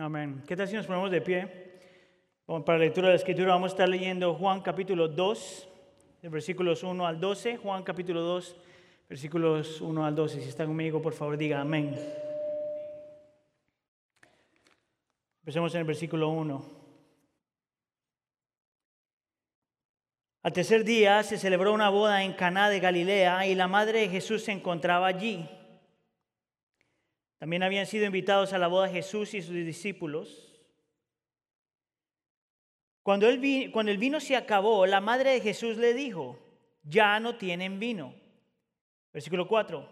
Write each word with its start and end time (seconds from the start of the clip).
Amén. 0.00 0.44
¿Qué 0.46 0.54
tal 0.54 0.68
si 0.68 0.76
nos 0.76 0.86
ponemos 0.86 1.10
de 1.10 1.20
pie? 1.20 1.48
Para 2.46 2.78
la 2.78 2.84
lectura 2.84 3.08
de 3.08 3.14
la 3.14 3.18
escritura 3.18 3.54
vamos 3.54 3.72
a 3.72 3.74
estar 3.74 3.88
leyendo 3.88 4.32
Juan 4.32 4.60
capítulo 4.60 5.08
2, 5.08 5.68
de 6.22 6.28
versículos 6.28 6.84
1 6.84 7.04
al 7.04 7.18
12. 7.18 7.56
Juan 7.56 7.82
capítulo 7.82 8.20
2, 8.20 8.56
versículos 9.08 9.80
1 9.80 10.06
al 10.06 10.14
12. 10.14 10.40
Si 10.40 10.48
está 10.48 10.66
conmigo, 10.66 11.02
por 11.02 11.14
favor, 11.14 11.36
diga 11.36 11.60
amén. 11.60 11.98
Empecemos 15.40 15.74
en 15.74 15.80
el 15.80 15.86
versículo 15.88 16.28
1. 16.28 16.64
Al 20.44 20.52
tercer 20.52 20.84
día 20.84 21.24
se 21.24 21.38
celebró 21.38 21.72
una 21.72 21.88
boda 21.88 22.22
en 22.22 22.34
Caná 22.34 22.70
de 22.70 22.78
Galilea 22.78 23.48
y 23.48 23.56
la 23.56 23.66
madre 23.66 24.02
de 24.02 24.08
Jesús 24.10 24.44
se 24.44 24.52
encontraba 24.52 25.08
allí. 25.08 25.57
También 27.38 27.62
habían 27.62 27.86
sido 27.86 28.04
invitados 28.04 28.52
a 28.52 28.58
la 28.58 28.66
boda 28.66 28.88
Jesús 28.88 29.32
y 29.34 29.42
sus 29.42 29.54
discípulos. 29.54 30.60
Cuando 33.02 33.28
el, 33.28 33.38
vino, 33.38 33.72
cuando 33.72 33.92
el 33.92 33.98
vino 33.98 34.20
se 34.20 34.36
acabó, 34.36 34.84
la 34.86 35.00
madre 35.00 35.30
de 35.30 35.40
Jesús 35.40 35.76
le 35.76 35.94
dijo, 35.94 36.38
ya 36.82 37.20
no 37.20 37.36
tienen 37.36 37.78
vino. 37.78 38.14
Versículo 39.12 39.46
4. 39.46 39.88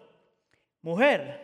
Mujer, 0.82 1.40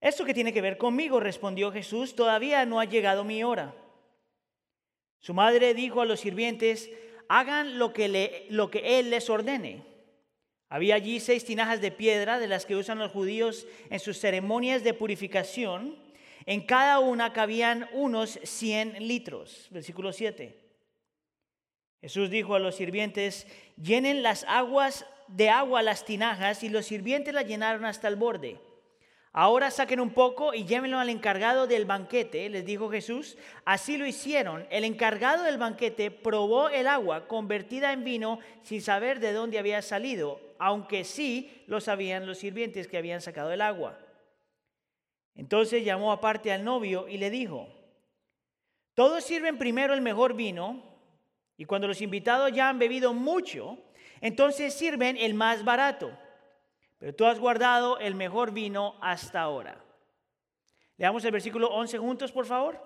¿esto 0.00 0.24
que 0.24 0.34
tiene 0.34 0.52
que 0.52 0.60
ver 0.60 0.78
conmigo? 0.78 1.18
Respondió 1.18 1.72
Jesús, 1.72 2.14
todavía 2.14 2.64
no 2.66 2.78
ha 2.78 2.84
llegado 2.84 3.24
mi 3.24 3.42
hora. 3.42 3.74
Su 5.18 5.34
madre 5.34 5.74
dijo 5.74 6.00
a 6.00 6.06
los 6.06 6.20
sirvientes, 6.20 6.90
hagan 7.28 7.78
lo 7.78 7.92
que, 7.92 8.08
le, 8.08 8.46
lo 8.50 8.70
que 8.70 8.98
él 8.98 9.10
les 9.10 9.28
ordene. 9.28 9.89
Había 10.70 10.94
allí 10.94 11.18
seis 11.18 11.44
tinajas 11.44 11.80
de 11.80 11.90
piedra 11.90 12.38
de 12.38 12.46
las 12.46 12.64
que 12.64 12.76
usan 12.76 13.00
los 13.00 13.10
judíos 13.10 13.66
en 13.90 13.98
sus 13.98 14.18
ceremonias 14.18 14.84
de 14.84 14.94
purificación. 14.94 15.96
En 16.46 16.64
cada 16.64 17.00
una 17.00 17.32
cabían 17.32 17.88
unos 17.92 18.38
100 18.44 19.06
litros. 19.06 19.66
Versículo 19.70 20.12
7. 20.12 20.56
Jesús 22.00 22.30
dijo 22.30 22.54
a 22.54 22.60
los 22.60 22.76
sirvientes, 22.76 23.48
llenen 23.76 24.22
las 24.22 24.44
aguas 24.44 25.04
de 25.26 25.50
agua 25.50 25.82
las 25.82 26.04
tinajas 26.04 26.62
y 26.62 26.68
los 26.68 26.86
sirvientes 26.86 27.34
las 27.34 27.46
llenaron 27.46 27.84
hasta 27.84 28.06
el 28.06 28.14
borde. 28.14 28.58
Ahora 29.32 29.70
saquen 29.70 30.00
un 30.00 30.10
poco 30.10 30.54
y 30.54 30.64
llévenlo 30.64 30.98
al 30.98 31.08
encargado 31.08 31.66
del 31.66 31.84
banquete, 31.84 32.48
les 32.48 32.64
dijo 32.64 32.90
Jesús. 32.90 33.36
Así 33.64 33.96
lo 33.96 34.06
hicieron. 34.06 34.66
El 34.70 34.84
encargado 34.84 35.44
del 35.44 35.58
banquete 35.58 36.10
probó 36.10 36.68
el 36.68 36.86
agua 36.86 37.28
convertida 37.28 37.92
en 37.92 38.02
vino 38.02 38.38
sin 38.62 38.82
saber 38.82 39.20
de 39.20 39.32
dónde 39.32 39.58
había 39.58 39.82
salido, 39.82 40.40
aunque 40.60 41.02
sí 41.02 41.64
lo 41.66 41.80
sabían 41.80 42.26
los 42.26 42.38
sirvientes 42.38 42.86
que 42.86 42.98
habían 42.98 43.20
sacado 43.20 43.50
el 43.50 43.60
agua. 43.60 43.98
Entonces 45.34 45.84
llamó 45.84 46.12
aparte 46.12 46.52
al 46.52 46.62
novio 46.62 47.08
y 47.08 47.18
le 47.18 47.30
dijo, 47.30 47.68
todos 48.94 49.24
sirven 49.24 49.58
primero 49.58 49.94
el 49.94 50.00
mejor 50.00 50.34
vino 50.34 50.84
y 51.56 51.64
cuando 51.64 51.88
los 51.88 52.00
invitados 52.00 52.52
ya 52.52 52.68
han 52.68 52.78
bebido 52.78 53.12
mucho, 53.12 53.78
entonces 54.20 54.74
sirven 54.74 55.16
el 55.16 55.34
más 55.34 55.64
barato 55.64 56.16
pero 57.00 57.14
tú 57.14 57.24
has 57.24 57.40
guardado 57.40 57.98
el 57.98 58.14
mejor 58.14 58.52
vino 58.52 58.94
hasta 59.00 59.40
ahora. 59.40 59.82
Leamos 60.98 61.24
el 61.24 61.32
versículo 61.32 61.70
11 61.70 61.96
juntos, 61.96 62.30
por 62.30 62.44
favor. 62.44 62.78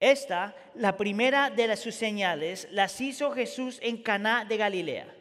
Esta, 0.00 0.56
la 0.74 0.96
primera 0.96 1.48
de 1.48 1.68
las 1.68 1.78
sus 1.78 1.94
señales, 1.94 2.66
las 2.72 3.00
hizo 3.00 3.30
Jesús 3.30 3.78
en 3.80 4.02
Caná 4.02 4.44
de 4.44 4.56
Galilea. 4.56 5.14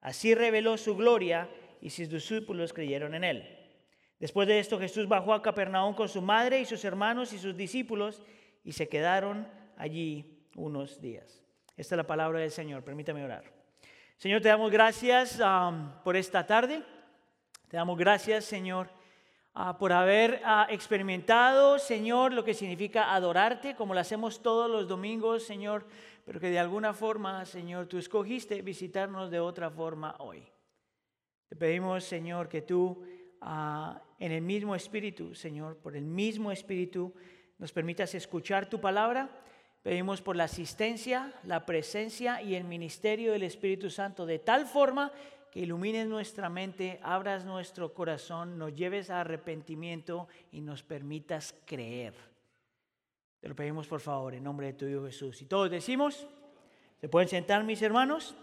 Así 0.00 0.34
reveló 0.34 0.76
su 0.76 0.96
gloria 0.96 1.48
y 1.80 1.90
sus 1.90 2.08
discípulos 2.08 2.72
creyeron 2.72 3.14
en 3.14 3.24
él. 3.24 3.56
Después 4.18 4.46
de 4.46 4.58
esto, 4.58 4.78
Jesús 4.78 5.08
bajó 5.08 5.32
a 5.32 5.42
Capernaum 5.42 5.94
con 5.94 6.08
su 6.08 6.20
madre 6.20 6.60
y 6.60 6.66
sus 6.66 6.84
hermanos 6.84 7.32
y 7.32 7.38
sus 7.38 7.56
discípulos 7.56 8.22
y 8.64 8.72
se 8.72 8.88
quedaron 8.88 9.48
allí 9.76 10.44
unos 10.56 11.00
días. 11.00 11.42
Esta 11.76 11.94
es 11.94 11.96
la 11.96 12.06
palabra 12.06 12.40
del 12.40 12.50
Señor. 12.50 12.84
Permítame 12.84 13.24
orar. 13.24 13.44
Señor, 14.18 14.42
te 14.42 14.48
damos 14.48 14.70
gracias 14.70 15.40
um, 15.40 15.90
por 16.04 16.16
esta 16.16 16.46
tarde. 16.46 16.82
Te 17.68 17.76
damos 17.76 17.96
gracias, 17.96 18.44
Señor, 18.44 18.90
ah, 19.54 19.78
por 19.78 19.92
haber 19.92 20.42
ah, 20.44 20.66
experimentado, 20.68 21.78
Señor, 21.78 22.32
lo 22.32 22.44
que 22.44 22.52
significa 22.52 23.14
adorarte, 23.14 23.76
como 23.76 23.94
lo 23.94 24.00
hacemos 24.00 24.42
todos 24.42 24.68
los 24.68 24.88
domingos, 24.88 25.44
Señor, 25.44 25.86
pero 26.30 26.38
que 26.38 26.50
de 26.50 26.60
alguna 26.60 26.94
forma, 26.94 27.44
Señor, 27.44 27.88
tú 27.88 27.98
escogiste 27.98 28.62
visitarnos 28.62 29.32
de 29.32 29.40
otra 29.40 29.68
forma 29.68 30.14
hoy. 30.20 30.46
Te 31.48 31.56
pedimos, 31.56 32.04
Señor, 32.04 32.48
que 32.48 32.62
tú, 32.62 33.02
ah, 33.40 34.00
en 34.16 34.30
el 34.30 34.40
mismo 34.40 34.76
espíritu, 34.76 35.34
Señor, 35.34 35.78
por 35.78 35.96
el 35.96 36.04
mismo 36.04 36.52
espíritu, 36.52 37.12
nos 37.58 37.72
permitas 37.72 38.14
escuchar 38.14 38.70
tu 38.70 38.80
palabra. 38.80 39.28
Pedimos 39.82 40.22
por 40.22 40.36
la 40.36 40.44
asistencia, 40.44 41.34
la 41.42 41.66
presencia 41.66 42.40
y 42.40 42.54
el 42.54 42.62
ministerio 42.62 43.32
del 43.32 43.42
Espíritu 43.42 43.90
Santo 43.90 44.24
de 44.24 44.38
tal 44.38 44.66
forma 44.66 45.10
que 45.50 45.58
ilumines 45.58 46.06
nuestra 46.06 46.48
mente, 46.48 47.00
abras 47.02 47.44
nuestro 47.44 47.92
corazón, 47.92 48.56
nos 48.56 48.72
lleves 48.72 49.10
a 49.10 49.22
arrepentimiento 49.22 50.28
y 50.52 50.60
nos 50.60 50.84
permitas 50.84 51.56
creer. 51.66 52.29
Te 53.40 53.48
lo 53.48 53.56
pedimos 53.56 53.86
por 53.86 54.00
favor 54.00 54.34
en 54.34 54.44
nombre 54.44 54.66
de 54.66 54.72
tu 54.74 54.86
Hijo 54.86 55.04
Jesús. 55.06 55.40
Y 55.40 55.46
todos 55.46 55.70
decimos, 55.70 56.26
¿se 57.00 57.08
pueden 57.08 57.28
sentar 57.28 57.64
mis 57.64 57.80
hermanos? 57.80 58.34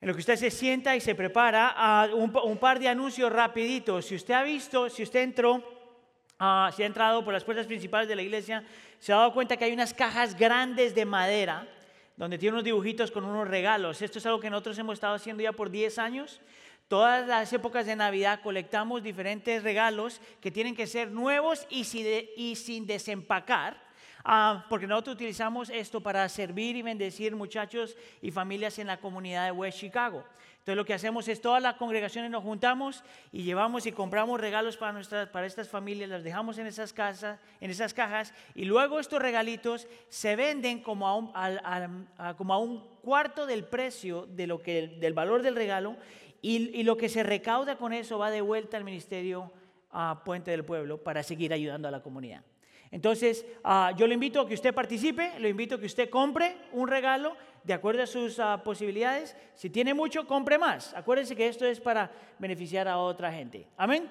En 0.00 0.08
lo 0.08 0.14
que 0.14 0.20
usted 0.20 0.36
se 0.36 0.50
sienta 0.50 0.96
y 0.96 1.00
se 1.00 1.14
prepara, 1.14 1.68
a 1.68 2.12
un, 2.14 2.58
par 2.58 2.80
de 2.80 2.88
anuncios 2.88 3.32
rapiditos. 3.32 4.06
Si 4.06 4.16
usted 4.16 4.34
ha 4.34 4.42
visto, 4.42 4.90
si 4.90 5.04
usted 5.04 5.20
entró, 5.20 5.54
uh, 5.54 6.72
si 6.74 6.82
ha 6.82 6.86
entrado 6.86 7.24
por 7.24 7.32
las 7.32 7.44
puertas 7.44 7.66
principales 7.66 8.08
de 8.08 8.16
la 8.16 8.22
iglesia, 8.22 8.64
se 8.98 9.12
ha 9.12 9.16
dado 9.16 9.32
cuenta 9.32 9.56
que 9.56 9.64
hay 9.64 9.72
unas 9.72 9.94
cajas 9.94 10.36
grandes 10.36 10.94
de 10.94 11.04
madera 11.04 11.68
donde 12.16 12.38
tiene 12.38 12.54
unos 12.54 12.64
dibujitos 12.64 13.10
con 13.10 13.24
unos 13.24 13.46
regalos. 13.46 14.02
Esto 14.02 14.18
es 14.18 14.26
algo 14.26 14.40
que 14.40 14.50
nosotros 14.50 14.76
hemos 14.78 14.94
estado 14.94 15.14
haciendo 15.14 15.42
ya 15.42 15.52
por 15.52 15.70
10 15.70 15.98
años. 15.98 16.40
Todas 16.88 17.26
las 17.26 17.52
épocas 17.52 17.84
de 17.86 17.96
Navidad 17.96 18.40
colectamos 18.44 19.02
diferentes 19.02 19.64
regalos 19.64 20.20
que 20.40 20.52
tienen 20.52 20.76
que 20.76 20.86
ser 20.86 21.10
nuevos 21.10 21.66
y 21.68 21.84
sin, 21.84 22.86
desempacar. 22.86 23.76
Ah, 24.24 24.64
porque 24.68 24.86
nosotros 24.86 25.16
utilizamos 25.16 25.68
esto 25.70 26.00
para 26.00 26.28
servir 26.28 26.76
y 26.76 26.82
bendecir 26.82 27.34
muchachos 27.34 27.96
y 28.22 28.30
familias 28.30 28.78
en 28.78 28.86
la 28.86 29.00
comunidad 29.00 29.46
de 29.46 29.50
West 29.52 29.78
Chicago. 29.78 30.24
Entonces 30.66 30.76
lo 30.76 30.84
que 30.84 30.94
hacemos 30.94 31.28
es 31.28 31.40
todas 31.40 31.62
las 31.62 31.74
congregaciones 31.74 32.28
nos 32.28 32.42
juntamos 32.42 33.04
y 33.30 33.44
llevamos 33.44 33.86
y 33.86 33.92
compramos 33.92 34.40
regalos 34.40 34.76
para, 34.76 34.92
nuestras, 34.92 35.28
para 35.28 35.46
estas 35.46 35.68
familias, 35.68 36.10
las 36.10 36.24
dejamos 36.24 36.58
en 36.58 36.66
esas, 36.66 36.92
casas, 36.92 37.38
en 37.60 37.70
esas 37.70 37.94
cajas 37.94 38.34
y 38.52 38.64
luego 38.64 38.98
estos 38.98 39.22
regalitos 39.22 39.86
se 40.08 40.34
venden 40.34 40.80
como 40.82 41.06
a 41.06 42.58
un, 42.58 42.96
cuarto 43.00 43.46
del 43.46 43.64
precio 43.64 44.26
de 44.26 44.48
lo 44.48 44.58
del 44.58 45.14
valor 45.14 45.42
del 45.42 45.54
regalo 45.54 45.96
y, 46.42 46.82
lo 46.82 46.96
que 46.96 47.08
se 47.08 47.22
recauda 47.22 47.76
con 47.76 47.92
eso 47.92 48.18
va 48.18 48.30
de 48.30 48.40
vuelta 48.40 48.76
al 48.76 48.84
Ministerio 48.84 49.52
a 49.90 50.22
Puente 50.24 50.50
del 50.50 50.64
Pueblo 50.64 51.02
para 51.02 51.22
seguir 51.22 51.52
ayudando 51.52 51.88
a 51.88 51.90
la 51.90 52.02
comunidad. 52.02 52.42
Entonces, 52.90 53.44
ah, 53.64 53.92
yo 53.96 54.06
le 54.06 54.14
invito 54.14 54.40
a 54.40 54.46
que 54.46 54.54
usted 54.54 54.72
participe, 54.74 55.38
le 55.40 55.48
invito 55.48 55.74
a 55.74 55.80
que 55.80 55.86
usted 55.86 56.08
compre 56.08 56.56
un 56.72 56.88
regalo 56.88 57.36
de 57.64 57.72
acuerdo 57.72 58.02
a 58.02 58.06
sus 58.06 58.38
ah, 58.38 58.62
posibilidades. 58.62 59.36
Si 59.54 59.70
tiene 59.70 59.92
mucho, 59.92 60.26
compre 60.26 60.56
más. 60.56 60.94
Acuérdense 60.94 61.34
que 61.34 61.48
esto 61.48 61.66
es 61.66 61.80
para 61.80 62.10
beneficiar 62.38 62.86
a 62.86 62.98
otra 62.98 63.32
gente. 63.32 63.66
Amén. 63.76 64.08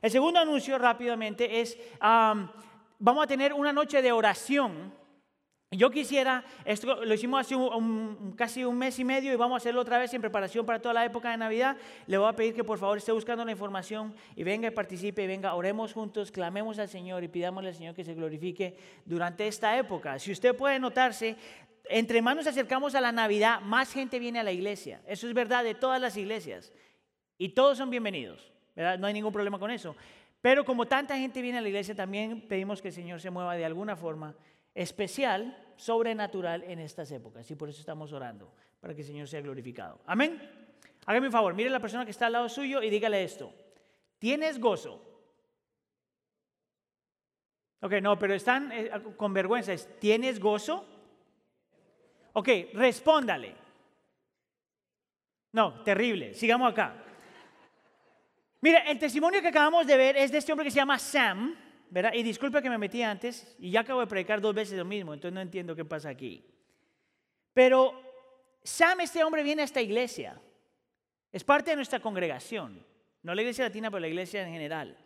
El 0.00 0.10
segundo 0.10 0.38
anuncio 0.38 0.78
rápidamente 0.78 1.60
es, 1.60 1.78
vamos 2.00 3.24
a 3.24 3.26
tener 3.26 3.54
una 3.54 3.72
noche 3.72 4.02
de 4.02 4.12
oración 4.12 4.92
yo 5.76 5.90
quisiera, 5.90 6.44
esto 6.64 7.04
lo 7.04 7.14
hicimos 7.14 7.40
hace 7.40 7.56
casi 8.36 8.64
un 8.64 8.76
mes 8.76 8.98
y 8.98 9.04
medio 9.04 9.32
y 9.32 9.36
vamos 9.36 9.54
a 9.54 9.56
hacerlo 9.58 9.80
otra 9.80 9.98
vez 9.98 10.12
en 10.14 10.20
preparación 10.20 10.66
para 10.66 10.78
toda 10.78 10.94
la 10.94 11.04
época 11.04 11.30
de 11.30 11.36
Navidad. 11.36 11.76
Le 12.06 12.18
voy 12.18 12.28
a 12.28 12.32
pedir 12.34 12.54
que 12.54 12.64
por 12.64 12.78
favor 12.78 12.98
esté 12.98 13.12
buscando 13.12 13.44
la 13.44 13.52
información 13.52 14.14
y 14.36 14.44
venga 14.44 14.68
y 14.68 14.70
participe 14.70 15.24
y 15.24 15.26
venga, 15.26 15.54
oremos 15.54 15.92
juntos, 15.92 16.30
clamemos 16.30 16.78
al 16.78 16.88
Señor 16.88 17.24
y 17.24 17.28
pidámosle 17.28 17.70
al 17.70 17.74
Señor 17.74 17.94
que 17.94 18.04
se 18.04 18.14
glorifique 18.14 18.76
durante 19.04 19.46
esta 19.46 19.78
época. 19.78 20.18
Si 20.18 20.32
usted 20.32 20.54
puede 20.54 20.78
notarse, 20.78 21.36
entre 21.86 22.22
más 22.22 22.36
nos 22.36 22.46
acercamos 22.46 22.94
a 22.94 23.00
la 23.00 23.12
Navidad, 23.12 23.60
más 23.60 23.92
gente 23.92 24.18
viene 24.18 24.40
a 24.40 24.42
la 24.42 24.52
iglesia. 24.52 25.00
Eso 25.06 25.26
es 25.26 25.34
verdad 25.34 25.64
de 25.64 25.74
todas 25.74 26.00
las 26.00 26.16
iglesias 26.16 26.72
y 27.38 27.50
todos 27.50 27.78
son 27.78 27.90
bienvenidos. 27.90 28.52
No 28.76 29.06
hay 29.06 29.12
ningún 29.12 29.32
problema 29.32 29.58
con 29.58 29.70
eso. 29.70 29.96
Pero 30.40 30.64
como 30.64 30.86
tanta 30.86 31.16
gente 31.16 31.40
viene 31.40 31.56
a 31.56 31.60
la 31.62 31.68
iglesia, 31.68 31.94
también 31.94 32.42
pedimos 32.42 32.82
que 32.82 32.88
el 32.88 32.94
Señor 32.94 33.20
se 33.20 33.30
mueva 33.30 33.56
de 33.56 33.64
alguna 33.64 33.96
forma 33.96 34.34
especial, 34.74 35.56
sobrenatural 35.76 36.62
en 36.64 36.78
estas 36.78 37.10
épocas. 37.10 37.50
Y 37.50 37.54
por 37.54 37.68
eso 37.68 37.80
estamos 37.80 38.12
orando, 38.12 38.52
para 38.80 38.94
que 38.94 39.00
el 39.00 39.06
Señor 39.06 39.28
sea 39.28 39.40
glorificado. 39.40 40.00
Amén. 40.06 40.40
Hágame 41.06 41.26
un 41.26 41.32
favor, 41.32 41.54
mire 41.54 41.68
a 41.68 41.72
la 41.72 41.80
persona 41.80 42.04
que 42.04 42.10
está 42.10 42.26
al 42.26 42.32
lado 42.32 42.48
suyo 42.48 42.82
y 42.82 42.90
dígale 42.90 43.22
esto. 43.22 43.52
¿Tienes 44.18 44.58
gozo? 44.58 45.02
Ok, 47.80 47.92
no, 48.00 48.18
pero 48.18 48.34
están 48.34 48.72
eh, 48.72 48.90
con 49.16 49.34
vergüenza. 49.34 49.74
¿Tienes 49.98 50.40
gozo? 50.40 50.86
Ok, 52.32 52.48
respóndale. 52.72 53.54
No, 55.52 55.82
terrible. 55.82 56.34
Sigamos 56.34 56.72
acá. 56.72 56.94
Mira, 58.60 58.78
el 58.80 58.98
testimonio 58.98 59.42
que 59.42 59.48
acabamos 59.48 59.86
de 59.86 59.96
ver 59.96 60.16
es 60.16 60.32
de 60.32 60.38
este 60.38 60.50
hombre 60.50 60.64
que 60.64 60.70
se 60.70 60.78
llama 60.78 60.98
Sam. 60.98 61.54
¿Verdad? 61.94 62.12
Y 62.12 62.24
disculpa 62.24 62.60
que 62.60 62.68
me 62.68 62.76
metí 62.76 63.04
antes, 63.04 63.54
y 63.56 63.70
ya 63.70 63.82
acabo 63.82 64.00
de 64.00 64.08
predicar 64.08 64.40
dos 64.40 64.52
veces 64.52 64.76
lo 64.76 64.84
mismo, 64.84 65.14
entonces 65.14 65.32
no 65.32 65.40
entiendo 65.40 65.76
qué 65.76 65.84
pasa 65.84 66.08
aquí. 66.08 66.44
Pero 67.52 68.02
Sam, 68.64 69.02
este 69.02 69.22
hombre, 69.22 69.44
viene 69.44 69.62
a 69.62 69.64
esta 69.64 69.80
iglesia. 69.80 70.36
Es 71.30 71.44
parte 71.44 71.70
de 71.70 71.76
nuestra 71.76 72.00
congregación. 72.00 72.84
No 73.22 73.32
la 73.32 73.42
iglesia 73.42 73.66
latina, 73.66 73.92
pero 73.92 74.00
la 74.00 74.08
iglesia 74.08 74.42
en 74.42 74.52
general. 74.52 74.98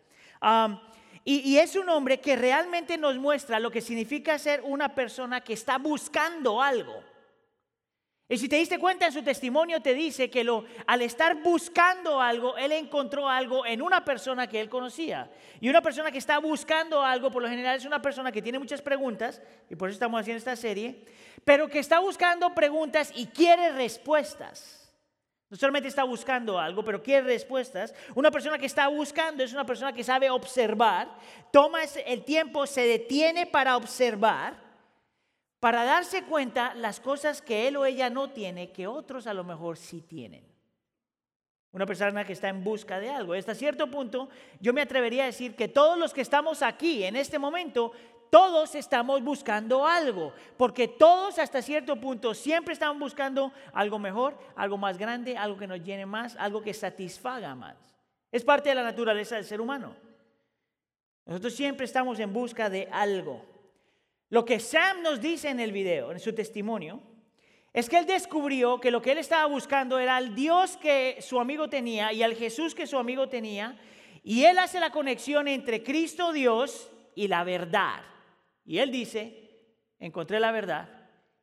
y, 1.23 1.51
y, 1.51 1.59
es 1.59 1.75
un 1.75 1.87
hombre 1.89 2.19
que 2.19 2.35
realmente 2.35 2.97
nos 2.97 3.17
muestra 3.17 3.59
lo 3.59 3.69
que 3.69 3.81
significa 3.81 4.39
ser 4.39 4.61
una 4.63 4.95
persona 4.95 5.41
que 5.41 5.53
está 5.53 5.77
buscando 5.77 6.59
algo. 6.59 7.03
Y 8.31 8.37
si 8.37 8.47
te 8.47 8.57
diste 8.57 8.77
cuenta 8.77 9.07
en 9.07 9.11
su 9.11 9.23
testimonio, 9.23 9.81
te 9.81 9.95
dice 9.95 10.29
que 10.29 10.43
lo, 10.43 10.63
al 10.85 11.01
estar 11.01 11.41
buscando 11.41 12.21
algo, 12.21 12.55
él 12.57 12.71
encontró 12.73 13.27
algo 13.27 13.65
en 13.65 13.81
una 13.81 14.05
persona 14.05 14.45
que 14.45 14.61
él 14.61 14.69
conocía. 14.69 15.31
Y 15.59 15.67
una 15.67 15.81
persona 15.81 16.11
que 16.11 16.19
está 16.19 16.37
buscando 16.37 17.01
algo, 17.01 17.31
por 17.31 17.41
lo 17.41 17.49
general, 17.49 17.75
es 17.75 17.85
una 17.85 18.03
persona 18.03 18.31
que 18.31 18.43
tiene 18.43 18.59
muchas 18.59 18.83
preguntas, 18.83 19.41
y 19.67 19.75
por 19.75 19.89
eso 19.89 19.95
estamos 19.95 20.21
haciendo 20.21 20.37
esta 20.37 20.55
serie, 20.55 21.03
pero 21.43 21.67
que 21.67 21.79
está 21.79 21.97
buscando 21.97 22.53
preguntas 22.53 23.11
y 23.15 23.25
quiere 23.25 23.71
respuestas. 23.71 24.93
No 25.49 25.57
solamente 25.57 25.89
está 25.89 26.03
buscando 26.03 26.59
algo, 26.59 26.85
pero 26.85 27.01
quiere 27.01 27.25
respuestas. 27.25 27.95
Una 28.13 28.29
persona 28.29 28.59
que 28.59 28.67
está 28.67 28.87
buscando 28.89 29.43
es 29.43 29.53
una 29.53 29.65
persona 29.65 29.91
que 29.91 30.03
sabe 30.03 30.29
observar, 30.29 31.09
toma 31.51 31.79
el 32.05 32.23
tiempo, 32.23 32.67
se 32.67 32.81
detiene 32.81 33.47
para 33.47 33.75
observar 33.75 34.68
para 35.59 35.83
darse 35.83 36.23
cuenta 36.23 36.73
las 36.73 36.99
cosas 36.99 37.41
que 37.41 37.67
él 37.67 37.77
o 37.77 37.85
ella 37.85 38.09
no 38.09 38.29
tiene, 38.29 38.71
que 38.71 38.87
otros 38.87 39.27
a 39.27 39.33
lo 39.33 39.43
mejor 39.43 39.77
sí 39.77 40.01
tienen. 40.01 40.43
Una 41.71 41.85
persona 41.85 42.25
que 42.25 42.33
está 42.33 42.49
en 42.49 42.63
busca 42.63 42.99
de 42.99 43.09
algo. 43.09 43.33
Hasta 43.33 43.53
cierto 43.53 43.91
punto, 43.91 44.29
yo 44.59 44.73
me 44.73 44.81
atrevería 44.81 45.23
a 45.23 45.27
decir 45.27 45.55
que 45.55 45.67
todos 45.67 45.97
los 45.97 46.13
que 46.13 46.21
estamos 46.21 46.63
aquí 46.63 47.03
en 47.03 47.15
este 47.15 47.37
momento, 47.37 47.91
todos 48.31 48.73
estamos 48.75 49.21
buscando 49.23 49.85
algo, 49.85 50.33
porque 50.57 50.87
todos 50.87 51.37
hasta 51.37 51.61
cierto 51.61 51.99
punto 51.99 52.33
siempre 52.33 52.73
estamos 52.73 52.97
buscando 52.99 53.51
algo 53.73 53.99
mejor, 53.99 54.37
algo 54.55 54.77
más 54.77 54.97
grande, 54.97 55.37
algo 55.37 55.57
que 55.57 55.67
nos 55.67 55.83
llene 55.83 56.05
más, 56.05 56.35
algo 56.37 56.61
que 56.61 56.73
satisfaga 56.73 57.53
más. 57.53 57.75
Es 58.31 58.43
parte 58.43 58.69
de 58.69 58.75
la 58.75 58.83
naturaleza 58.83 59.35
del 59.35 59.45
ser 59.45 59.61
humano. 59.61 59.95
Nosotros 61.25 61.53
siempre 61.53 61.85
estamos 61.85 62.19
en 62.19 62.33
busca 62.33 62.69
de 62.69 62.87
algo. 62.91 63.45
Lo 64.29 64.45
que 64.45 64.59
Sam 64.59 65.01
nos 65.01 65.19
dice 65.19 65.49
en 65.49 65.59
el 65.59 65.71
video, 65.71 66.11
en 66.11 66.19
su 66.19 66.33
testimonio, 66.33 67.01
es 67.73 67.89
que 67.89 67.97
él 67.97 68.05
descubrió 68.05 68.79
que 68.79 68.91
lo 68.91 69.01
que 69.01 69.11
él 69.11 69.17
estaba 69.17 69.45
buscando 69.45 69.99
era 69.99 70.17
al 70.17 70.35
Dios 70.35 70.77
que 70.77 71.17
su 71.21 71.39
amigo 71.39 71.69
tenía 71.69 72.13
y 72.13 72.23
al 72.23 72.35
Jesús 72.35 72.73
que 72.73 72.87
su 72.87 72.97
amigo 72.97 73.29
tenía, 73.29 73.79
y 74.23 74.43
él 74.43 74.57
hace 74.59 74.79
la 74.79 74.91
conexión 74.91 75.47
entre 75.47 75.83
Cristo 75.83 76.31
Dios 76.31 76.91
y 77.15 77.27
la 77.27 77.43
verdad. 77.43 78.03
Y 78.65 78.79
él 78.79 78.91
dice, 78.91 79.65
encontré 79.99 80.39
la 80.39 80.51
verdad 80.51 80.89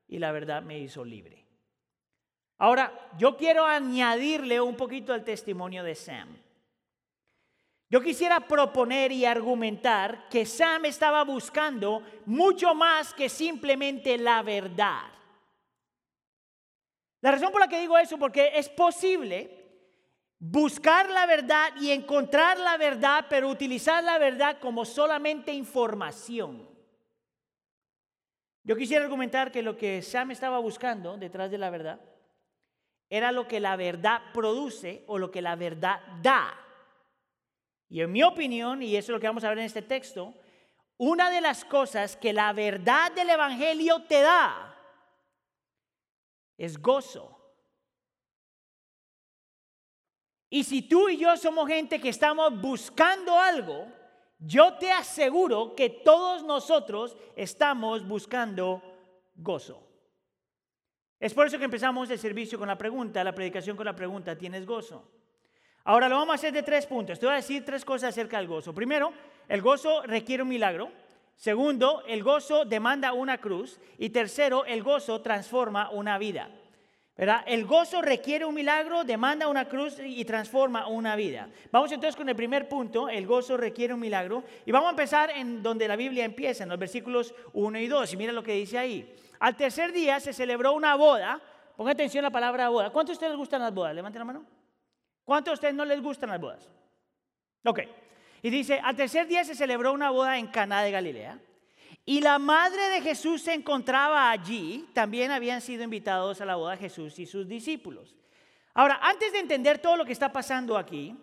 y 0.09 0.19
la 0.19 0.33
verdad 0.33 0.63
me 0.63 0.79
hizo 0.79 1.05
libre. 1.05 1.45
Ahora, 2.59 3.11
yo 3.19 3.37
quiero 3.37 3.65
añadirle 3.67 4.61
un 4.61 4.77
poquito 4.77 5.13
al 5.13 5.25
testimonio 5.25 5.83
de 5.83 5.95
Sam. 5.95 6.37
Yo 7.89 8.01
quisiera 8.01 8.41
proponer 8.41 9.13
y 9.13 9.25
argumentar 9.25 10.29
que 10.29 10.45
Sam 10.45 10.87
estaba 10.87 11.23
buscando 11.23 12.03
mucho 12.25 12.75
más 12.75 13.15
que 13.15 13.29
simplemente 13.29 14.19
la 14.19 14.43
verdad. 14.43 15.03
La 17.21 17.31
razón 17.31 17.53
por 17.53 17.61
la 17.61 17.69
que 17.69 17.81
digo 17.81 17.97
eso, 17.97 18.19
porque 18.19 18.53
es 18.55 18.69
posible 18.69 19.67
buscar 20.39 21.09
la 21.11 21.27
verdad 21.27 21.71
y 21.81 21.93
encontrar 21.93 22.59
la 22.59 22.77
verdad, 22.77 23.27
pero 23.29 23.49
utilizar 23.49 24.03
la 24.03 24.19
verdad 24.19 24.59
como 24.61 24.85
solamente 24.85 25.53
información. 25.53 26.69
Yo 28.65 28.77
quisiera 28.77 29.05
argumentar 29.05 29.53
que 29.53 29.63
lo 29.63 29.77
que 29.77 30.03
Sam 30.03 30.33
estaba 30.33 30.59
buscando 30.59 31.17
detrás 31.17 31.53
de 31.53 31.59
la 31.59 31.71
verdad 31.71 32.01
era 33.09 33.31
lo 33.31 33.47
que 33.47 33.61
la 33.61 33.77
verdad 33.77 34.21
produce 34.35 35.05
o 35.07 35.19
lo 35.19 35.31
que 35.31 35.41
la 35.41 35.55
verdad 35.55 36.01
da. 36.21 36.66
Y 37.89 38.01
en 38.01 38.13
mi 38.13 38.23
opinión, 38.23 38.83
y 38.83 38.97
eso 38.97 39.13
es 39.13 39.15
lo 39.15 39.21
que 39.21 39.27
vamos 39.27 39.45
a 39.45 39.49
ver 39.49 39.59
en 39.59 39.65
este 39.65 39.83
texto, 39.83 40.35
una 40.99 41.31
de 41.31 41.41
las 41.41 41.65
cosas 41.65 42.17
que 42.17 42.33
la 42.33 42.53
verdad 42.53 43.13
del 43.13 43.31
Evangelio 43.31 44.03
te 44.05 44.23
da 44.23 44.75
es 46.57 46.81
gozo. 46.81 47.33
Y 50.49 50.65
si 50.65 50.83
tú 50.83 51.09
y 51.09 51.19
yo 51.19 51.37
somos 51.37 51.69
gente 51.69 52.01
que 52.01 52.09
estamos 52.09 52.61
buscando 52.61 53.39
algo, 53.39 53.87
yo 54.39 54.75
te 54.79 54.91
aseguro 54.91 55.75
que 55.75 55.91
todos 55.91 56.45
nosotros 56.45 57.17
estamos 57.35 58.07
buscando 58.07 58.83
gozo. 59.35 59.83
Es 61.19 61.35
por 61.35 61.47
eso 61.47 61.59
que 61.59 61.65
empezamos 61.65 62.11
el 62.11 62.19
servicio 62.19 62.59
con 62.59 62.69
la 62.69 62.79
pregunta, 62.79 63.25
la 63.25 63.35
predicación 63.35 63.77
con 63.77 63.87
la 63.87 63.97
pregunta, 63.97 64.37
¿tienes 64.37 64.67
gozo? 64.67 65.16
Ahora 65.87 66.09
lo 66.09 66.17
vamos 66.17 66.33
a 66.33 66.35
hacer 66.35 66.53
de 66.53 66.65
tres 66.65 66.85
puntos. 66.85 67.21
Te 67.21 67.27
voy 67.27 67.35
a 67.35 67.37
decir 67.37 67.65
tres 67.65 67.85
cosas 67.85 68.09
acerca 68.09 68.39
del 68.39 68.49
gozo. 68.49 68.75
Primero, 68.75 69.13
el 69.49 69.63
gozo 69.63 70.03
requiere 70.03 70.43
un 70.43 70.49
milagro. 70.49 70.91
Segundo, 71.37 72.03
el 72.09 72.25
gozo 72.25 72.65
demanda 72.65 73.13
una 73.13 73.39
cruz. 73.39 73.79
Y 73.97 74.11
tercero, 74.11 74.65
el 74.65 74.83
gozo 74.83 75.21
transforma 75.21 75.91
una 75.91 76.19
vida. 76.19 76.51
¿verdad? 77.17 77.45
El 77.47 77.67
gozo 77.67 78.03
requiere 78.03 78.45
un 78.45 78.57
milagro, 78.57 79.05
demanda 79.05 79.47
una 79.47 79.67
cruz 79.67 80.01
y 80.05 80.25
transforma 80.25 80.89
una 80.89 81.15
vida. 81.15 81.49
Vamos 81.71 81.93
entonces 81.93 82.17
con 82.17 82.29
el 82.29 82.35
primer 82.35 82.69
punto, 82.69 83.09
el 83.09 83.25
gozo 83.25 83.57
requiere 83.57 83.95
un 83.95 84.01
milagro. 84.01 84.43
Y 84.65 84.73
vamos 84.73 84.89
a 84.89 84.91
empezar 84.91 85.31
en 85.31 85.63
donde 85.63 85.87
la 85.87 85.95
Biblia 85.95 86.25
empieza, 86.25 86.65
en 86.65 86.71
los 86.71 86.81
versículos 86.81 87.33
1 87.53 87.79
y 87.79 87.87
2. 87.87 88.13
Y 88.13 88.17
mira 88.17 88.33
lo 88.33 88.43
que 88.43 88.55
dice 88.55 88.77
ahí. 88.77 89.15
Al 89.39 89.55
tercer 89.55 89.93
día 89.93 90.19
se 90.19 90.33
celebró 90.33 90.73
una 90.73 90.97
boda. 90.97 91.41
Ponga 91.77 91.93
atención 91.93 92.25
a 92.25 92.29
la 92.29 92.33
palabra 92.33 92.71
boda. 92.71 92.91
¿Cuántos 92.91 93.13
de 93.13 93.19
ustedes 93.19 93.31
les 93.31 93.39
gustan 93.39 93.63
las 93.63 93.73
bodas? 93.73 93.95
Levanten 93.95 94.19
la 94.19 94.25
mano. 94.25 94.56
¿Cuántos 95.27 95.51
de 95.51 95.55
ustedes 95.55 95.75
no 95.75 95.85
les 95.85 96.01
gustan 96.01 96.31
las 96.31 96.41
bodas? 96.41 96.71
Ok. 97.65 97.81
Y 98.43 98.49
dice, 98.49 98.79
al 98.79 98.95
tercer 98.95 99.27
día 99.27 99.43
se 99.45 99.57
celebró 99.57 99.93
una 99.93 100.11
boda 100.11 100.39
en 100.39 100.47
Caná 100.47 100.83
de 100.83 100.93
Galilea. 100.93 101.41
Y 102.05 102.21
la 102.21 102.39
madre 102.39 102.89
de 102.91 103.01
Jesús 103.03 103.43
se 103.43 103.53
encontraba 103.53 104.31
allí. 104.31 104.89
También 104.95 105.33
habían 105.33 105.61
sido 105.61 105.83
invitados 105.83 106.41
a 106.41 106.45
la 106.45 106.55
boda 106.55 106.77
Jesús 106.77 107.19
y 107.19 107.27
sus 107.27 107.49
discípulos. 107.49 108.15
Ahora, 108.73 109.01
antes 109.03 109.33
de 109.33 109.41
entender 109.41 109.79
todo 109.79 109.97
lo 109.97 110.05
que 110.05 110.13
está 110.13 110.33
pasando 110.33 110.79
aquí, 110.79 111.17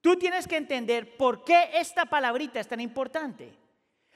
tú 0.00 0.16
tienes 0.16 0.48
que 0.48 0.56
entender 0.56 1.18
por 1.18 1.44
qué 1.44 1.68
esta 1.74 2.06
palabrita 2.06 2.60
es 2.60 2.68
tan 2.68 2.80
importante. 2.80 3.52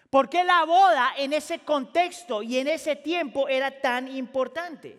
¿Por 0.08 0.30
qué 0.30 0.42
la 0.42 0.64
boda 0.64 1.12
en 1.18 1.34
ese 1.34 1.58
contexto 1.58 2.42
y 2.42 2.56
en 2.56 2.68
ese 2.68 2.96
tiempo 2.96 3.46
era 3.46 3.82
tan 3.82 4.08
importante? 4.16 4.96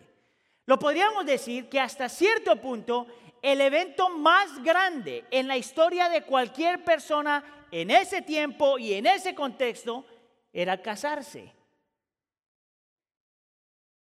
Lo 0.66 0.78
podríamos 0.78 1.24
decir 1.26 1.68
que 1.68 1.80
hasta 1.80 2.08
cierto 2.08 2.56
punto 2.60 3.06
el 3.42 3.60
evento 3.60 4.08
más 4.08 4.62
grande 4.62 5.24
en 5.30 5.48
la 5.48 5.56
historia 5.56 6.08
de 6.08 6.22
cualquier 6.22 6.82
persona 6.84 7.66
en 7.70 7.90
ese 7.90 8.22
tiempo 8.22 8.78
y 8.78 8.94
en 8.94 9.06
ese 9.06 9.34
contexto 9.34 10.04
era 10.52 10.80
casarse. 10.80 11.52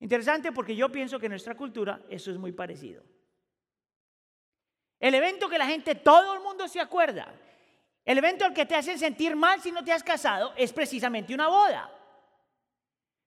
Interesante 0.00 0.52
porque 0.52 0.76
yo 0.76 0.90
pienso 0.90 1.18
que 1.18 1.26
en 1.26 1.32
nuestra 1.32 1.54
cultura 1.54 2.00
eso 2.10 2.30
es 2.30 2.36
muy 2.36 2.52
parecido. 2.52 3.02
El 5.00 5.14
evento 5.14 5.48
que 5.48 5.58
la 5.58 5.66
gente, 5.66 5.94
todo 5.94 6.34
el 6.34 6.40
mundo 6.40 6.68
se 6.68 6.80
acuerda, 6.80 7.34
el 8.04 8.18
evento 8.18 8.44
al 8.44 8.52
que 8.52 8.66
te 8.66 8.74
hacen 8.74 8.98
sentir 8.98 9.34
mal 9.34 9.60
si 9.62 9.72
no 9.72 9.82
te 9.82 9.92
has 9.92 10.02
casado 10.02 10.52
es 10.56 10.72
precisamente 10.72 11.34
una 11.34 11.48
boda. 11.48 11.90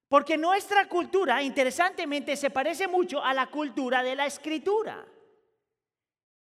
Porque 0.07 0.37
nuestra 0.37 0.87
cultura, 0.87 1.41
interesantemente, 1.41 2.37
se 2.37 2.49
parece 2.49 2.87
mucho 2.87 3.23
a 3.23 3.33
la 3.33 3.47
cultura 3.47 4.03
de 4.03 4.15
la 4.15 4.25
escritura 4.25 5.05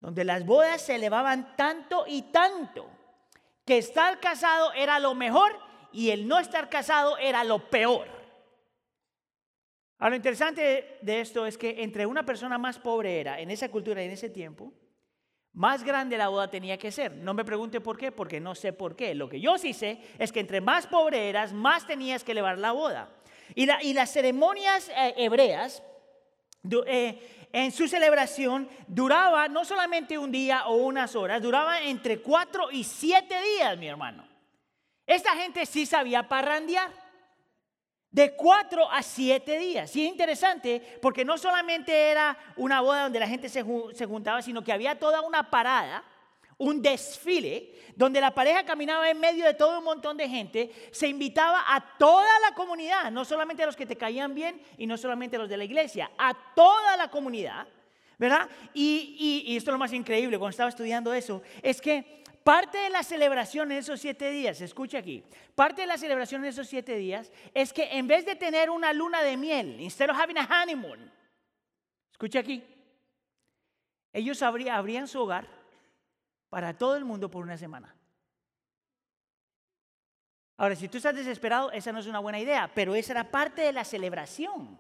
donde 0.01 0.25
las 0.25 0.45
bodas 0.45 0.83
se 0.83 0.95
elevaban 0.95 1.57
tanto 1.57 2.05
y 2.07 2.23
tanto 2.23 2.89
que 3.65 3.79
estar 3.79 4.21
casado 4.21 4.73
era 4.73 4.99
lo 4.99 5.15
mejor 5.15 5.59
y 5.93 6.11
el 6.11 6.29
no 6.29 6.39
estar 6.39 6.69
casado 6.69 7.19
era 7.19 7.45
lo 7.45 7.69
peor. 7.71 8.07
Ahora, 9.99 10.11
lo 10.11 10.17
interesante 10.17 10.99
de 11.03 11.21
esto 11.21 11.45
es 11.45 11.59
que 11.59 11.83
entre 11.83 12.07
una 12.07 12.25
persona 12.25 12.57
más 12.57 12.79
pobre 12.79 13.21
era 13.21 13.41
en 13.41 13.51
esa 13.51 13.69
cultura 13.69 14.01
y 14.01 14.07
en 14.07 14.13
ese 14.13 14.31
tiempo, 14.31 14.73
más 15.53 15.83
grande 15.83 16.17
la 16.17 16.29
boda 16.29 16.49
tenía 16.49 16.79
que 16.79 16.93
ser. 16.93 17.17
No 17.17 17.35
me 17.35 17.45
pregunte 17.45 17.81
por 17.81 17.99
qué, 17.99 18.13
porque 18.13 18.39
no 18.39 18.55
sé 18.55 18.73
por 18.73 18.95
qué. 18.95 19.15
Lo 19.17 19.29
que 19.29 19.41
yo 19.41 19.59
sí 19.59 19.73
sé 19.73 20.01
es 20.19 20.31
que 20.31 20.39
entre 20.39 20.61
más 20.61 20.87
pobre 20.87 21.29
eras, 21.29 21.53
más 21.53 21.85
tenías 21.85 22.23
que 22.23 22.31
elevar 22.31 22.59
la 22.59 22.71
boda. 22.71 23.11
Y, 23.57 23.67
las 23.67 24.13
ceremonias 24.13 24.89
eh, 24.91 25.15
hebreas 25.17 25.83
eh, 26.87 27.38
en 27.53 27.73
su 27.73 27.89
celebración 27.89 28.69
duraba 28.87 29.49
no 29.49 29.65
solamente 29.65 30.19
un 30.19 30.31
día 30.31 30.67
o 30.67 30.77
unas 30.77 31.17
horas, 31.17 31.41
duraba 31.43 31.83
entre 31.83 32.21
cuatro 32.21 32.71
y 32.71 32.85
siete 32.85 33.35
días, 33.41 33.77
mi 33.79 33.89
hermano. 33.89 34.27
Esta 35.07 35.35
gente 35.37 35.65
sí 35.65 35.87
sabía 35.87 36.29
parrandear. 36.29 36.91
De 38.11 38.35
cuatro 38.35 38.91
a 38.91 39.03
siete 39.03 39.59
días. 39.59 39.91
Sí, 39.91 40.05
es 40.05 40.11
interesante 40.11 40.99
porque 41.03 41.27
no 41.27 41.37
solamente 41.37 42.11
era 42.11 42.39
una 42.57 42.81
boda 42.81 43.03
donde 43.03 43.21
la 43.21 43.29
gente 43.29 43.51
se, 43.51 43.63
se 43.93 44.07
juntaba, 44.07 44.41
sino 44.41 44.65
que 44.65 44.73
había 44.73 44.99
toda 44.99 45.21
una 45.21 45.51
parada, 45.51 46.03
un 46.59 46.83
desfile, 46.83 47.73
donde 47.95 48.21
la 48.21 48.33
pareja 48.33 48.65
caminaba 48.65 49.09
en 49.09 49.19
medio 49.19 49.45
de 49.45 49.55
todo 49.55 49.79
un 49.79 49.85
montón 49.85 50.17
de 50.17 50.29
gente, 50.29 50.71
se 50.91 51.09
invitaba 51.09 51.65
a 51.67 51.97
toda 51.99 52.39
la 52.41 52.55
comunidad, 52.55 53.11
no 53.11 53.25
solamente 53.25 53.63
a 53.63 53.67
los 53.67 53.77
que 53.77 53.87
te 53.87 53.97
caían 53.97 54.35
bien 54.35 54.61
y 54.77 54.87
no 54.87 54.97
solamente 54.97 55.37
a 55.37 55.41
los 55.41 55.49
de 55.49 55.57
la 55.57 55.65
iglesia, 55.65 56.11
a 56.19 56.35
toda 56.55 56.97
la 56.97 57.09
comunidad, 57.09 57.67
¿verdad? 58.19 58.49
Y, 58.75 59.45
y 59.47 59.57
esto 59.57 59.71
es 59.71 59.73
lo 59.73 59.79
más 59.79 59.93
increíble 59.93 60.39
cuando 60.39 60.51
estaba 60.51 60.69
estudiando 60.69 61.13
eso, 61.13 61.43
es 61.63 61.81
que 61.81 62.25
parte 62.43 62.79
de 62.79 62.91
la 62.91 63.03
celebración 63.03 63.71
en 63.73 63.79
esos 63.79 64.01
siete 64.01 64.31
días, 64.31 64.61
escucha 64.61 64.99
aquí, 64.99 65.23
parte 65.55 65.83
de 65.83 65.87
la 65.87 65.99
celebración 65.99 66.43
en 66.43 66.51
esos 66.51 66.69
siete 66.69 66.97
días 66.97 67.33
es 67.55 67.73
que 67.73 67.97
en 67.97 68.07
vez 68.09 68.27
de 68.27 68.37
tener 68.37 68.71
una 68.71 68.93
luna 68.93 69.23
de 69.23 69.37
miel, 69.37 69.81
instead 69.81 70.11
of 70.11 70.17
having 70.17 70.39
a 70.39 70.49
honeymoon, 70.63 71.13
escucha 72.11 72.41
aquí, 72.41 72.65
ellos 74.13 74.41
abrían 74.43 75.07
su 75.07 75.21
hogar 75.21 75.58
para 76.49 76.77
todo 76.77 76.97
el 76.97 77.05
mundo 77.05 77.31
por 77.31 77.43
una 77.43 77.57
semana. 77.57 77.95
Ahora, 80.57 80.75
si 80.75 80.89
tú 80.89 80.97
estás 80.97 81.15
desesperado, 81.15 81.71
esa 81.71 81.93
no 81.93 82.01
es 82.01 82.07
una 82.07 82.19
buena 82.19 82.41
idea, 82.41 82.71
pero 82.75 82.95
esa 82.95 83.13
era 83.13 83.31
parte 83.31 83.63
de 83.63 83.73
la 83.73 83.85
celebración. 83.85 84.79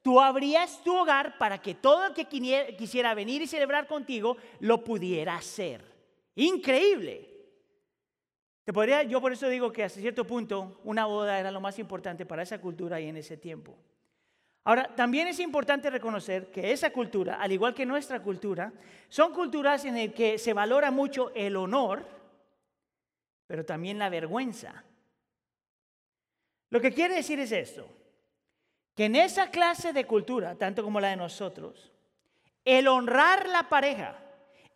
Tú 0.00 0.20
abrías 0.20 0.82
tu 0.82 0.96
hogar 0.96 1.38
para 1.38 1.60
que 1.60 1.74
todo 1.74 2.06
el 2.06 2.14
que 2.14 2.26
quisiera 2.76 3.14
venir 3.14 3.42
y 3.42 3.46
celebrar 3.46 3.86
contigo 3.86 4.36
lo 4.60 4.82
pudiera 4.82 5.36
hacer. 5.36 5.84
Increíble. 6.34 7.30
Te 8.64 8.72
podría, 8.72 9.02
yo 9.02 9.20
por 9.20 9.32
eso 9.32 9.46
digo 9.48 9.70
que 9.70 9.84
hasta 9.84 10.00
cierto 10.00 10.26
punto 10.26 10.80
una 10.84 11.04
boda 11.04 11.38
era 11.38 11.50
lo 11.50 11.60
más 11.60 11.78
importante 11.78 12.24
para 12.24 12.42
esa 12.42 12.60
cultura 12.60 12.98
y 12.98 13.08
en 13.08 13.18
ese 13.18 13.36
tiempo. 13.36 13.76
Ahora, 14.64 14.94
también 14.94 15.28
es 15.28 15.40
importante 15.40 15.90
reconocer 15.90 16.50
que 16.50 16.72
esa 16.72 16.90
cultura, 16.90 17.36
al 17.40 17.52
igual 17.52 17.74
que 17.74 17.84
nuestra 17.84 18.22
cultura, 18.22 18.72
son 19.08 19.34
culturas 19.34 19.84
en 19.84 19.96
las 19.96 20.14
que 20.14 20.38
se 20.38 20.54
valora 20.54 20.90
mucho 20.90 21.32
el 21.34 21.56
honor, 21.56 22.06
pero 23.46 23.66
también 23.66 23.98
la 23.98 24.08
vergüenza. 24.08 24.84
Lo 26.70 26.80
que 26.80 26.92
quiere 26.92 27.16
decir 27.16 27.38
es 27.40 27.52
esto, 27.52 27.86
que 28.94 29.04
en 29.04 29.16
esa 29.16 29.50
clase 29.50 29.92
de 29.92 30.06
cultura, 30.06 30.54
tanto 30.54 30.82
como 30.82 30.98
la 30.98 31.08
de 31.08 31.16
nosotros, 31.16 31.92
el 32.64 32.88
honrar 32.88 33.46
la 33.48 33.68
pareja, 33.68 34.18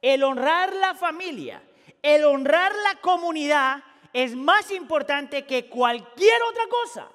el 0.02 0.22
honrar 0.22 0.74
la 0.74 0.94
familia, 0.94 1.62
el 2.02 2.24
honrar 2.24 2.72
la 2.72 3.00
comunidad 3.00 3.82
es 4.12 4.36
más 4.36 4.70
importante 4.70 5.46
que 5.46 5.68
cualquier 5.68 6.42
otra 6.50 6.64
cosa. 6.68 7.08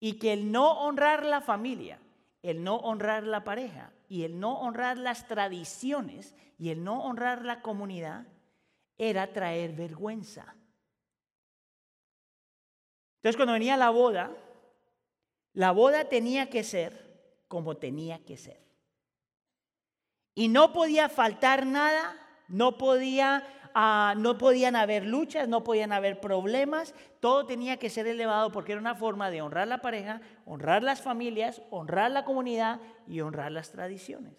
Y 0.00 0.14
que 0.14 0.32
el 0.32 0.50
no 0.50 0.80
honrar 0.80 1.24
la 1.24 1.40
familia, 1.40 2.00
el 2.42 2.64
no 2.64 2.76
honrar 2.76 3.24
la 3.24 3.44
pareja 3.44 3.92
y 4.08 4.24
el 4.24 4.40
no 4.40 4.58
honrar 4.58 4.98
las 4.98 5.28
tradiciones 5.28 6.34
y 6.58 6.70
el 6.70 6.82
no 6.82 7.04
honrar 7.04 7.44
la 7.44 7.62
comunidad 7.62 8.26
era 8.98 9.32
traer 9.32 9.72
vergüenza. 9.72 10.54
Entonces 13.16 13.36
cuando 13.36 13.52
venía 13.52 13.76
la 13.76 13.90
boda, 13.90 14.30
la 15.52 15.72
boda 15.72 16.08
tenía 16.08 16.48
que 16.48 16.64
ser 16.64 17.44
como 17.48 17.76
tenía 17.76 18.24
que 18.24 18.36
ser. 18.36 18.60
Y 20.34 20.48
no 20.48 20.72
podía 20.72 21.08
faltar 21.08 21.66
nada, 21.66 22.16
no 22.48 22.78
podía 22.78 23.44
Ah, 23.74 24.14
no 24.16 24.38
podían 24.38 24.76
haber 24.76 25.06
luchas, 25.06 25.48
no 25.48 25.62
podían 25.64 25.92
haber 25.92 26.20
problemas, 26.20 26.94
todo 27.20 27.46
tenía 27.46 27.78
que 27.78 27.90
ser 27.90 28.06
elevado 28.06 28.50
porque 28.52 28.72
era 28.72 28.80
una 28.80 28.94
forma 28.94 29.30
de 29.30 29.42
honrar 29.42 29.68
la 29.68 29.78
pareja, 29.78 30.20
honrar 30.44 30.82
las 30.82 31.00
familias, 31.00 31.62
honrar 31.70 32.10
la 32.10 32.24
comunidad 32.24 32.80
y 33.06 33.20
honrar 33.20 33.52
las 33.52 33.70
tradiciones. 33.70 34.34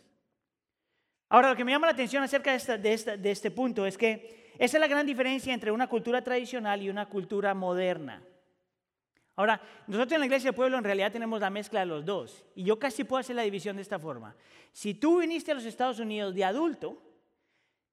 Ahora, 1.29 1.49
lo 1.49 1.55
que 1.55 1.63
me 1.63 1.71
llama 1.71 1.87
la 1.87 1.93
atención 1.93 2.23
acerca 2.23 2.57
de, 2.57 3.17
de 3.17 3.31
este 3.31 3.51
punto 3.51 3.85
es 3.85 3.97
que 3.97 4.51
esa 4.57 4.77
es 4.77 4.81
la 4.81 4.87
gran 4.87 5.05
diferencia 5.05 5.53
entre 5.53 5.71
una 5.71 5.87
cultura 5.87 6.21
tradicional 6.21 6.81
y 6.81 6.89
una 6.89 7.07
cultura 7.07 7.53
moderna. 7.53 8.21
Ahora, 9.35 9.61
nosotros 9.87 10.11
en 10.13 10.19
la 10.19 10.25
iglesia 10.25 10.49
del 10.49 10.55
pueblo 10.55 10.77
en 10.77 10.83
realidad 10.83 11.11
tenemos 11.11 11.39
la 11.39 11.49
mezcla 11.49 11.79
de 11.79 11.85
los 11.85 12.05
dos. 12.05 12.45
Y 12.53 12.63
yo 12.63 12.77
casi 12.77 13.03
puedo 13.05 13.21
hacer 13.21 13.35
la 13.35 13.41
división 13.43 13.77
de 13.77 13.81
esta 13.81 13.97
forma. 13.97 14.35
Si 14.71 14.93
tú 14.93 15.19
viniste 15.19 15.51
a 15.51 15.55
los 15.55 15.65
Estados 15.65 15.99
Unidos 15.99 16.35
de 16.35 16.43
adulto, 16.43 17.01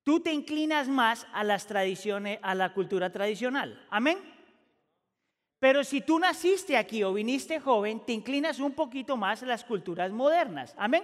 tú 0.09 0.21
te 0.21 0.33
inclinas 0.33 0.89
más 0.89 1.27
a 1.35 1.45
las 1.45 1.67
tradiciones, 1.67 2.39
a 2.41 2.55
la 2.55 2.73
cultura 2.73 3.13
tradicional. 3.13 3.79
Amén. 3.91 4.17
Pero 5.59 5.85
si 5.85 6.01
tú 6.01 6.19
naciste 6.19 6.79
aquí 6.79 7.03
o 7.03 7.13
viniste 7.13 7.61
joven, 7.61 8.01
te 8.01 8.15
inclinas 8.15 8.59
un 8.59 8.73
poquito 8.73 9.19
más 9.19 9.43
a 9.43 9.47
las 9.47 9.65
culturas 9.65 10.11
modernas. 10.11 10.75
Amén. 10.79 11.03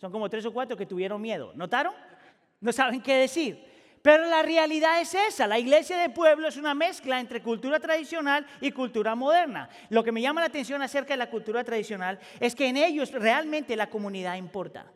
Son 0.00 0.12
como 0.12 0.30
tres 0.30 0.46
o 0.46 0.52
cuatro 0.52 0.76
que 0.76 0.86
tuvieron 0.86 1.20
miedo. 1.20 1.50
¿Notaron? 1.56 1.94
No 2.60 2.70
saben 2.70 3.02
qué 3.02 3.16
decir. 3.16 3.60
Pero 4.02 4.24
la 4.26 4.42
realidad 4.44 5.00
es 5.00 5.16
esa. 5.16 5.48
La 5.48 5.58
iglesia 5.58 5.96
de 5.96 6.08
pueblo 6.08 6.46
es 6.46 6.56
una 6.56 6.74
mezcla 6.74 7.18
entre 7.18 7.42
cultura 7.42 7.80
tradicional 7.80 8.46
y 8.60 8.70
cultura 8.70 9.16
moderna. 9.16 9.68
Lo 9.90 10.04
que 10.04 10.12
me 10.12 10.22
llama 10.22 10.42
la 10.42 10.46
atención 10.46 10.80
acerca 10.80 11.14
de 11.14 11.18
la 11.18 11.28
cultura 11.28 11.64
tradicional 11.64 12.20
es 12.38 12.54
que 12.54 12.68
en 12.68 12.76
ellos 12.76 13.10
realmente 13.10 13.74
la 13.74 13.90
comunidad 13.90 14.36
importa. 14.36 14.92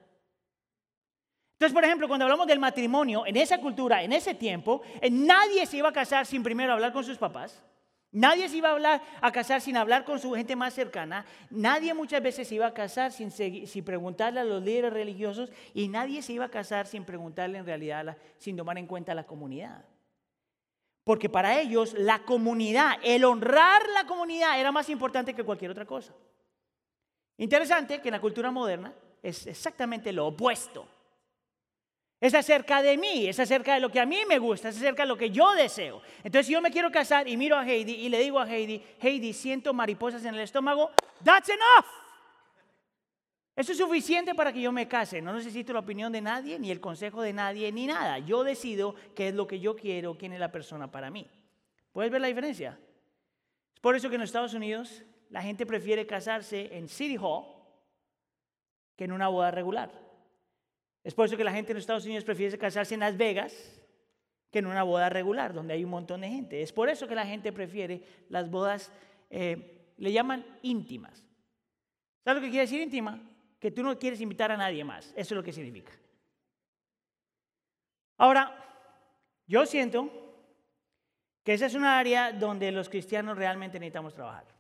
Entonces, 1.57 1.73
por 1.73 1.85
ejemplo, 1.85 2.07
cuando 2.07 2.27
hablamos 2.27 2.47
del 2.47 2.59
matrimonio, 2.59 3.25
en 3.25 3.35
esa 3.37 3.57
cultura, 3.59 4.03
en 4.03 4.13
ese 4.13 4.35
tiempo, 4.35 4.83
eh, 5.01 5.09
nadie 5.11 5.65
se 5.65 5.79
iba 5.79 5.89
a 5.89 5.93
casar 5.93 6.27
sin 6.27 6.43
primero 6.43 6.75
hablar 6.75 6.93
con 6.93 7.03
sus 7.03 7.17
papás. 7.17 7.63
Nadie 8.13 8.47
se 8.51 8.59
iba 8.59 8.69
a, 8.69 8.73
hablar, 8.73 9.03
a 9.23 9.33
casar 9.33 9.63
sin 9.63 9.75
hablar 9.79 10.05
con 10.05 10.19
su 10.19 10.33
gente 10.35 10.55
más 10.55 10.75
cercana. 10.75 11.25
Nadie 11.49 11.95
muchas 11.95 12.23
veces 12.23 12.47
se 12.47 12.57
iba 12.57 12.67
a 12.67 12.75
casar 12.75 13.11
sin, 13.11 13.31
sin 13.31 13.85
preguntarle 13.85 14.41
a 14.41 14.45
los 14.45 14.63
líderes 14.63 14.93
religiosos. 14.93 15.51
Y 15.73 15.89
nadie 15.89 16.21
se 16.21 16.35
iba 16.35 16.45
a 16.45 16.51
casar 16.51 16.87
sin 16.87 17.05
preguntarle 17.05 17.57
en 17.57 17.65
realidad, 17.65 18.19
sin 18.37 18.55
tomar 18.55 18.77
en 18.77 18.87
cuenta 18.87 19.15
la 19.15 19.25
comunidad. 19.25 19.83
Porque 21.05 21.31
para 21.31 21.59
ellos 21.59 21.95
la 21.95 22.19
comunidad, 22.19 22.97
el 23.03 23.25
honrar 23.25 23.83
la 23.95 24.07
comunidad 24.07 24.61
era 24.61 24.73
más 24.73 24.91
importante 24.91 25.33
que 25.33 25.45
cualquier 25.45 25.71
otra 25.71 25.87
cosa. 25.87 26.13
Interesante 27.39 28.01
que 28.03 28.09
en 28.09 28.13
la 28.13 28.21
cultura 28.21 28.51
moderna 28.51 28.93
es 29.23 29.47
exactamente 29.47 30.13
lo 30.13 30.27
opuesto. 30.27 30.87
Es 32.20 32.32
acerca 32.35 32.82
de 32.82 32.96
mí, 32.96 33.26
es 33.26 33.38
acerca 33.38 33.75
de 33.75 33.80
lo 33.80 33.90
que 33.90 34.00
a 34.00 34.06
mí 34.06 34.18
me 34.26 34.38
gusta, 34.38 34.70
es 34.70 34.76
acerca 34.76 35.02
de 35.02 35.08
lo 35.08 35.18
que 35.18 35.30
yo 35.30 35.54
deseo. 35.54 36.00
Entonces, 36.25 36.46
si 36.46 36.52
yo 36.54 36.62
me 36.62 36.70
quiero 36.70 36.90
casar 36.90 37.28
y 37.28 37.37
miro 37.37 37.56
a 37.56 37.66
Heidi 37.66 37.92
y 37.92 38.08
le 38.08 38.20
digo 38.20 38.40
a 38.40 38.50
Heidi, 38.50 38.82
Heidi, 39.00 39.35
siento 39.35 39.75
mariposas 39.75 40.25
en 40.25 40.35
el 40.35 40.40
estómago, 40.40 40.90
that's 41.23 41.50
enough. 41.50 41.87
Eso 43.54 43.73
es 43.73 43.78
suficiente 43.78 44.35
para 44.35 44.52
que 44.52 44.61
yo 44.61 44.73
me 44.73 44.88
case. 44.88 45.20
No 45.20 45.32
necesito 45.32 45.73
la 45.73 45.80
opinión 45.80 46.12
de 46.12 46.20
nadie, 46.20 46.58
ni 46.58 46.70
el 46.70 46.80
consejo 46.80 47.23
de 47.23 47.32
nadie, 47.32 47.70
ni 47.73 47.87
nada. 47.87 48.18
Yo 48.18 48.44
decido 48.44 48.94
qué 49.14 49.28
es 49.28 49.35
lo 49.35 49.46
que 49.46 49.61
yo 49.61 49.76
quiero, 49.76 50.16
quién 50.16 50.32
es 50.32 50.40
la 50.40 50.52
persona 50.52 50.90
para 50.90 51.11
mí. 51.11 51.26
¿Puedes 51.92 52.11
ver 52.11 52.20
la 52.20 52.28
diferencia? 52.28 52.78
Es 53.75 53.80
por 53.80 53.96
eso 53.96 54.08
que 54.08 54.16
en 54.16 54.20
los 54.20 54.28
Estados 54.28 54.52
Unidos 54.52 55.02
la 55.30 55.42
gente 55.42 55.64
prefiere 55.64 56.06
casarse 56.06 56.76
en 56.76 56.88
City 56.88 57.16
Hall 57.18 57.44
que 58.94 59.04
en 59.04 59.12
una 59.12 59.28
boda 59.28 59.50
regular. 59.50 60.06
Es 61.07 61.15
por 61.15 61.27
eso 61.27 61.37
que 61.37 61.45
la 61.45 61.53
gente 61.53 61.71
en 61.71 61.79
Estados 61.79 62.05
Unidos 62.05 62.25
prefiere 62.25 62.59
casarse 62.59 62.95
en 62.95 62.99
Las 62.99 63.17
Vegas 63.17 63.81
que 64.51 64.59
en 64.59 64.67
una 64.67 64.83
boda 64.83 65.09
regular, 65.09 65.55
donde 65.55 65.73
hay 65.73 65.85
un 65.85 65.91
montón 65.91 66.23
de 66.23 66.29
gente. 66.29 66.63
Es 66.63 66.73
por 66.73 66.89
eso 66.89 67.07
que 67.07 67.15
la 67.15 67.25
gente 67.25 67.53
prefiere 67.53 68.03
las 68.29 68.51
bodas, 68.51 68.91
eh, 69.31 69.93
le 69.99 70.11
llaman 70.11 70.45
íntimas. 70.63 71.25
¿Sabes 72.25 72.43
lo 72.43 72.45
que 72.45 72.51
quiere 72.51 72.65
decir 72.65 72.81
íntima? 72.81 73.23
Que 73.61 73.71
tú 73.71 73.85
no 73.85 73.97
quieres 73.97 74.21
invitar 74.21 74.51
a 74.51 74.57
nadie 74.57 74.83
más. 74.83 75.13
Eso 75.15 75.35
es 75.35 75.37
lo 75.37 75.45
que 75.45 75.53
significa. 75.53 75.93
Ahora, 78.17 78.53
yo 79.47 79.65
siento 79.65 80.11
que 81.45 81.55
esa 81.55 81.67
es 81.67 81.77
una 81.77 82.01
área 82.01 82.33
donde 82.33 82.73
los 82.73 82.89
cristianos 82.89 83.39
realmente 83.39 83.79
necesitamos 83.79 84.13
trabajar. 84.13 84.56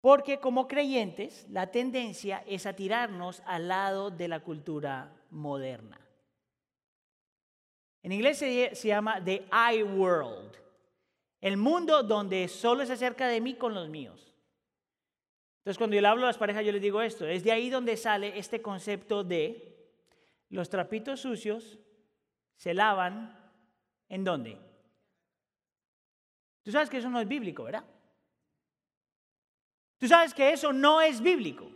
Porque 0.00 0.38
como 0.38 0.68
creyentes, 0.68 1.46
la 1.50 1.70
tendencia 1.70 2.44
es 2.46 2.66
a 2.66 2.74
tirarnos 2.74 3.42
al 3.46 3.68
lado 3.68 4.10
de 4.10 4.28
la 4.28 4.40
cultura 4.40 5.12
moderna. 5.30 6.00
En 8.02 8.12
inglés 8.12 8.38
se, 8.38 8.88
llama 8.88 9.22
The 9.22 9.44
I 9.50 9.82
World, 9.82 10.56
el 11.40 11.56
mundo 11.56 12.02
donde 12.02 12.46
solo 12.48 12.86
se 12.86 12.92
acerca 12.92 13.26
de 13.26 13.40
mí 13.40 13.54
con 13.54 13.74
los 13.74 13.88
míos. 13.88 14.34
Entonces, 15.58 15.78
cuando 15.78 15.96
yo 15.96 16.00
le 16.00 16.08
hablo 16.08 16.24
a 16.24 16.28
las 16.28 16.38
parejas, 16.38 16.64
yo 16.64 16.72
les 16.72 16.80
digo 16.80 17.02
esto: 17.02 17.26
es 17.26 17.42
de 17.42 17.52
ahí 17.52 17.68
donde 17.68 17.96
sale 17.96 18.38
este 18.38 18.62
concepto 18.62 19.24
de 19.24 19.68
los 20.48 20.70
trapitos 20.70 21.20
sucios 21.20 21.78
se 22.56 22.72
lavan 22.72 23.36
en 24.08 24.24
dónde. 24.24 24.58
Tú 26.62 26.72
sabes 26.72 26.88
que 26.88 26.98
eso 26.98 27.10
no 27.10 27.20
es 27.20 27.28
bíblico, 27.28 27.64
¿verdad? 27.64 27.84
Tú 29.98 30.06
sabes 30.06 30.32
que 30.32 30.52
eso 30.52 30.72
no 30.72 31.00
es 31.00 31.20
bíblico. 31.20 31.70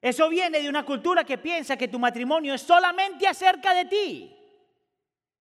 Eso 0.00 0.28
viene 0.28 0.60
de 0.60 0.68
una 0.68 0.84
cultura 0.84 1.24
que 1.24 1.38
piensa 1.38 1.76
que 1.76 1.88
tu 1.88 1.98
matrimonio 1.98 2.54
es 2.54 2.62
solamente 2.62 3.26
acerca 3.26 3.74
de 3.74 3.84
ti. 3.84 4.36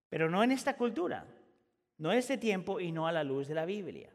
Pero 0.10 0.30
no 0.30 0.44
en 0.44 0.52
esta 0.52 0.76
cultura, 0.76 1.26
no 1.98 2.12
en 2.12 2.18
este 2.18 2.38
tiempo 2.38 2.80
y 2.80 2.92
no 2.92 3.08
a 3.08 3.12
la 3.12 3.24
luz 3.24 3.48
de 3.48 3.56
la 3.56 3.66
Biblia. 3.66 4.12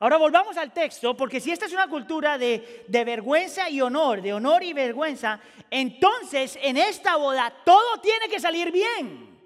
Ahora 0.00 0.16
volvamos 0.16 0.56
al 0.56 0.72
texto, 0.72 1.16
porque 1.16 1.40
si 1.40 1.50
esta 1.50 1.66
es 1.66 1.72
una 1.72 1.88
cultura 1.88 2.38
de, 2.38 2.84
de, 2.86 3.04
vergüenza 3.04 3.68
y 3.68 3.80
honor, 3.80 4.22
de 4.22 4.32
honor 4.32 4.62
y 4.62 4.72
vergüenza, 4.72 5.40
entonces 5.70 6.56
en 6.62 6.76
esta 6.76 7.16
boda 7.16 7.52
todo 7.64 8.00
tiene 8.00 8.28
que 8.28 8.38
salir 8.38 8.70
bien. 8.70 9.37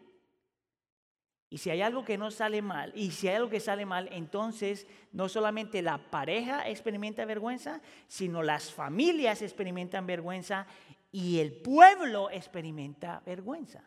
Y 1.52 1.58
si 1.58 1.68
hay 1.68 1.82
algo 1.82 2.02
que 2.02 2.16
no 2.16 2.30
sale 2.30 2.62
mal, 2.62 2.92
y 2.94 3.10
si 3.10 3.28
hay 3.28 3.34
algo 3.34 3.50
que 3.50 3.60
sale 3.60 3.84
mal, 3.84 4.08
entonces 4.10 4.86
no 5.12 5.28
solamente 5.28 5.82
la 5.82 5.98
pareja 5.98 6.66
experimenta 6.66 7.26
vergüenza, 7.26 7.82
sino 8.08 8.42
las 8.42 8.72
familias 8.72 9.42
experimentan 9.42 10.06
vergüenza 10.06 10.66
y 11.10 11.40
el 11.40 11.52
pueblo 11.52 12.30
experimenta 12.30 13.20
vergüenza. 13.26 13.84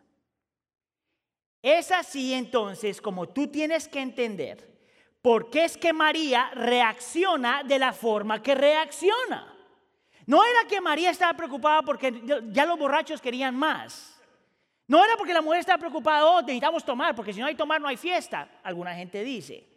Es 1.63 1.89
así 1.89 2.35
entonces 2.35 3.01
como 3.01 3.29
tú 3.29 3.47
tienes 3.47 3.87
que 3.87 3.99
entender 3.99 4.71
por 5.23 5.49
qué 5.49 5.65
es 5.65 5.75
que 5.75 5.91
María 5.91 6.51
reacciona 6.53 7.63
de 7.63 7.79
la 7.79 7.93
forma 7.93 8.43
que 8.43 8.53
reacciona. 8.53 9.57
No 10.27 10.43
era 10.45 10.67
que 10.69 10.81
María 10.81 11.09
estaba 11.09 11.35
preocupada 11.35 11.81
porque 11.81 12.21
ya 12.51 12.67
los 12.67 12.77
borrachos 12.77 13.19
querían 13.19 13.55
más. 13.55 14.14
No 14.87 15.03
era 15.03 15.17
porque 15.17 15.33
la 15.33 15.41
mujer 15.41 15.61
estaba 15.61 15.79
preocupada, 15.79 16.25
oh, 16.25 16.41
necesitamos 16.41 16.85
tomar, 16.85 17.15
porque 17.15 17.33
si 17.33 17.39
no 17.39 17.47
hay 17.47 17.55
tomar 17.55 17.81
no 17.81 17.87
hay 17.87 17.97
fiesta, 17.97 18.59
alguna 18.63 18.93
gente 18.93 19.23
dice. 19.23 19.67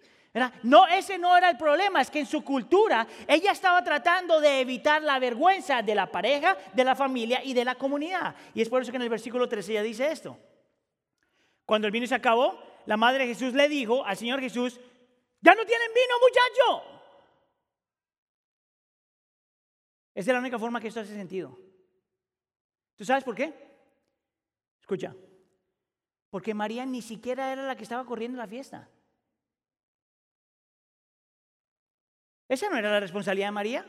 No, 0.63 0.87
ese 0.87 1.19
no 1.19 1.37
era 1.37 1.51
el 1.51 1.57
problema, 1.57 2.01
es 2.01 2.11
que 2.11 2.21
en 2.21 2.27
su 2.27 2.45
cultura 2.45 3.07
ella 3.27 3.53
estaba 3.53 3.83
tratando 3.83 4.41
de 4.41 4.61
evitar 4.61 5.03
la 5.03 5.19
vergüenza 5.19 5.83
de 5.83 5.95
la 5.95 6.07
pareja, 6.07 6.57
de 6.75 6.85
la 6.85 6.95
familia 6.95 7.43
y 7.43 7.55
de 7.55 7.65
la 7.65 7.75
comunidad. 7.75 8.37
Y 8.55 8.63
es 8.63 8.69
por 8.69 8.83
eso 8.83 8.91
que 8.91 8.97
en 8.97 9.03
el 9.03 9.09
versículo 9.09 9.49
13 9.49 9.73
ella 9.73 9.83
dice 9.83 10.13
esto. 10.13 10.39
Cuando 11.65 11.87
el 11.87 11.93
vino 11.93 12.07
se 12.07 12.15
acabó, 12.15 12.63
la 12.87 12.97
madre 12.97 13.27
de 13.27 13.35
Jesús 13.35 13.55
le 13.55 13.69
dijo 13.69 14.05
al 14.05 14.17
Señor 14.17 14.41
Jesús, 14.41 14.79
ya 15.41 15.55
no 15.55 15.65
tienen 15.65 15.89
vino 15.95 16.15
muchacho. 16.21 16.99
Esa 20.15 20.31
es 20.31 20.35
la 20.35 20.41
única 20.41 20.59
forma 20.59 20.81
que 20.81 20.89
esto 20.89 21.01
hace 21.01 21.15
sentido. 21.15 21.59
¿Tú 22.97 23.05
sabes 23.05 23.25
por 23.25 23.35
qué? 23.35 23.68
Escucha, 24.89 25.15
porque 26.31 26.55
María 26.55 26.87
ni 26.87 27.03
siquiera 27.03 27.53
era 27.53 27.63
la 27.63 27.77
que 27.77 27.83
estaba 27.83 28.07
corriendo 28.07 28.39
la 28.39 28.47
fiesta. 28.47 28.89
Esa 32.49 32.71
no 32.71 32.79
era 32.79 32.93
la 32.93 33.01
responsabilidad 33.01 33.49
de 33.49 33.53
María. 33.53 33.87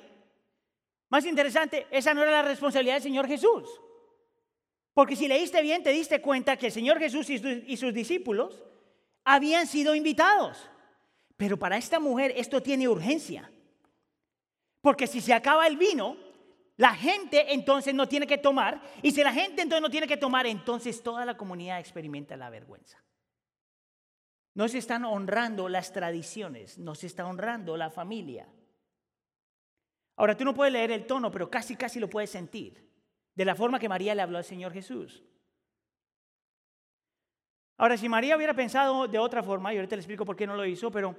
Más 1.07 1.25
interesante, 1.25 1.87
esa 1.89 2.13
no 2.13 2.21
era 2.21 2.31
la 2.31 2.41
responsabilidad 2.41 2.95
del 2.95 3.03
Señor 3.03 3.27
Jesús. 3.27 3.79
Porque 4.93 5.15
si 5.15 5.29
leíste 5.29 5.61
bien, 5.61 5.83
te 5.83 5.91
diste 5.91 6.21
cuenta 6.21 6.57
que 6.57 6.65
el 6.65 6.73
Señor 6.73 6.99
Jesús 6.99 7.29
y 7.29 7.77
sus 7.77 7.93
discípulos 7.93 8.61
habían 9.23 9.67
sido 9.67 9.95
invitados. 9.95 10.69
Pero 11.37 11.57
para 11.57 11.77
esta 11.77 12.01
mujer 12.01 12.33
esto 12.35 12.61
tiene 12.61 12.89
urgencia. 12.89 13.49
Porque 14.81 15.07
si 15.07 15.21
se 15.21 15.33
acaba 15.33 15.65
el 15.65 15.77
vino, 15.77 16.17
la 16.79 16.95
gente 16.95 17.53
entonces 17.53 17.93
no 17.93 18.07
tiene 18.07 18.25
que 18.25 18.37
tomar. 18.37 18.81
Y 19.01 19.11
si 19.11 19.21
la 19.21 19.33
gente 19.33 19.61
entonces 19.61 19.81
no 19.81 19.89
tiene 19.89 20.07
que 20.07 20.15
tomar, 20.15 20.47
entonces 20.47 21.03
toda 21.03 21.25
la 21.25 21.35
comunidad 21.35 21.77
experimenta 21.77 22.37
la 22.37 22.49
vergüenza. 22.49 23.03
No 24.53 24.65
se 24.69 24.77
están 24.77 25.03
honrando 25.03 25.67
las 25.67 25.91
tradiciones, 25.91 26.77
no 26.77 26.95
se 26.95 27.07
está 27.07 27.27
honrando 27.27 27.75
la 27.75 27.89
familia. 27.89 28.47
Ahora, 30.15 30.37
tú 30.37 30.45
no 30.45 30.53
puedes 30.53 30.71
leer 30.71 30.91
el 30.91 31.05
tono, 31.05 31.29
pero 31.29 31.49
casi, 31.49 31.75
casi 31.75 31.99
lo 31.99 32.09
puedes 32.09 32.29
sentir. 32.29 32.89
De 33.35 33.43
la 33.43 33.55
forma 33.55 33.77
que 33.77 33.89
María 33.89 34.15
le 34.15 34.21
habló 34.21 34.37
al 34.37 34.45
Señor 34.45 34.71
Jesús. 34.71 35.21
Ahora, 37.75 37.97
si 37.97 38.07
María 38.07 38.37
hubiera 38.37 38.53
pensado 38.53 39.05
de 39.05 39.19
otra 39.19 39.43
forma, 39.43 39.73
y 39.73 39.77
ahorita 39.77 39.97
le 39.97 40.01
explico 40.01 40.23
por 40.23 40.37
qué 40.37 40.47
no 40.47 40.55
lo 40.55 40.65
hizo, 40.65 40.89
pero 40.89 41.13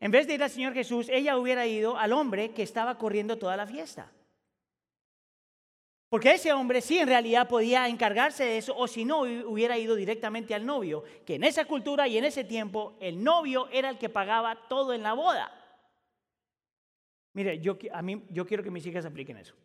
en 0.00 0.10
vez 0.10 0.26
de 0.26 0.34
ir 0.34 0.42
al 0.42 0.50
Señor 0.50 0.74
Jesús, 0.74 1.08
ella 1.08 1.38
hubiera 1.38 1.64
ido 1.68 1.96
al 1.96 2.12
hombre 2.12 2.50
que 2.50 2.64
estaba 2.64 2.98
corriendo 2.98 3.38
toda 3.38 3.56
la 3.56 3.64
fiesta. 3.68 4.10
Porque 6.14 6.30
ese 6.34 6.52
hombre 6.52 6.80
sí 6.80 6.96
en 6.96 7.08
realidad 7.08 7.48
podía 7.48 7.88
encargarse 7.88 8.44
de 8.44 8.58
eso, 8.58 8.72
o 8.76 8.86
si 8.86 9.04
no, 9.04 9.22
hubiera 9.22 9.76
ido 9.76 9.96
directamente 9.96 10.54
al 10.54 10.64
novio, 10.64 11.02
que 11.26 11.34
en 11.34 11.42
esa 11.42 11.64
cultura 11.64 12.06
y 12.06 12.16
en 12.16 12.24
ese 12.24 12.44
tiempo 12.44 12.96
el 13.00 13.24
novio 13.24 13.68
era 13.72 13.90
el 13.90 13.98
que 13.98 14.08
pagaba 14.08 14.68
todo 14.68 14.94
en 14.94 15.02
la 15.02 15.14
boda. 15.14 15.50
Mire, 17.32 17.58
yo, 17.58 17.76
a 17.92 18.00
mí, 18.00 18.22
yo 18.30 18.46
quiero 18.46 18.62
que 18.62 18.70
mis 18.70 18.86
hijas 18.86 19.04
apliquen 19.04 19.38
eso. 19.38 19.56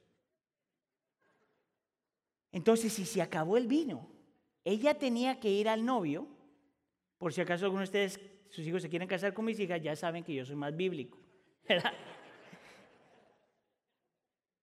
Entonces, 2.52 2.94
si 2.94 3.06
se 3.06 3.22
acabó 3.22 3.56
el 3.56 3.68
vino, 3.68 4.10
ella 4.66 4.96
tenía 4.98 5.40
que 5.40 5.52
ir 5.52 5.70
al 5.70 5.86
novio, 5.86 6.28
por 7.20 7.32
si 7.32 7.42
acaso 7.42 7.66
alguno 7.66 7.82
de 7.82 7.90
ustedes, 7.90 8.20
sus 8.50 8.66
hijos 8.66 8.82
se 8.82 8.90
quieren 8.90 9.08
casar 9.08 9.36
con 9.36 9.46
mis 9.46 9.60
hijas, 9.60 9.84
ya 9.84 9.96
saben 9.96 10.24
que 10.24 10.34
yo 10.34 10.44
soy 10.44 10.56
más 10.56 10.76
bíblico. 10.76 11.20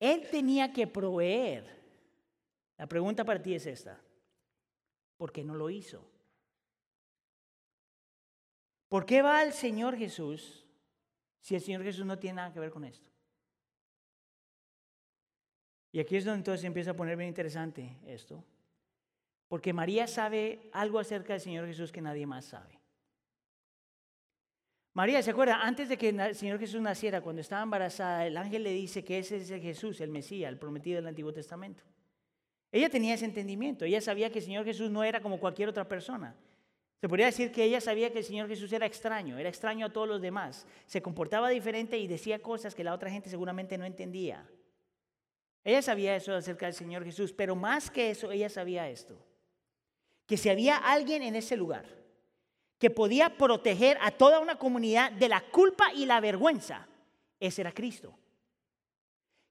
Él 0.01 0.27
tenía 0.33 0.73
que 0.73 0.89
proveer 0.89 1.76
la 2.79 2.87
pregunta 2.87 3.25
para 3.25 3.41
ti 3.41 3.55
es 3.55 3.67
esta. 3.67 4.01
¿Por 5.17 5.33
qué 5.33 5.45
no 5.45 5.55
lo 5.55 5.71
hizo? 5.71 6.07
¿Por 8.89 9.07
qué 9.07 9.23
va 9.23 9.41
al 9.41 9.53
Señor 9.53 9.97
Jesús 9.97 10.67
si 11.41 11.55
el 11.55 11.61
Señor 11.61 11.83
Jesús 11.83 12.05
no 12.05 12.19
tiene 12.19 12.37
nada 12.37 12.53
que 12.53 12.61
ver 12.61 12.71
con 12.71 12.85
esto? 12.85 13.11
Y 15.93 16.01
aquí 16.01 16.17
es 16.17 16.25
donde 16.25 16.39
entonces 16.39 16.65
empieza 16.65 16.91
a 16.91 16.97
poner 16.97 17.17
bien 17.17 17.29
interesante 17.29 17.99
esto. 18.05 18.45
Porque 19.49 19.73
María 19.73 20.07
sabe 20.07 20.69
algo 20.73 20.99
acerca 20.99 21.33
del 21.33 21.41
Señor 21.41 21.67
Jesús 21.67 21.91
que 21.91 22.03
nadie 22.03 22.27
más 22.27 22.45
sabe. 22.45 22.79
María, 24.93 25.23
¿se 25.23 25.31
acuerda? 25.31 25.61
Antes 25.63 25.89
de 25.89 25.97
que 25.97 26.09
el 26.09 26.35
Señor 26.35 26.59
Jesús 26.59 26.81
naciera, 26.81 27.21
cuando 27.21 27.41
estaba 27.41 27.63
embarazada, 27.63 28.27
el 28.27 28.37
ángel 28.37 28.63
le 28.63 28.73
dice 28.73 29.05
que 29.05 29.19
ese 29.19 29.37
es 29.37 29.51
el 29.51 29.61
Jesús, 29.61 30.01
el 30.01 30.11
Mesías, 30.11 30.51
el 30.51 30.59
prometido 30.59 30.97
del 30.97 31.07
Antiguo 31.07 31.33
Testamento. 31.33 31.83
Ella 32.77 32.91
tenía 32.91 33.15
ese 33.15 33.25
entendimiento, 33.25 33.87
ella 33.87 34.03
sabía 34.03 34.29
que 34.31 34.39
el 34.39 34.45
Señor 34.45 34.67
Jesús 34.67 34.91
no 34.91 35.03
era 35.03 35.23
como 35.23 35.41
cualquier 35.41 35.71
otra 35.71 35.89
persona. 35.89 36.37
Se 37.01 37.09
podría 37.09 37.25
decir 37.25 37.51
que 37.51 37.65
ella 37.65 37.81
sabía 37.81 38.13
que 38.13 38.19
el 38.19 38.25
Señor 38.25 38.49
Jesús 38.49 38.71
era 38.71 38.85
extraño, 38.85 39.39
era 39.39 39.49
extraño 39.49 39.87
a 39.87 39.93
todos 39.95 40.07
los 40.07 40.21
demás, 40.21 40.67
se 40.85 41.01
comportaba 41.01 41.49
diferente 41.49 41.97
y 41.97 42.07
decía 42.07 42.43
cosas 42.43 42.75
que 42.75 42.85
la 42.85 42.93
otra 42.93 43.11
gente 43.11 43.31
seguramente 43.31 43.79
no 43.79 43.87
entendía. 43.87 44.47
Ella 45.65 45.81
sabía 45.81 46.17
eso 46.17 46.35
acerca 46.35 46.67
del 46.67 46.75
Señor 46.75 47.03
Jesús, 47.03 47.33
pero 47.33 47.57
más 47.57 47.91
que 47.91 48.11
eso, 48.11 48.31
ella 48.31 48.51
sabía 48.51 48.91
esto, 48.91 49.17
que 50.27 50.37
si 50.37 50.51
había 50.51 50.77
alguien 50.77 51.23
en 51.23 51.35
ese 51.35 51.57
lugar 51.57 51.87
que 52.79 52.91
podía 52.91 53.39
proteger 53.39 53.97
a 54.03 54.11
toda 54.11 54.39
una 54.39 54.59
comunidad 54.59 55.13
de 55.13 55.31
la 55.31 55.41
culpa 55.41 55.95
y 55.95 56.05
la 56.05 56.21
vergüenza, 56.21 56.87
ese 57.41 57.63
era 57.63 57.73
Cristo 57.73 58.19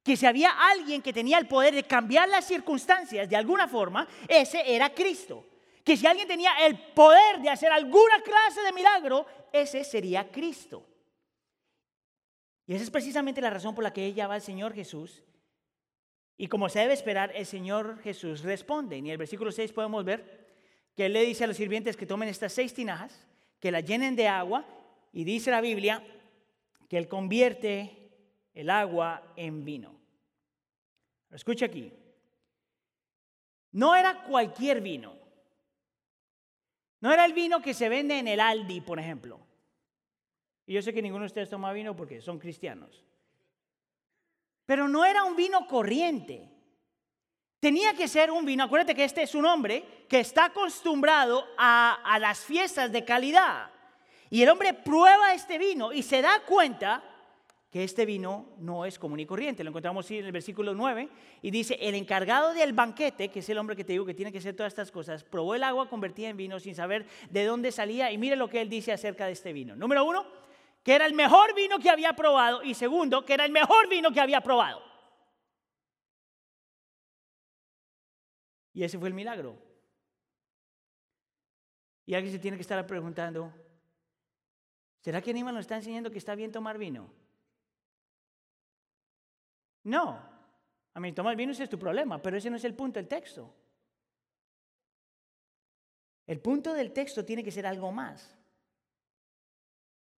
que 0.06 0.16
si 0.16 0.28
había 0.28 0.52
alguien 0.52 1.02
que 1.02 1.12
tenía 1.12 1.40
el 1.40 1.48
poder 1.48 1.74
de 1.74 1.84
cambiar 1.84 2.30
las 2.30 2.46
circunstancias 2.46 3.28
de 3.28 3.36
alguna 3.36 3.68
forma, 3.68 4.08
ese 4.28 4.62
era 4.64 4.94
Cristo. 4.94 5.48
Que 5.84 5.98
si 5.98 6.06
alguien 6.06 6.28
tenía 6.28 6.52
el 6.64 6.78
poder 6.78 7.42
de 7.42 7.50
hacer 7.50 7.72
alguna 7.72 8.22
clase 8.22 8.62
de 8.62 8.72
milagro, 8.72 9.26
ese 9.52 9.84
sería 9.84 10.32
Cristo. 10.32 10.86
Y 12.68 12.76
esa 12.76 12.84
es 12.84 12.92
precisamente 12.92 13.42
la 13.42 13.50
razón 13.50 13.74
por 13.74 13.84
la 13.84 13.92
que 13.92 14.06
ella 14.06 14.28
va 14.28 14.36
al 14.36 14.44
Señor 14.44 14.76
Jesús. 14.76 15.24
Y 16.38 16.50
como 16.50 16.70
se 16.70 16.82
debe 16.82 16.94
esperar, 16.94 17.32
el 17.34 17.48
Señor 17.48 18.00
Jesús 18.04 18.44
responde. 18.44 18.98
En 18.98 19.08
el 19.08 19.18
versículo 19.18 19.52
6 19.52 19.74
podemos 19.74 20.06
ver 20.06 20.46
que 20.96 21.08
Él 21.08 21.14
le 21.14 21.26
dice 21.26 21.46
a 21.46 21.48
los 21.48 21.58
sirvientes 21.58 21.98
que 21.98 22.06
tomen 22.06 22.30
estas 22.30 22.54
seis 22.54 22.76
tinajas, 22.76 23.26
que 23.60 23.72
las 23.72 23.84
llenen 23.84 24.16
de 24.16 24.28
agua, 24.28 24.68
y 25.12 25.24
dice 25.24 25.50
la 25.50 25.62
Biblia 25.62 26.04
que 26.88 27.00
Él 27.00 27.08
convierte 27.08 28.05
el 28.56 28.70
agua 28.70 29.22
en 29.36 29.64
vino. 29.64 29.94
Escucha 31.30 31.66
aquí. 31.66 31.92
No 33.74 33.94
era 33.94 34.24
cualquier 34.24 34.80
vino. 34.80 35.14
No 37.02 37.12
era 37.12 37.26
el 37.26 37.34
vino 37.34 37.62
que 37.62 37.74
se 37.74 37.90
vende 37.90 38.18
en 38.18 38.28
el 38.30 38.40
Aldi, 38.40 38.80
por 38.80 38.98
ejemplo. 38.98 39.40
Y 40.66 40.74
yo 40.74 40.82
sé 40.82 40.94
que 40.94 41.02
ninguno 41.02 41.24
de 41.24 41.28
ustedes 41.28 41.50
toma 41.50 41.74
vino 41.74 41.96
porque 41.96 42.22
son 42.22 42.40
cristianos. 42.40 43.04
Pero 44.66 44.88
no 44.88 45.04
era 45.04 45.26
un 45.26 45.36
vino 45.36 45.68
corriente. 45.68 46.50
Tenía 47.60 47.94
que 47.94 48.08
ser 48.08 48.32
un 48.32 48.46
vino, 48.46 48.64
acuérdate 48.64 48.96
que 48.96 49.04
este 49.04 49.24
es 49.24 49.36
un 49.36 49.46
hombre 49.46 50.06
que 50.08 50.20
está 50.22 50.46
acostumbrado 50.46 51.46
a, 51.58 52.02
a 52.04 52.18
las 52.20 52.40
fiestas 52.40 52.92
de 52.92 53.04
calidad. 53.04 53.70
Y 54.30 54.42
el 54.42 54.50
hombre 54.50 54.74
prueba 54.74 55.34
este 55.34 55.58
vino 55.58 55.92
y 55.92 56.02
se 56.02 56.22
da 56.22 56.42
cuenta 56.46 57.04
que 57.76 57.84
este 57.84 58.06
vino 58.06 58.56
no 58.60 58.86
es 58.86 58.98
común 58.98 59.20
y 59.20 59.26
corriente. 59.26 59.62
Lo 59.62 59.70
encontramos 59.70 60.10
en 60.10 60.24
el 60.24 60.32
versículo 60.32 60.74
9 60.74 61.10
y 61.42 61.52
dice, 61.52 61.78
el 61.82 61.96
encargado 61.96 62.54
del 62.54 62.72
banquete, 62.72 63.28
que 63.28 63.40
es 63.40 63.50
el 63.50 63.58
hombre 63.58 63.76
que 63.76 63.84
te 63.84 63.92
digo 63.92 64.06
que 64.06 64.14
tiene 64.14 64.32
que 64.32 64.38
hacer 64.38 64.56
todas 64.56 64.72
estas 64.72 64.90
cosas, 64.92 65.26
probó 65.26 65.56
el 65.56 65.62
agua 65.62 65.90
convertida 65.90 66.30
en 66.30 66.38
vino 66.38 66.58
sin 66.58 66.74
saber 66.74 67.06
de 67.30 67.44
dónde 67.44 67.74
salía 67.74 68.14
y 68.14 68.18
mire 68.18 68.38
lo 68.38 68.48
que 68.48 68.62
él 68.62 68.70
dice 68.70 68.94
acerca 68.94 69.26
de 69.26 69.34
este 69.34 69.52
vino. 69.52 69.76
Número 69.76 70.06
uno, 70.06 70.26
que 70.84 70.96
era 70.96 71.06
el 71.06 71.14
mejor 71.14 71.54
vino 71.54 71.78
que 71.78 71.90
había 71.90 72.14
probado 72.14 72.64
y 72.64 72.76
segundo, 72.76 73.26
que 73.26 73.34
era 73.34 73.44
el 73.44 73.52
mejor 73.52 73.90
vino 73.90 74.10
que 74.10 74.22
había 74.22 74.40
probado. 74.40 74.82
Y 78.72 78.86
ese 78.86 78.98
fue 78.98 79.10
el 79.10 79.14
milagro. 79.14 79.62
Y 82.06 82.14
alguien 82.14 82.32
se 82.32 82.40
tiene 82.40 82.56
que 82.56 82.62
estar 82.62 82.88
preguntando, 82.88 83.52
¿será 85.02 85.22
que 85.22 85.32
Aníbal 85.32 85.54
nos 85.54 85.64
está 85.64 85.76
enseñando 85.76 86.10
que 86.10 86.20
está 86.20 86.36
bien 86.36 86.54
tomar 86.54 86.78
vino? 86.78 87.25
No. 89.86 90.20
A 90.94 91.00
mí, 91.00 91.14
tomar 91.14 91.36
vino 91.36 91.52
es 91.52 91.70
tu 91.70 91.80
problema, 91.80 92.22
pero 92.22 92.38
ese 92.38 92.50
no 92.50 92.58
es 92.58 92.64
el 92.64 92.74
punto 92.74 93.00
del 93.00 93.08
texto. 93.08 93.54
El 96.28 96.40
punto 96.40 96.74
del 96.74 96.92
texto 96.92 97.24
tiene 97.24 97.44
que 97.44 97.52
ser 97.52 97.66
algo 97.66 97.92
más. 97.92 98.36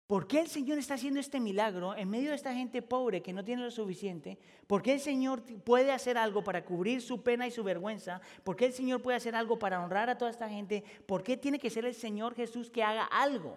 ¿Por 0.07 0.29
qué 0.29 0.39
el 0.39 0.47
Señor 0.47 0.79
está 0.79 0.95
haciendo 0.95 1.19
este 1.19 1.41
milagro 1.41 1.97
en 1.97 2.09
medio 2.09 2.31
de 2.31 2.37
esta 2.37 2.55
gente 2.55 2.81
pobre 2.81 3.23
que 3.23 3.33
no 3.33 3.45
tiene 3.45 3.63
lo 3.63 3.73
suficiente? 3.73 4.39
¿Por 4.69 4.81
qué 4.81 4.93
el 4.93 5.01
Señor 5.01 5.43
puede 5.65 5.91
hacer 5.91 6.17
algo 6.17 6.45
para 6.45 6.65
cubrir 6.65 7.03
su 7.03 7.25
pena 7.25 7.45
y 7.45 7.51
su 7.51 7.65
vergüenza? 7.65 8.21
¿Por 8.45 8.55
qué 8.55 8.67
el 8.67 8.73
Señor 8.73 9.03
puede 9.03 9.17
hacer 9.17 9.35
algo 9.35 9.59
para 9.59 9.83
honrar 9.83 10.09
a 10.09 10.17
toda 10.17 10.31
esta 10.31 10.49
gente? 10.49 10.85
¿Por 11.07 11.25
qué 11.25 11.37
tiene 11.37 11.59
que 11.59 11.71
ser 11.71 11.87
el 11.87 11.95
Señor 11.95 12.37
Jesús 12.37 12.71
que 12.71 12.85
haga 12.85 13.05
algo? 13.05 13.57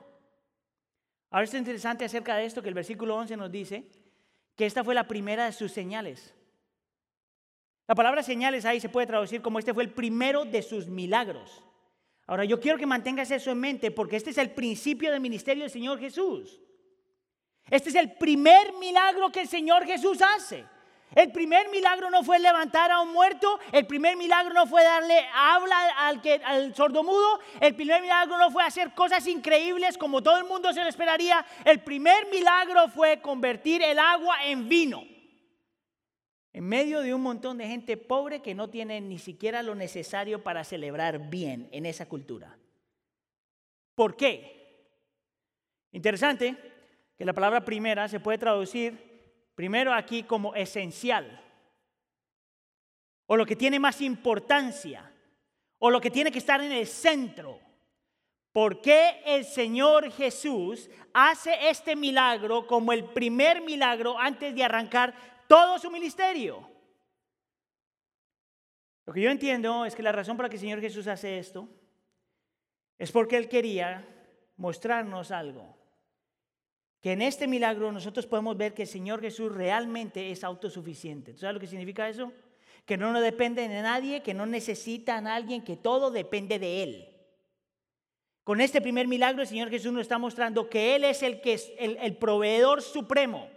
Ahora 1.29 1.43
es 1.43 1.53
interesante 1.53 2.03
acerca 2.03 2.35
de 2.35 2.45
esto 2.45 2.63
que 2.63 2.69
el 2.69 2.73
versículo 2.73 3.15
11 3.17 3.37
nos 3.37 3.51
dice 3.51 3.87
que 4.59 4.65
esta 4.65 4.83
fue 4.83 4.93
la 4.93 5.07
primera 5.07 5.45
de 5.45 5.53
sus 5.53 5.71
señales. 5.71 6.35
La 7.87 7.95
palabra 7.95 8.21
señales 8.23 8.65
ahí 8.65 8.81
se 8.81 8.89
puede 8.89 9.07
traducir 9.07 9.41
como 9.41 9.57
este 9.57 9.73
fue 9.73 9.83
el 9.83 9.93
primero 9.93 10.43
de 10.43 10.61
sus 10.61 10.89
milagros. 10.89 11.63
Ahora 12.27 12.43
yo 12.43 12.59
quiero 12.59 12.77
que 12.77 12.85
mantengas 12.85 13.31
eso 13.31 13.51
en 13.51 13.57
mente 13.61 13.89
porque 13.89 14.17
este 14.17 14.31
es 14.31 14.37
el 14.37 14.51
principio 14.51 15.13
del 15.13 15.21
ministerio 15.21 15.63
del 15.63 15.71
Señor 15.71 15.97
Jesús. 15.97 16.59
Este 17.69 17.87
es 17.87 17.95
el 17.95 18.11
primer 18.17 18.73
milagro 18.81 19.31
que 19.31 19.39
el 19.39 19.47
Señor 19.47 19.85
Jesús 19.85 20.19
hace. 20.21 20.65
El 21.15 21.31
primer 21.31 21.69
milagro 21.69 22.11
no 22.11 22.23
fue 22.23 22.37
levantar 22.39 22.91
a 22.91 23.01
un 23.01 23.11
muerto, 23.11 23.59
el 23.71 23.87
primer 23.87 24.15
milagro 24.15 24.53
no 24.53 24.67
fue 24.67 24.83
darle 24.83 25.25
habla 25.33 25.75
al, 25.97 26.75
sordomudo, 26.75 27.39
el 27.59 27.73
primer 27.73 28.01
milagro 28.01 28.37
no 28.37 28.51
fue 28.51 28.63
hacer 28.63 28.93
cosas 28.93 29.25
increíbles 29.25 29.97
como 29.97 30.21
todo 30.21 30.37
el 30.37 30.45
mundo 30.45 30.71
se 30.71 30.83
lo 30.83 30.87
esperaría, 30.87 31.43
el 31.65 31.79
primer 31.79 32.27
milagro 32.29 32.89
fue 32.89 33.21
convertir 33.21 33.81
el 33.81 33.97
agua 33.97 34.45
en 34.45 34.69
vino. 34.69 35.03
En 36.53 36.63
medio 36.65 37.01
de 37.01 37.13
un 37.13 37.21
montón 37.21 37.57
de 37.57 37.67
gente 37.67 37.97
pobre 37.97 38.41
que 38.41 38.53
no 38.53 38.69
tiene 38.69 39.01
ni 39.01 39.17
siquiera 39.17 39.63
lo 39.63 39.73
necesario 39.73 40.43
para 40.43 40.63
celebrar 40.63 41.29
bien 41.29 41.69
en 41.71 41.85
esa 41.85 42.07
cultura. 42.07 42.55
¿Por 43.95 44.15
qué? 44.15 44.87
Interesante 45.91 46.55
que 47.17 47.25
la 47.25 47.33
palabra 47.33 47.65
primera 47.65 48.07
se 48.07 48.19
puede 48.19 48.37
traducir 48.37 49.08
primero 49.59 49.93
aquí 49.93 50.23
como 50.23 50.55
esencial, 50.55 51.37
o 53.25 53.35
lo 53.35 53.45
que 53.45 53.57
tiene 53.57 53.77
más 53.77 53.99
importancia, 53.99 55.11
o 55.79 55.89
lo 55.89 55.99
que 55.99 56.09
tiene 56.09 56.31
que 56.31 56.39
estar 56.39 56.61
en 56.61 56.71
el 56.71 56.87
centro. 56.87 57.59
¿Por 58.53 58.79
qué 58.79 59.21
el 59.25 59.43
Señor 59.43 60.13
Jesús 60.13 60.89
hace 61.13 61.69
este 61.69 61.97
milagro 61.97 62.67
como 62.67 62.93
el 62.93 63.03
primer 63.03 63.59
milagro 63.59 64.17
antes 64.17 64.55
de 64.55 64.63
arrancar 64.63 65.13
todo 65.49 65.77
su 65.77 65.91
ministerio? 65.91 66.65
Lo 69.05 69.11
que 69.11 69.19
yo 69.19 69.29
entiendo 69.29 69.83
es 69.83 69.93
que 69.93 70.03
la 70.03 70.13
razón 70.13 70.37
por 70.37 70.45
la 70.45 70.49
que 70.49 70.55
el 70.55 70.61
Señor 70.61 70.79
Jesús 70.79 71.05
hace 71.07 71.37
esto 71.37 71.67
es 72.97 73.11
porque 73.11 73.35
Él 73.35 73.49
quería 73.49 74.07
mostrarnos 74.55 75.31
algo 75.31 75.78
que 77.01 77.13
en 77.13 77.21
este 77.21 77.47
milagro 77.47 77.91
nosotros 77.91 78.25
podemos 78.27 78.57
ver 78.57 78.73
que 78.73 78.83
el 78.83 78.87
Señor 78.87 79.21
Jesús 79.21 79.53
realmente 79.53 80.31
es 80.31 80.43
autosuficiente. 80.43 81.33
¿Tú 81.33 81.39
sabes 81.39 81.53
lo 81.53 81.59
que 81.59 81.67
significa 81.67 82.09
eso? 82.09 82.33
Que 82.85 82.97
no 82.97 83.13
nos 83.13 83.23
depende 83.23 83.67
de 83.67 83.81
nadie, 83.81 84.21
que 84.21 84.33
no 84.33 84.45
necesita 84.45 85.17
a 85.17 85.35
alguien, 85.35 85.63
que 85.63 85.77
todo 85.77 86.11
depende 86.11 86.59
de 86.59 86.83
Él. 86.83 87.09
Con 88.43 88.59
este 88.61 88.81
primer 88.81 89.07
milagro 89.07 89.41
el 89.41 89.47
Señor 89.47 89.69
Jesús 89.69 89.93
nos 89.93 90.01
está 90.01 90.17
mostrando 90.17 90.69
que 90.69 90.95
Él 90.95 91.03
es 91.03 91.23
el, 91.23 91.39
que 91.39 91.53
es 91.53 91.71
el, 91.77 91.97
el 92.01 92.17
proveedor 92.17 92.81
supremo, 92.81 93.47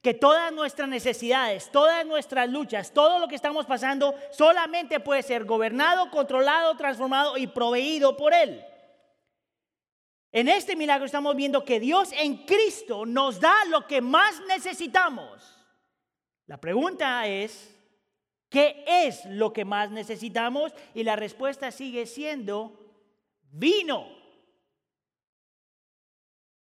que 0.00 0.14
todas 0.14 0.52
nuestras 0.52 0.88
necesidades, 0.88 1.70
todas 1.70 2.04
nuestras 2.04 2.48
luchas, 2.48 2.92
todo 2.92 3.20
lo 3.20 3.28
que 3.28 3.36
estamos 3.36 3.66
pasando 3.66 4.14
solamente 4.32 4.98
puede 4.98 5.22
ser 5.22 5.44
gobernado, 5.44 6.10
controlado, 6.10 6.76
transformado 6.76 7.36
y 7.36 7.46
proveído 7.46 8.16
por 8.16 8.34
Él. 8.34 8.64
En 10.32 10.48
este 10.48 10.76
milagro 10.76 11.04
estamos 11.04 11.36
viendo 11.36 11.62
que 11.62 11.78
Dios 11.78 12.10
en 12.12 12.46
Cristo 12.46 13.04
nos 13.04 13.38
da 13.38 13.54
lo 13.66 13.86
que 13.86 14.00
más 14.00 14.42
necesitamos. 14.48 15.58
La 16.46 16.58
pregunta 16.58 17.26
es, 17.26 17.78
¿qué 18.48 18.82
es 18.86 19.26
lo 19.26 19.52
que 19.52 19.66
más 19.66 19.90
necesitamos? 19.90 20.72
Y 20.94 21.04
la 21.04 21.16
respuesta 21.16 21.70
sigue 21.70 22.06
siendo 22.06 22.78
vino. 23.50 24.08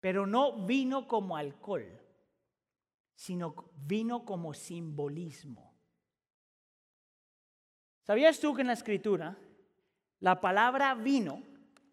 Pero 0.00 0.26
no 0.26 0.64
vino 0.64 1.06
como 1.06 1.36
alcohol, 1.36 1.86
sino 3.14 3.54
vino 3.76 4.24
como 4.24 4.54
simbolismo. 4.54 5.76
¿Sabías 8.02 8.40
tú 8.40 8.54
que 8.54 8.62
en 8.62 8.68
la 8.68 8.72
escritura 8.72 9.36
la 10.20 10.40
palabra 10.40 10.94
vino 10.94 11.42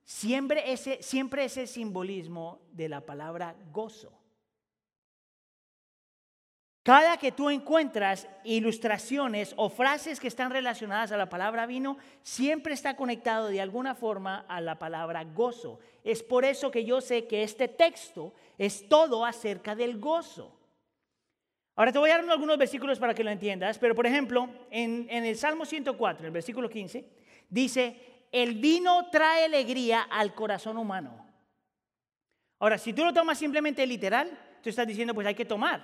siempre 0.06 0.72
ese, 0.72 1.02
siempre 1.04 1.46
ese 1.46 1.68
simbolismo 1.68 2.62
de 2.72 2.88
la 2.88 3.02
palabra 3.02 3.56
gozo. 3.72 4.12
Cada 6.84 7.18
que 7.18 7.32
tú 7.32 7.50
encuentras 7.50 8.28
ilustraciones 8.44 9.56
o 9.58 9.70
frases 9.70 10.20
que 10.20 10.28
están 10.28 10.52
relacionadas 10.52 11.12
a 11.12 11.18
la 11.18 11.30
palabra 11.30 11.66
vino, 11.66 11.98
siempre 12.22 12.76
está 12.76 12.96
conectado 12.96 13.48
de 13.48 13.60
alguna 13.60 13.96
forma 13.96 14.46
a 14.48 14.62
la 14.62 14.78
palabra 14.78 15.24
gozo. 15.24 15.80
Es 16.04 16.22
por 16.22 16.46
eso 16.46 16.70
que 16.70 16.86
yo 16.86 17.02
sé 17.02 17.26
que 17.26 17.42
este 17.42 17.68
texto 17.68 18.36
es 18.60 18.88
todo 18.88 19.26
acerca 19.26 19.74
del 19.74 20.00
gozo. 20.00 20.56
Ahora 21.76 21.92
te 21.92 21.98
voy 21.98 22.12
a 22.12 22.18
dar 22.18 22.30
algunos 22.30 22.60
versículos 22.60 23.00
para 23.00 23.16
que 23.16 23.24
lo 23.24 23.32
entiendas, 23.32 23.80
pero 23.80 23.96
por 23.96 24.06
ejemplo, 24.06 24.48
en, 24.70 25.08
en 25.10 25.26
el 25.26 25.38
Salmo 25.38 25.66
104, 25.66 26.28
el 26.28 26.32
versículo 26.32 26.70
15, 26.70 27.04
dice, 27.50 28.15
el 28.36 28.56
vino 28.56 29.10
trae 29.10 29.46
alegría 29.46 30.02
al 30.02 30.34
corazón 30.36 30.78
humano. 30.78 31.26
Ahora, 32.60 32.78
si 32.78 32.92
tú 32.92 33.06
lo 33.06 33.14
tomas 33.14 33.38
simplemente 33.38 33.88
literal, 33.88 34.30
tú 34.62 34.70
estás 34.70 34.86
diciendo, 34.86 35.14
pues 35.14 35.26
hay 35.26 35.36
que 35.36 35.46
tomar. 35.46 35.82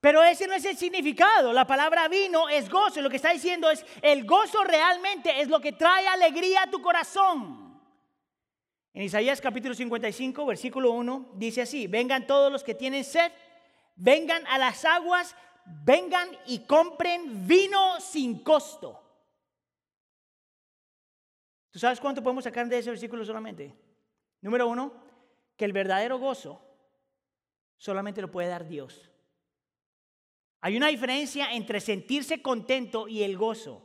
Pero 0.00 0.24
ese 0.24 0.48
no 0.48 0.54
es 0.54 0.64
el 0.64 0.76
significado. 0.76 1.52
La 1.52 1.64
palabra 1.64 2.08
vino 2.08 2.48
es 2.48 2.68
gozo. 2.68 3.00
Lo 3.00 3.08
que 3.08 3.16
está 3.16 3.32
diciendo 3.32 3.70
es, 3.70 3.86
el 4.02 4.24
gozo 4.24 4.64
realmente 4.64 5.40
es 5.40 5.46
lo 5.46 5.60
que 5.60 5.70
trae 5.70 6.08
alegría 6.08 6.64
a 6.64 6.70
tu 6.70 6.82
corazón. 6.82 7.80
En 8.92 9.02
Isaías 9.02 9.40
capítulo 9.40 9.74
55, 9.74 10.46
versículo 10.46 10.90
1, 10.90 11.32
dice 11.34 11.62
así, 11.62 11.86
vengan 11.86 12.26
todos 12.26 12.50
los 12.50 12.64
que 12.64 12.74
tienen 12.74 13.04
sed, 13.04 13.30
vengan 13.94 14.44
a 14.48 14.58
las 14.58 14.84
aguas, 14.84 15.36
vengan 15.64 16.28
y 16.46 16.66
compren 16.66 17.46
vino 17.46 18.00
sin 18.00 18.42
costo. 18.42 19.05
¿Tú 21.76 21.80
sabes 21.80 22.00
cuánto 22.00 22.22
podemos 22.22 22.44
sacar 22.44 22.66
de 22.68 22.78
ese 22.78 22.88
versículo 22.88 23.22
solamente? 23.22 23.74
Número 24.40 24.66
uno, 24.66 24.94
que 25.58 25.66
el 25.66 25.74
verdadero 25.74 26.18
gozo 26.18 26.58
solamente 27.76 28.22
lo 28.22 28.30
puede 28.30 28.48
dar 28.48 28.66
Dios. 28.66 29.10
Hay 30.62 30.78
una 30.78 30.88
diferencia 30.88 31.52
entre 31.52 31.80
sentirse 31.80 32.40
contento 32.40 33.08
y 33.08 33.24
el 33.24 33.36
gozo. 33.36 33.82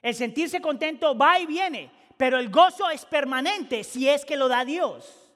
El 0.00 0.14
sentirse 0.14 0.60
contento 0.60 1.18
va 1.18 1.40
y 1.40 1.46
viene, 1.46 1.90
pero 2.16 2.38
el 2.38 2.48
gozo 2.48 2.88
es 2.90 3.04
permanente 3.04 3.82
si 3.82 4.08
es 4.08 4.24
que 4.24 4.36
lo 4.36 4.46
da 4.46 4.64
Dios. 4.64 5.34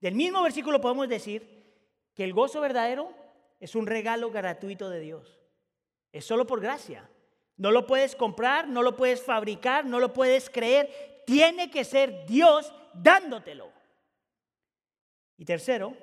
Del 0.00 0.16
mismo 0.16 0.42
versículo 0.42 0.80
podemos 0.80 1.08
decir 1.08 1.72
que 2.16 2.24
el 2.24 2.32
gozo 2.32 2.60
verdadero 2.60 3.14
es 3.60 3.76
un 3.76 3.86
regalo 3.86 4.32
gratuito 4.32 4.90
de 4.90 4.98
Dios. 4.98 5.38
Es 6.10 6.24
solo 6.24 6.48
por 6.48 6.60
gracia. 6.60 7.08
No 7.56 7.70
lo 7.70 7.86
puedes 7.86 8.16
comprar, 8.16 8.66
no 8.66 8.82
lo 8.82 8.96
puedes 8.96 9.22
fabricar, 9.22 9.86
no 9.86 10.00
lo 10.00 10.12
puedes 10.12 10.50
creer 10.50 11.13
tiene 11.24 11.70
que 11.70 11.84
ser 11.84 12.26
Dios 12.26 12.72
dándotelo. 12.94 13.72
Y 15.36 15.44
tercero, 15.44 15.96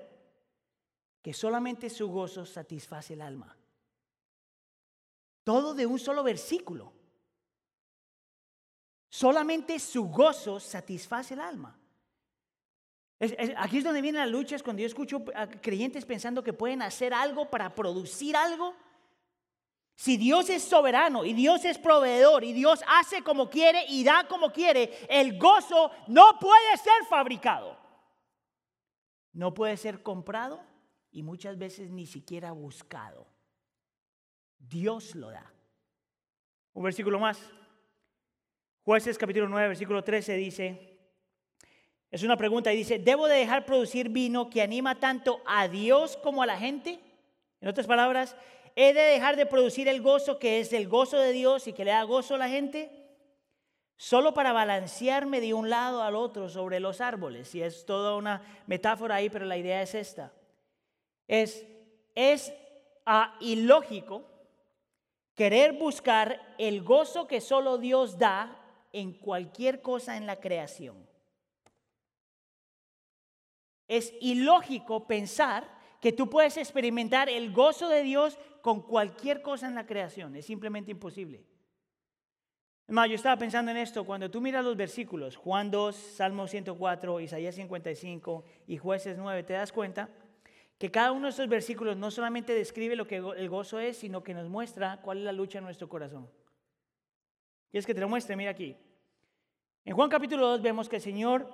que 1.22 1.34
solamente 1.34 1.90
su 1.90 2.10
gozo 2.10 2.46
satisface 2.46 3.14
el 3.14 3.22
alma. 3.22 3.56
Todo 5.44 5.74
de 5.74 5.86
un 5.86 6.00
solo 6.00 6.24
versículo. 6.24 6.94
Solamente 9.10 9.80
su 9.80 10.06
gozo 10.06 10.60
satisface 10.60 11.34
el 11.34 11.42
alma. 11.42 11.78
aquí 13.58 13.78
es 13.78 13.84
donde 13.84 14.02
viene 14.02 14.20
la 14.20 14.26
lucha, 14.26 14.56
es 14.56 14.64
cuando 14.64 14.82
yo 14.82 14.88
escucho 14.88 15.24
a 15.36 15.48
creyentes 15.48 16.06
pensando 16.06 16.44
que 16.44 16.54
pueden 16.54 16.82
hacer 16.82 17.14
algo 17.14 17.50
para 17.50 17.76
producir 17.76 18.36
algo 18.36 18.76
si 20.02 20.18
Dios 20.18 20.50
es 20.50 20.64
soberano 20.64 21.26
y 21.26 21.34
Dios 21.34 21.64
es 21.64 21.78
proveedor 21.78 22.44
y 22.44 22.54
Dios 22.54 22.82
hace 22.88 23.22
como 23.22 23.52
quiere 23.52 23.86
y 23.88 24.04
da 24.04 24.28
como 24.28 24.52
quiere, 24.52 24.92
el 25.08 25.38
gozo 25.38 25.92
no 26.08 26.40
puede 26.40 26.76
ser 26.78 27.06
fabricado. 27.08 27.78
No 29.32 29.54
puede 29.54 29.78
ser 29.78 30.02
comprado 30.02 30.60
y 31.12 31.22
muchas 31.22 31.56
veces 31.60 31.92
ni 31.92 32.08
siquiera 32.08 32.52
buscado. 32.52 33.28
Dios 34.58 35.14
lo 35.14 35.30
da. 35.30 35.54
Un 36.74 36.82
versículo 36.82 37.20
más. 37.20 37.40
Jueces 38.84 39.20
capítulo 39.20 39.48
9, 39.50 39.68
versículo 39.68 40.04
13 40.04 40.34
dice, 40.34 40.98
es 42.10 42.24
una 42.24 42.38
pregunta 42.38 42.74
y 42.74 42.78
dice, 42.78 42.98
¿debo 42.98 43.28
de 43.28 43.36
dejar 43.36 43.68
producir 43.68 44.10
vino 44.10 44.50
que 44.50 44.64
anima 44.64 45.00
tanto 45.00 45.44
a 45.46 45.68
Dios 45.68 46.18
como 46.24 46.42
a 46.42 46.48
la 46.48 46.58
gente? 46.58 47.00
En 47.62 47.70
otras 47.70 47.86
palabras, 47.86 48.36
¿He 48.76 48.94
de 48.94 49.02
dejar 49.02 49.36
de 49.36 49.46
producir 49.46 49.88
el 49.88 50.02
gozo 50.02 50.40
que 50.40 50.60
es 50.60 50.72
el 50.74 50.88
gozo 50.88 51.18
de 51.18 51.32
Dios 51.34 51.68
y 51.68 51.74
que 51.74 51.86
le 51.86 51.92
da 51.92 52.04
gozo 52.04 52.36
a 52.36 52.38
la 52.38 52.50
gente? 52.50 52.90
Solo 53.98 54.34
para 54.34 54.54
balancearme 54.54 55.42
de 55.42 55.54
un 55.54 55.70
lado 55.70 56.02
al 56.02 56.16
otro 56.16 56.50
sobre 56.50 56.80
los 56.80 57.02
árboles. 57.02 57.54
Y 57.54 57.62
es 57.62 57.86
toda 57.86 58.16
una 58.16 58.42
metáfora 58.66 59.16
ahí, 59.16 59.30
pero 59.30 59.46
la 59.46 59.58
idea 59.58 59.82
es 59.82 59.94
esta. 59.94 60.34
Es, 61.28 61.66
es 62.16 62.54
ah, 63.06 63.38
ilógico 63.42 64.26
querer 65.36 65.74
buscar 65.74 66.56
el 66.58 66.84
gozo 66.84 67.28
que 67.28 67.42
solo 67.42 67.78
Dios 67.78 68.18
da 68.18 68.58
en 68.94 69.14
cualquier 69.14 69.82
cosa 69.82 70.18
en 70.18 70.26
la 70.26 70.40
creación. 70.40 71.08
Es 73.88 74.14
ilógico 74.22 75.06
pensar 75.06 75.68
que 76.02 76.12
tú 76.12 76.30
puedes 76.30 76.58
experimentar 76.58 77.30
el 77.30 77.52
gozo 77.54 77.88
de 77.88 78.04
Dios 78.04 78.38
con 78.62 78.82
cualquier 78.82 79.42
cosa 79.42 79.68
en 79.68 79.76
la 79.76 79.86
creación. 79.86 80.36
Es 80.36 80.46
simplemente 80.46 80.92
imposible. 80.92 81.44
Más, 82.88 83.08
yo 83.08 83.16
estaba 83.16 83.38
pensando 83.38 83.72
en 83.72 83.78
esto, 83.78 84.06
cuando 84.06 84.30
tú 84.30 84.42
miras 84.42 84.66
los 84.66 84.76
versículos, 84.76 85.38
Juan 85.38 85.72
2, 85.72 85.96
Salmo 85.96 86.46
104, 86.46 87.22
Isaías 87.22 87.56
55 87.56 88.44
y 88.68 88.78
Jueces 88.78 89.18
9, 89.18 89.44
te 89.44 89.54
das 89.54 89.72
cuenta 89.72 90.10
que 90.78 90.92
cada 90.92 91.14
uno 91.14 91.28
de 91.28 91.30
estos 91.30 91.48
versículos 91.48 91.96
no 91.96 92.12
solamente 92.12 92.54
describe 92.54 92.96
lo 92.96 93.08
que 93.08 93.18
el 93.18 93.50
gozo 93.50 93.80
es, 93.80 93.98
sino 93.98 94.24
que 94.24 94.34
nos 94.34 94.50
muestra 94.50 95.00
cuál 95.02 95.20
es 95.20 95.24
la 95.24 95.32
lucha 95.32 95.60
en 95.60 95.64
nuestro 95.64 95.88
corazón. 95.88 96.30
Y 97.72 97.78
es 97.78 97.86
que 97.86 97.94
te 97.94 98.02
lo 98.02 98.10
muestre, 98.10 98.36
mira 98.36 98.52
aquí. 98.52 98.76
En 99.86 99.96
Juan 99.96 100.10
capítulo 100.10 100.48
2 100.48 100.62
vemos 100.62 100.90
que 100.90 100.98
el 100.98 101.02
Señor 101.02 101.48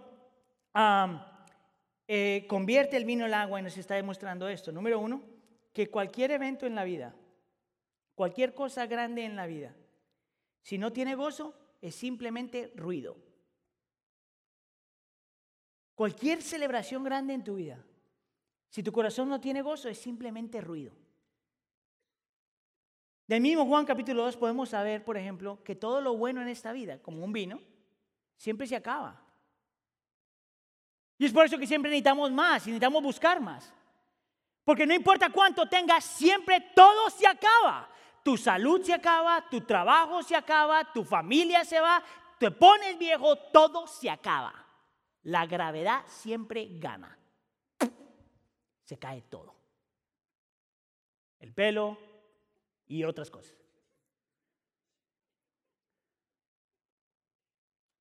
eh, 2.08 2.46
convierte 2.48 2.98
el 2.98 3.06
vino 3.06 3.26
en 3.26 3.34
agua 3.34 3.60
y 3.60 3.64
nos 3.64 3.78
está 3.78 3.96
demostrando 3.96 4.48
esto. 4.48 4.72
Número 4.72 5.00
uno, 5.00 5.22
que 5.78 5.92
cualquier 5.92 6.32
evento 6.32 6.66
en 6.66 6.74
la 6.74 6.84
vida, 6.84 7.14
cualquier 8.16 8.56
cosa 8.56 8.88
grande 8.88 9.26
en 9.26 9.36
la 9.36 9.46
vida, 9.46 9.76
si 10.64 10.80
no 10.80 10.92
tiene 10.92 11.14
gozo, 11.14 11.54
es 11.82 11.94
simplemente 11.94 12.74
ruido. 12.76 13.16
Cualquier 15.94 16.42
celebración 16.42 17.04
grande 17.04 17.36
en 17.36 17.44
tu 17.44 17.58
vida, 17.58 17.86
si 18.72 18.82
tu 18.82 18.92
corazón 18.92 19.30
no 19.30 19.40
tiene 19.40 19.62
gozo, 19.62 19.88
es 19.88 20.00
simplemente 20.00 20.62
ruido. 20.62 20.96
Del 23.28 23.42
mismo 23.42 23.64
Juan 23.68 23.86
capítulo 23.86 24.24
2 24.24 24.36
podemos 24.36 24.70
saber, 24.70 25.06
por 25.06 25.16
ejemplo, 25.16 25.64
que 25.64 25.76
todo 25.76 26.02
lo 26.02 26.18
bueno 26.18 26.42
en 26.42 26.48
esta 26.48 26.72
vida, 26.72 27.00
como 27.04 27.24
un 27.24 27.32
vino, 27.32 27.62
siempre 28.36 28.66
se 28.66 28.76
acaba. 28.76 29.22
Y 31.20 31.26
es 31.26 31.32
por 31.32 31.46
eso 31.46 31.60
que 31.60 31.68
siempre 31.68 31.92
necesitamos 31.92 32.32
más 32.32 32.66
y 32.66 32.72
necesitamos 32.72 33.04
buscar 33.04 33.40
más. 33.40 33.72
Porque 34.68 34.86
no 34.86 34.94
importa 34.94 35.30
cuánto 35.30 35.70
tengas, 35.70 36.04
siempre 36.04 36.60
todo 36.76 37.10
se 37.10 37.26
acaba. 37.26 37.90
Tu 38.22 38.36
salud 38.36 38.84
se 38.84 38.94
acaba, 38.94 39.48
tu 39.50 39.62
trabajo 39.62 40.22
se 40.22 40.36
acaba, 40.36 40.92
tu 40.92 41.06
familia 41.06 41.64
se 41.64 41.80
va, 41.80 42.04
te 42.38 42.52
pones 42.52 43.00
viejo, 43.00 43.38
todo 43.54 43.88
se 43.88 44.10
acaba. 44.10 44.54
La 45.24 45.46
gravedad 45.46 46.04
siempre 46.08 46.68
gana. 46.70 47.18
Se 48.84 49.00
cae 49.00 49.22
todo. 49.22 49.56
El 51.40 51.54
pelo 51.54 51.98
y 52.88 53.06
otras 53.06 53.32
cosas. 53.32 53.56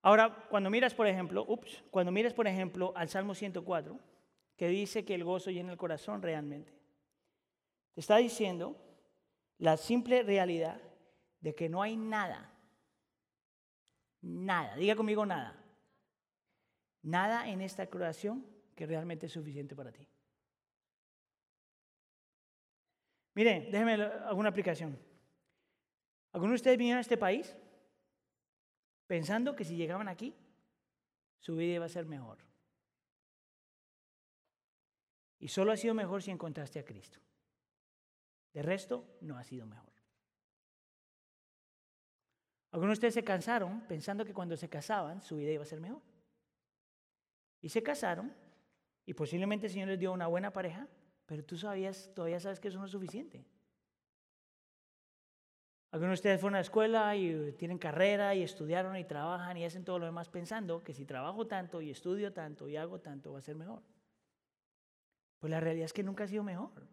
Ahora, 0.03 0.49
cuando 0.51 0.69
miras, 0.69 0.95
por 0.95 1.07
ejemplo, 1.07 1.45
ups, 1.47 1.85
cuando 1.93 2.11
miras, 2.11 2.35
por 2.35 2.49
ejemplo, 2.49 2.93
al 2.97 3.09
Salmo 3.09 3.37
104, 3.37 4.16
que 4.57 4.69
dice 4.69 5.05
que 5.05 5.15
el 5.15 5.25
gozo 5.25 5.51
llena 5.51 5.73
el 5.73 5.79
corazón 5.79 6.23
realmente, 6.23 6.73
te 7.93 8.01
está 8.01 8.17
diciendo 8.17 8.77
la 9.59 9.77
simple 9.77 10.23
realidad 10.23 10.81
de 11.41 11.55
que 11.55 11.69
no 11.69 11.83
hay 11.83 11.97
nada, 11.97 12.53
nada, 14.23 14.77
diga 14.77 14.97
conmigo 14.97 15.25
nada, 15.25 15.63
nada 17.03 17.49
en 17.49 17.61
esta 17.61 17.87
creación 17.87 18.45
que 18.75 18.87
realmente 18.87 19.27
es 19.27 19.33
suficiente 19.33 19.77
para 19.77 19.93
ti. 19.93 20.07
Mire, 23.35 23.69
déjeme 23.71 23.95
alguna 23.95 24.49
aplicación. 24.49 24.99
¿Algunos 26.33 26.53
de 26.53 26.57
ustedes 26.57 26.79
vinieron 26.79 26.99
a 26.99 27.03
este 27.03 27.19
país 27.19 27.55
pensando 29.07 29.55
que 29.55 29.65
si 29.65 29.77
llegaban 29.77 30.09
aquí, 30.09 30.35
su 31.39 31.57
vida 31.57 31.75
iba 31.75 31.85
a 31.85 31.91
ser 31.91 32.07
mejor? 32.07 32.46
Y 35.39 35.49
solo 35.49 35.73
ha 35.73 35.77
sido 35.77 35.95
mejor 35.95 36.23
si 36.23 36.31
encontraste 36.31 36.79
a 36.79 36.85
Cristo. 36.85 37.19
De 38.53 38.63
resto, 38.63 39.05
no 39.21 39.37
ha 39.37 39.45
sido 39.45 39.67
mejor. 39.67 39.93
Algunos 42.71 42.95
de 42.95 42.99
ustedes 42.99 43.15
se 43.15 43.25
cansaron 43.25 43.83
pensando 43.83 44.25
que 44.25 44.35
cuando 44.35 44.57
se 44.57 44.69
casaban 44.69 45.23
su 45.23 45.37
vida 45.37 45.51
iba 45.51 45.63
a 45.63 45.67
ser 45.67 45.81
mejor. 45.81 46.03
Y 47.61 47.69
se 47.69 47.83
casaron 47.83 48.35
y 49.05 49.15
posiblemente 49.15 49.67
el 49.67 49.73
Señor 49.73 49.89
les 49.89 49.99
dio 49.99 50.13
una 50.13 50.27
buena 50.27 50.53
pareja, 50.53 50.89
pero 51.27 51.45
tú 51.45 51.57
sabías, 51.57 52.11
todavía 52.15 52.41
sabes 52.41 52.61
que 52.61 52.69
eso 52.69 52.79
no 52.79 52.87
es 52.87 52.91
suficiente. 52.91 53.47
Algunos 55.91 56.11
de 56.11 56.15
ustedes 56.15 56.41
fueron 56.41 56.57
a 56.57 56.59
la 56.59 56.63
escuela 56.63 57.17
y 57.17 57.53
tienen 57.53 57.79
carrera 57.79 58.35
y 58.35 58.43
estudiaron 58.43 58.97
y 58.97 59.05
trabajan 59.05 59.57
y 59.57 59.65
hacen 59.65 59.85
todo 59.85 59.99
lo 59.99 60.07
demás 60.07 60.29
pensando 60.29 60.83
que 60.83 60.93
si 60.93 61.07
trabajo 61.07 61.47
tanto 61.47 61.81
y 61.81 61.91
estudio 61.91 62.33
tanto 62.33 62.69
y 62.69 62.77
hago 62.77 63.01
tanto 63.01 63.33
va 63.33 63.39
a 63.39 63.43
ser 63.43 63.57
mejor. 63.57 63.83
Pues 65.39 65.51
la 65.51 65.61
realidad 65.61 65.87
es 65.87 65.93
que 65.93 66.03
nunca 66.03 66.25
ha 66.25 66.29
sido 66.29 66.43
mejor. 66.43 66.87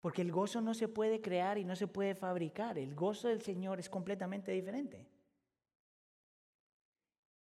Porque 0.00 0.22
el 0.22 0.30
gozo 0.30 0.60
no 0.60 0.74
se 0.74 0.88
puede 0.88 1.20
crear 1.20 1.58
y 1.58 1.64
no 1.64 1.74
se 1.74 1.88
puede 1.88 2.14
fabricar. 2.14 2.78
El 2.78 2.94
gozo 2.94 3.28
del 3.28 3.42
Señor 3.42 3.80
es 3.80 3.88
completamente 3.88 4.52
diferente. 4.52 5.08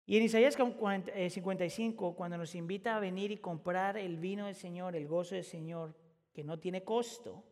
Y 0.07 0.16
en 0.16 0.22
Isaías 0.22 0.55
55, 0.55 2.09
eh, 2.09 2.14
cuando 2.16 2.38
nos 2.38 2.55
invita 2.55 2.96
a 2.96 3.01
venir 3.01 3.33
y 3.33 3.38
comprar 3.38 3.99
el 3.99 4.16
vino 4.16 4.46
del 4.46 4.55
Señor, 4.55 4.94
el 4.94 5.09
gozo 5.09 5.35
del 5.35 5.44
Señor, 5.44 5.96
que 6.33 6.44
no 6.44 6.61
tiene 6.61 6.85
costo, 6.85 7.42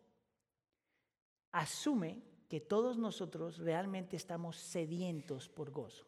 asume 1.51 2.23
que 2.49 2.61
todos 2.61 2.97
nosotros 2.97 3.59
realmente 3.59 4.17
estamos 4.17 4.57
sedientos 4.57 5.49
por 5.49 5.73
gozo. 5.73 6.07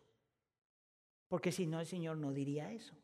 Porque 1.28 1.50
si 1.50 1.66
no, 1.66 1.80
el 1.80 1.86
Señor 1.86 2.16
no 2.16 2.32
diría 2.32 2.72
eso. 2.72 2.94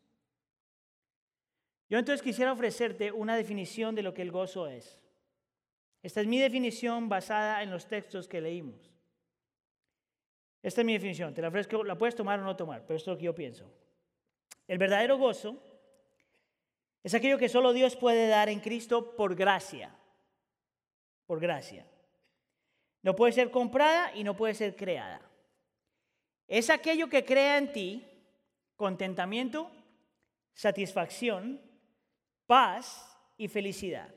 Yo 1.93 1.99
entonces 1.99 2.23
quisiera 2.23 2.55
ofrecerte 2.55 3.13
una 3.13 3.37
definición 3.37 3.95
de 3.95 4.03
lo 4.03 4.15
que 4.15 4.23
el 4.23 4.31
gozo 4.31 4.67
es. 4.67 4.99
Esta 6.03 6.23
es 6.23 6.27
mi 6.27 6.39
definición 6.39 7.11
basada 7.11 7.63
en 7.63 7.71
los 7.71 7.87
textos 7.87 8.27
que 8.27 8.41
leímos. 8.41 8.91
Esta 10.63 10.81
es 10.81 10.87
mi 10.87 10.95
definición. 10.95 11.35
Te 11.35 11.43
la 11.43 11.49
ofrezco, 11.49 11.85
la 11.85 11.99
puedes 11.99 12.15
tomar 12.17 12.41
o 12.41 12.45
no 12.45 12.57
tomar, 12.57 12.87
pero 12.87 12.97
esto 12.97 13.11
es 13.11 13.17
lo 13.17 13.19
que 13.19 13.27
yo 13.27 13.35
pienso. 13.35 13.71
El 14.67 14.79
verdadero 14.79 15.19
gozo 15.19 15.63
es 17.03 17.13
aquello 17.13 17.37
que 17.37 17.51
solo 17.51 17.75
Dios 17.75 17.95
puede 17.95 18.27
dar 18.27 18.49
en 18.49 18.61
Cristo 18.61 19.15
por 19.15 19.35
gracia. 19.35 19.95
Por 21.27 21.41
gracia. 21.41 21.87
No 23.03 23.15
puede 23.15 23.35
ser 23.35 23.51
comprada 23.51 24.17
y 24.17 24.25
no 24.25 24.35
puede 24.35 24.55
ser 24.55 24.77
creada. 24.77 25.21
Es 26.49 26.71
aquello 26.71 27.11
que 27.11 27.27
crea 27.27 27.59
en 27.59 27.71
ti 27.71 28.09
contentamiento, 28.77 29.71
satisfacción, 30.55 31.71
paz 32.53 33.09
y 33.39 33.49
felicidad. 33.49 34.15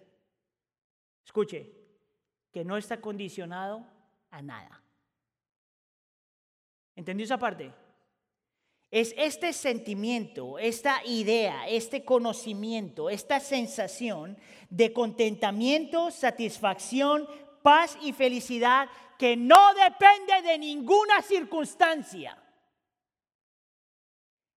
Escuche, 1.25 1.71
que 2.51 2.65
no 2.65 2.75
está 2.75 2.99
condicionado 2.99 3.87
a 4.29 4.41
nada. 4.41 4.83
¿Entendió 6.97 7.23
esa 7.23 7.37
parte? 7.37 7.71
Es 8.91 9.13
este 9.15 9.53
sentimiento, 9.53 10.59
esta 10.59 11.01
idea, 11.05 11.65
este 11.69 12.03
conocimiento, 12.03 13.09
esta 13.09 13.39
sensación 13.39 14.37
de 14.69 14.91
contentamiento, 14.91 16.11
satisfacción, 16.11 17.29
paz 17.63 17.97
y 18.01 18.11
felicidad 18.11 18.89
que 19.17 19.37
no 19.37 19.73
depende 19.75 20.41
de 20.41 20.57
ninguna 20.57 21.21
circunstancia. 21.21 22.37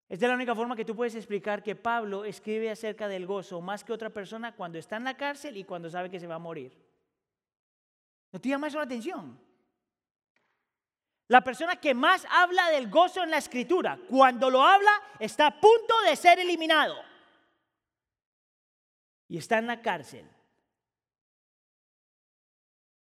Esta 0.08 0.24
es 0.24 0.28
la 0.30 0.36
única 0.36 0.54
forma 0.54 0.74
que 0.74 0.86
tú 0.86 0.96
puedes 0.96 1.14
explicar 1.14 1.62
que 1.62 1.76
Pablo 1.76 2.24
escribe 2.24 2.70
acerca 2.70 3.08
del 3.08 3.26
gozo 3.26 3.60
más 3.60 3.84
que 3.84 3.92
otra 3.92 4.08
persona 4.08 4.54
cuando 4.54 4.78
está 4.78 4.96
en 4.96 5.04
la 5.04 5.16
cárcel 5.16 5.56
y 5.58 5.64
cuando 5.64 5.90
sabe 5.90 6.10
que 6.10 6.18
se 6.18 6.26
va 6.26 6.36
a 6.36 6.38
morir. 6.38 6.72
¿No 8.32 8.40
te 8.40 8.48
llama 8.48 8.68
eso 8.68 8.78
la 8.78 8.84
atención? 8.84 9.38
La 11.26 11.42
persona 11.42 11.76
que 11.76 11.92
más 11.92 12.26
habla 12.30 12.70
del 12.70 12.88
gozo 12.88 13.22
en 13.22 13.30
la 13.30 13.36
escritura, 13.36 13.98
cuando 14.08 14.48
lo 14.48 14.62
habla, 14.62 14.90
está 15.18 15.48
a 15.48 15.60
punto 15.60 15.94
de 16.08 16.16
ser 16.16 16.38
eliminado. 16.38 16.96
Y 19.28 19.36
está 19.36 19.58
en 19.58 19.66
la 19.66 19.82
cárcel. 19.82 20.26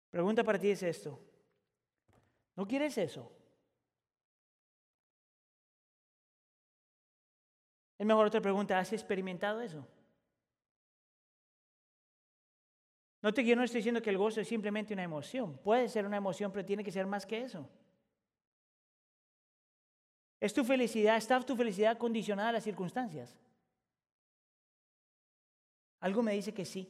Pregunta 0.10 0.44
para 0.44 0.60
ti 0.60 0.70
es 0.70 0.84
esto. 0.84 1.18
¿No 2.58 2.68
quieres 2.68 2.98
eso? 2.98 3.32
Es 8.00 8.06
mejor 8.06 8.26
otra 8.26 8.40
pregunta, 8.40 8.80
¿has 8.80 8.94
experimentado 8.94 9.60
eso? 9.60 9.86
Note 13.22 13.44
que 13.44 13.50
yo 13.50 13.58
no 13.58 13.64
estoy 13.64 13.80
diciendo 13.80 14.02
que 14.02 14.10
el 14.10 14.18
gozo 14.18 14.40
es 14.40 14.48
simplemente 14.48 14.94
una 14.94 15.04
emoción. 15.04 15.58
Puede 15.58 15.90
ser 15.90 16.06
una 16.06 16.16
emoción, 16.16 16.50
pero 16.50 16.66
tiene 16.66 16.86
que 16.86 16.94
ser 16.94 17.06
más 17.06 17.26
que 17.26 17.42
eso. 17.42 17.70
Es 20.40 20.54
tu 20.54 20.64
felicidad, 20.64 21.18
está 21.18 21.42
tu 21.42 21.58
felicidad 21.58 21.98
condicionada 21.98 22.48
a 22.48 22.54
las 22.54 22.64
circunstancias. 22.64 23.38
Algo 26.00 26.24
me 26.24 26.32
dice 26.32 26.54
que 26.54 26.64
sí. 26.64 26.90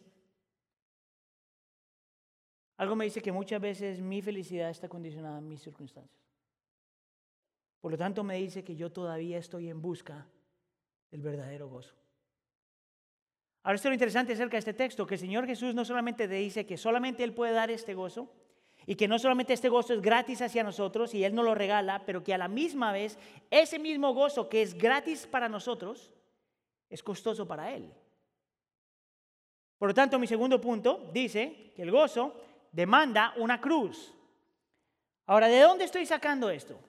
Algo 2.78 2.95
me 2.95 3.06
dice 3.06 3.19
que 3.19 3.32
muchas 3.32 3.60
veces 3.60 4.00
mi 4.00 4.22
felicidad 4.22 4.69
está 4.69 4.88
condicionada 4.88 5.39
a 5.39 5.41
mis 5.41 5.63
circunstancias. 5.63 6.24
Por 7.82 7.93
lo 7.93 7.98
tanto, 7.98 8.24
me 8.24 8.36
dice 8.36 8.63
que 8.63 8.76
yo 8.76 8.91
todavía 8.91 9.39
estoy 9.39 9.69
en 9.69 9.82
busca 9.82 10.28
del 11.12 11.22
verdadero 11.22 11.67
gozo. 11.67 11.95
Ahora, 13.63 13.76
esto 13.76 13.88
es 13.88 13.91
lo 13.91 13.95
interesante 13.95 14.34
acerca 14.34 14.54
de 14.54 14.60
este 14.60 14.74
texto, 14.74 15.06
que 15.06 15.15
el 15.15 15.19
Señor 15.19 15.45
Jesús 15.45 15.76
no 15.76 15.84
solamente 15.84 16.28
te 16.28 16.36
dice 16.36 16.65
que 16.65 16.78
solamente 16.78 17.24
Él 17.24 17.34
puede 17.34 17.54
dar 17.54 17.69
este 17.69 17.93
gozo, 17.93 18.32
y 18.86 18.95
que 18.95 19.08
no 19.08 19.19
solamente 19.19 19.54
este 19.54 19.69
gozo 19.69 19.93
es 19.93 20.02
gratis 20.02 20.41
hacia 20.41 20.63
nosotros 20.63 21.13
y 21.13 21.24
Él 21.24 21.36
nos 21.36 21.45
lo 21.45 21.54
regala, 21.54 22.04
pero 22.06 22.24
que 22.24 22.34
a 22.34 22.38
la 22.38 22.48
misma 22.48 22.91
vez 22.91 23.17
ese 23.52 23.78
mismo 23.78 24.13
gozo 24.13 24.50
que 24.50 24.62
es 24.62 24.74
gratis 24.74 25.28
para 25.28 25.50
nosotros 25.50 26.12
es 26.89 27.04
costoso 27.04 27.48
para 27.48 27.72
Él. 27.72 27.93
Por 29.78 29.89
lo 29.89 29.93
tanto, 29.93 30.17
mi 30.19 30.28
segundo 30.28 30.60
punto 30.60 31.10
dice 31.13 31.72
que 31.76 31.84
el 31.84 31.91
gozo 31.91 32.36
demanda 32.72 33.34
una 33.38 33.62
cruz. 33.62 34.13
Ahora, 35.26 35.48
¿de 35.48 35.60
dónde 35.60 35.86
estoy 35.86 36.06
sacando 36.06 36.50
esto? 36.50 36.80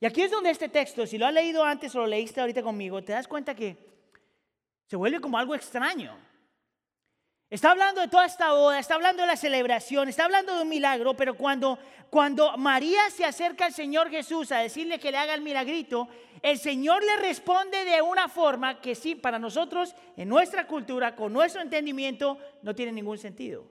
Y 0.00 0.06
aquí 0.06 0.22
es 0.22 0.30
donde 0.30 0.50
este 0.50 0.68
texto, 0.68 1.06
si 1.06 1.16
lo 1.16 1.26
has 1.26 1.32
leído 1.32 1.64
antes 1.64 1.94
o 1.94 2.00
lo 2.00 2.06
leíste 2.06 2.40
ahorita 2.40 2.62
conmigo, 2.62 3.02
te 3.02 3.12
das 3.12 3.26
cuenta 3.26 3.54
que 3.54 3.76
se 4.86 4.96
vuelve 4.96 5.20
como 5.20 5.38
algo 5.38 5.54
extraño. 5.54 6.16
Está 7.48 7.70
hablando 7.70 8.00
de 8.00 8.08
toda 8.08 8.26
esta 8.26 8.52
boda, 8.52 8.78
está 8.78 8.96
hablando 8.96 9.22
de 9.22 9.28
la 9.28 9.36
celebración, 9.36 10.08
está 10.08 10.24
hablando 10.24 10.56
de 10.56 10.62
un 10.62 10.68
milagro, 10.68 11.14
pero 11.14 11.36
cuando, 11.36 11.78
cuando 12.10 12.56
María 12.56 13.08
se 13.10 13.24
acerca 13.24 13.66
al 13.66 13.72
Señor 13.72 14.10
Jesús 14.10 14.50
a 14.50 14.58
decirle 14.58 14.98
que 14.98 15.12
le 15.12 15.18
haga 15.18 15.32
el 15.32 15.42
milagrito, 15.42 16.08
el 16.42 16.58
Señor 16.58 17.04
le 17.04 17.16
responde 17.18 17.84
de 17.84 18.02
una 18.02 18.28
forma 18.28 18.80
que 18.80 18.96
sí, 18.96 19.14
para 19.14 19.38
nosotros, 19.38 19.94
en 20.16 20.28
nuestra 20.28 20.66
cultura, 20.66 21.14
con 21.14 21.32
nuestro 21.32 21.62
entendimiento, 21.62 22.36
no 22.62 22.74
tiene 22.74 22.90
ningún 22.90 23.16
sentido. 23.16 23.64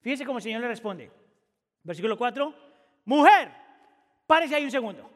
Fíjense 0.00 0.24
cómo 0.24 0.38
el 0.38 0.44
Señor 0.44 0.60
le 0.60 0.68
responde. 0.68 1.10
Versículo 1.82 2.16
4, 2.16 2.54
mujer, 3.04 3.61
párese 4.26 4.54
ahí 4.54 4.64
un 4.64 4.70
segundo. 4.70 5.10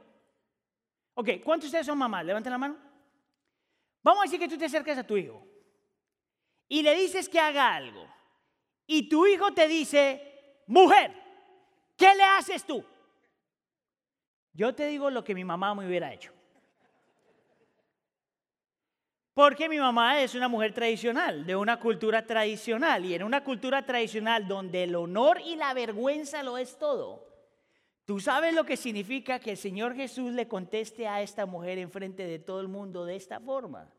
Ok, 1.14 1.30
¿cuántos 1.42 1.64
de 1.64 1.68
ustedes 1.68 1.86
son 1.86 1.98
mamás? 1.98 2.24
Levanten 2.24 2.52
la 2.52 2.58
mano. 2.58 2.76
Vamos 4.02 4.20
a 4.20 4.24
decir 4.24 4.38
que 4.38 4.48
tú 4.48 4.56
te 4.56 4.66
acercas 4.66 4.98
a 4.98 5.06
tu 5.06 5.16
hijo 5.16 5.46
y 6.68 6.82
le 6.82 6.94
dices 6.94 7.28
que 7.28 7.40
haga 7.40 7.74
algo, 7.74 8.06
y 8.86 9.08
tu 9.08 9.26
hijo 9.26 9.52
te 9.52 9.68
dice, 9.68 10.62
mujer, 10.66 11.12
¿qué 11.96 12.14
le 12.14 12.22
haces 12.22 12.64
tú? 12.64 12.84
Yo 14.52 14.74
te 14.74 14.86
digo 14.86 15.10
lo 15.10 15.22
que 15.22 15.34
mi 15.34 15.44
mamá 15.44 15.74
me 15.74 15.86
hubiera 15.86 16.12
hecho. 16.12 16.32
Porque 19.34 19.68
mi 19.68 19.78
mamá 19.78 20.22
es 20.22 20.34
una 20.34 20.48
mujer 20.48 20.72
tradicional, 20.72 21.44
de 21.44 21.54
una 21.54 21.78
cultura 21.78 22.24
tradicional, 22.24 23.04
y 23.04 23.14
en 23.14 23.22
una 23.22 23.44
cultura 23.44 23.84
tradicional 23.84 24.48
donde 24.48 24.84
el 24.84 24.94
honor 24.94 25.40
y 25.42 25.56
la 25.56 25.74
vergüenza 25.74 26.42
lo 26.42 26.56
es 26.56 26.78
todo. 26.78 27.25
¿Tú 28.06 28.20
sabes 28.20 28.54
lo 28.54 28.64
que 28.64 28.76
significa 28.76 29.40
que 29.40 29.50
el 29.50 29.56
Señor 29.56 29.96
Jesús 29.96 30.32
le 30.32 30.46
conteste 30.46 31.08
a 31.08 31.22
esta 31.22 31.44
mujer 31.44 31.78
en 31.78 31.90
frente 31.90 32.24
de 32.24 32.38
todo 32.38 32.60
el 32.60 32.68
mundo 32.68 33.04
de 33.04 33.16
esta 33.16 33.40
forma? 33.40 33.92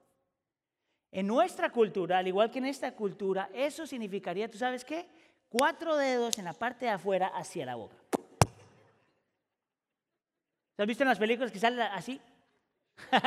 En 1.11 1.27
nuestra 1.27 1.69
cultura, 1.69 2.19
al 2.19 2.27
igual 2.27 2.49
que 2.49 2.59
en 2.59 2.67
esta 2.67 2.95
cultura, 2.95 3.49
eso 3.53 3.85
significaría, 3.85 4.49
¿tú 4.49 4.57
sabes 4.57 4.85
qué? 4.85 5.09
Cuatro 5.49 5.97
dedos 5.97 6.37
en 6.37 6.45
la 6.45 6.53
parte 6.53 6.85
de 6.85 6.91
afuera 6.91 7.27
hacia 7.27 7.65
la 7.65 7.75
boca. 7.75 7.97
¿Te 10.77 10.83
has 10.83 10.87
visto 10.87 11.03
en 11.03 11.09
las 11.09 11.19
películas 11.19 11.51
que 11.51 11.59
sale 11.59 11.81
así? 11.81 12.21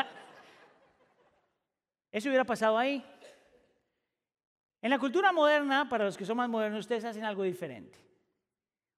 eso 2.10 2.28
hubiera 2.30 2.44
pasado 2.44 2.78
ahí. 2.78 3.04
En 4.80 4.88
la 4.88 4.98
cultura 4.98 5.30
moderna, 5.30 5.90
para 5.90 6.06
los 6.06 6.16
que 6.16 6.24
son 6.24 6.38
más 6.38 6.48
modernos, 6.48 6.80
ustedes 6.80 7.04
hacen 7.04 7.24
algo 7.24 7.42
diferente. 7.42 7.98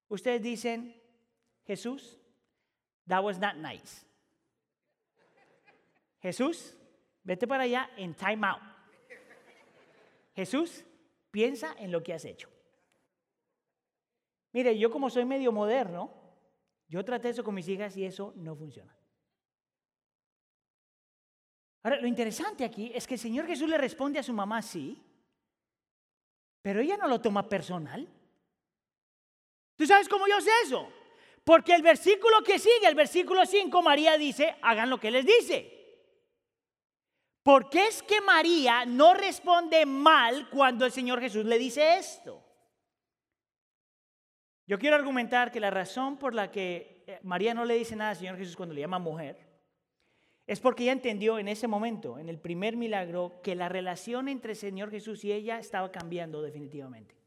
Ustedes 0.09 0.41
dicen, 0.41 1.02
Jesús, 1.67 2.19
that 3.07 3.23
was 3.23 3.39
not 3.39 3.57
nice. 3.57 4.07
Jesús, 6.21 6.77
vete 7.25 7.47
para 7.47 7.65
allá 7.65 7.91
en 7.97 8.15
time 8.15 8.47
out. 8.47 8.63
Jesús, 10.35 10.85
piensa 11.31 11.75
en 11.79 11.91
lo 11.91 12.03
que 12.03 12.15
has 12.15 12.25
hecho. 12.25 12.49
Mire, 14.53 14.79
yo 14.79 14.91
como 14.91 15.11
soy 15.11 15.25
medio 15.25 15.51
moderno, 15.51 16.11
yo 16.89 17.05
traté 17.05 17.31
eso 17.31 17.43
con 17.43 17.55
mis 17.55 17.69
hijas 17.69 17.97
y 17.97 18.05
eso 18.05 18.33
no 18.37 18.55
funciona. 18.55 18.95
Ahora, 21.83 22.01
lo 22.01 22.07
interesante 22.07 22.65
aquí 22.65 22.93
es 22.95 23.07
que 23.07 23.15
el 23.15 23.21
Señor 23.21 23.47
Jesús 23.47 23.69
le 23.69 23.79
responde 23.79 24.19
a 24.19 24.23
su 24.23 24.33
mamá 24.33 24.63
sí, 24.63 25.03
pero 26.61 26.81
ella 26.81 26.97
no 26.97 27.09
lo 27.09 27.21
toma 27.21 27.49
personal. 27.49 28.09
¿Tú 29.75 29.87
sabes 29.87 30.09
cómo 30.09 30.29
yo 30.29 30.41
sé 30.41 30.51
eso? 30.65 30.89
Porque 31.45 31.75
el 31.75 31.83
versículo 31.83 32.43
que 32.43 32.59
sigue, 32.59 32.87
el 32.87 32.95
versículo 32.95 33.45
5, 33.45 33.83
María 33.83 34.17
dice, 34.17 34.55
hagan 34.63 34.91
lo 34.91 34.99
que 34.99 35.11
les 35.11 35.27
dice. 35.27 35.83
¿Por 37.43 37.69
qué 37.69 37.89
es 37.89 38.03
que 38.03 38.21
María 38.21 38.85
no 38.87 39.15
responde 39.15 39.85
mal 39.85 40.49
cuando 40.51 40.87
el 40.87 40.93
Señor 40.93 41.21
Jesús 41.21 41.45
le 41.45 41.59
dice 41.59 41.97
esto? 41.97 42.41
Yo 44.67 44.79
quiero 44.79 44.95
argumentar 44.95 45.51
que 45.51 45.59
la 45.59 45.71
razón 45.71 46.17
por 46.17 46.35
la 46.35 46.53
que 46.53 47.03
eh, 47.07 47.19
María 47.25 47.53
no 47.53 47.65
le 47.65 47.75
dice 47.75 47.97
nada 47.97 48.11
al 48.11 48.17
Señor 48.17 48.37
Jesús 48.37 48.57
cuando 48.57 48.75
le 48.75 48.81
llama 48.81 49.01
mujer 49.01 49.53
es 50.47 50.61
porque 50.61 50.85
ella 50.85 50.93
entendió 50.93 51.39
en 51.39 51.49
ese 51.49 51.69
momento, 51.69 52.19
en 52.19 52.29
el 52.29 52.39
primer 52.39 52.77
milagro, 52.77 53.41
que 53.43 53.55
la 53.55 53.69
relación 53.69 54.29
entre 54.29 54.53
el 54.53 54.57
Señor 54.57 54.91
Jesús 54.91 55.25
y 55.25 55.33
ella 55.33 55.59
estaba 55.59 55.91
cambiando 55.91 56.43
definitivamente. 56.43 57.22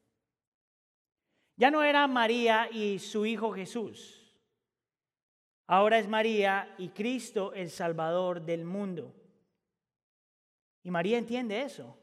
Ya 1.57 1.71
no 1.71 1.83
era 1.83 2.05
María 2.07 2.69
y 2.71 2.99
su 2.99 3.25
hijo 3.25 3.51
Jesús. 3.51 4.21
Ahora 5.67 5.97
es 5.97 6.07
María 6.07 6.75
y 6.77 6.89
Cristo 6.89 7.53
el 7.53 7.69
Salvador 7.69 8.41
del 8.41 8.65
mundo. 8.65 9.13
Y 10.83 10.91
María 10.91 11.17
entiende 11.17 11.61
eso. 11.61 11.97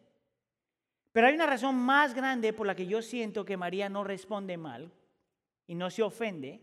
Pero 1.12 1.26
hay 1.26 1.34
una 1.34 1.46
razón 1.46 1.76
más 1.76 2.14
grande 2.14 2.52
por 2.52 2.66
la 2.66 2.74
que 2.74 2.86
yo 2.86 3.02
siento 3.02 3.44
que 3.44 3.56
María 3.56 3.88
no 3.88 4.02
responde 4.02 4.56
mal 4.56 4.90
y 5.66 5.74
no 5.74 5.90
se 5.90 6.02
ofende. 6.02 6.60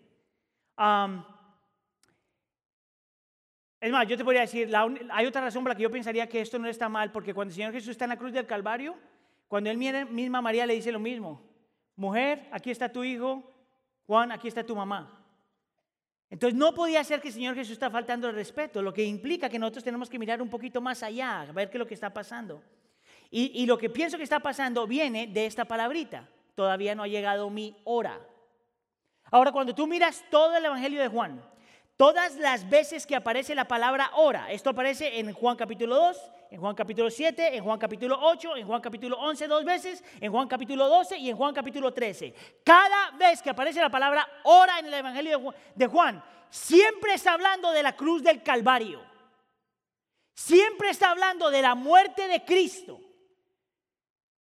es 3.80 3.92
más, 3.92 4.08
yo 4.08 4.18
te 4.18 4.26
podría 4.26 4.42
decir, 4.42 4.70
hay 5.12 5.26
otra 5.26 5.42
razón 5.42 5.64
por 5.64 5.70
la 5.70 5.76
que 5.76 5.84
yo 5.84 5.92
pensaría 5.92 6.28
que 6.28 6.42
esto 6.42 6.58
no 6.58 6.68
está 6.68 6.90
mal, 6.90 7.12
porque 7.12 7.34
cuando 7.34 7.52
el 7.52 7.56
Señor 7.56 7.72
Jesús 7.72 7.92
está 7.92 8.06
en 8.06 8.10
la 8.10 8.18
cruz 8.18 8.34
del 8.34 8.48
Calvario, 8.48 8.98
cuando 9.48 9.70
él 9.70 9.78
misma 9.78 10.42
María 10.42 10.66
le 10.66 10.74
dice 10.74 10.92
lo 10.92 11.00
mismo, 11.00 11.49
mujer, 12.00 12.48
aquí 12.52 12.72
está 12.72 12.90
tu 12.90 13.04
hijo, 13.04 13.44
Juan, 14.08 14.32
aquí 14.32 14.48
está 14.48 14.66
tu 14.66 14.76
mamá. 14.76 15.16
Entonces 16.30 16.58
no 16.58 16.74
podía 16.74 17.04
ser 17.04 17.20
que 17.20 17.28
el 17.28 17.34
Señor 17.34 17.56
Jesús 17.56 17.74
está 17.74 17.90
faltando 17.90 18.30
el 18.30 18.36
respeto, 18.36 18.82
lo 18.82 18.94
que 18.94 19.04
implica 19.04 19.50
que 19.50 19.60
nosotros 19.60 19.84
tenemos 19.84 20.10
que 20.10 20.18
mirar 20.18 20.42
un 20.42 20.50
poquito 20.50 20.80
más 20.80 21.04
allá, 21.04 21.46
ver 21.54 21.70
qué 21.70 21.78
es 21.78 21.80
lo 21.80 21.88
que 21.88 21.96
está 21.96 22.12
pasando. 22.14 22.64
Y, 23.30 23.62
y 23.62 23.66
lo 23.66 23.78
que 23.78 23.90
pienso 23.90 24.18
que 24.18 24.24
está 24.24 24.40
pasando 24.40 24.88
viene 24.88 25.28
de 25.28 25.46
esta 25.46 25.66
palabrita, 25.66 26.28
todavía 26.56 26.96
no 26.96 27.04
ha 27.04 27.08
llegado 27.08 27.50
mi 27.50 27.76
hora. 27.84 28.20
Ahora, 29.32 29.52
cuando 29.52 29.76
tú 29.76 29.86
miras 29.86 30.24
todo 30.32 30.56
el 30.56 30.66
Evangelio 30.66 31.02
de 31.02 31.08
Juan, 31.08 31.42
todas 32.00 32.38
las 32.38 32.70
veces 32.70 33.06
que 33.06 33.14
aparece 33.14 33.54
la 33.54 33.68
palabra 33.68 34.12
hora, 34.16 34.50
esto 34.54 34.70
aparece 34.70 35.20
en 35.20 35.34
Juan 35.34 35.58
capítulo 35.58 35.98
2, 35.98 36.32
en 36.52 36.62
Juan 36.62 36.74
capítulo 36.74 37.10
7, 37.10 37.58
en 37.58 37.62
Juan 37.62 37.78
capítulo 37.78 38.18
8, 38.22 38.56
en 38.56 38.66
Juan 38.66 38.80
capítulo 38.80 39.20
11 39.20 39.48
dos 39.50 39.66
veces, 39.66 40.02
en 40.22 40.32
Juan 40.32 40.48
capítulo 40.48 40.88
12 40.88 41.18
y 41.18 41.30
en 41.30 41.36
Juan 41.36 41.54
capítulo 41.54 41.94
13. 41.94 42.34
Cada 42.64 43.12
vez 43.18 43.42
que 43.42 43.50
aparece 43.50 43.82
la 43.82 43.90
palabra 43.90 44.26
hora 44.44 44.80
en 44.80 44.86
el 44.86 44.94
Evangelio 44.94 45.54
de 45.76 45.88
Juan, 45.88 46.24
siempre 46.50 47.16
está 47.16 47.34
hablando 47.34 47.70
de 47.74 47.84
la 47.84 47.94
cruz 47.98 48.24
del 48.24 48.42
Calvario. 48.44 49.04
Siempre 50.34 50.92
está 50.92 51.12
hablando 51.12 51.52
de 51.52 51.62
la 51.62 51.76
muerte 51.76 52.30
de 52.30 52.46
Cristo. 52.46 52.98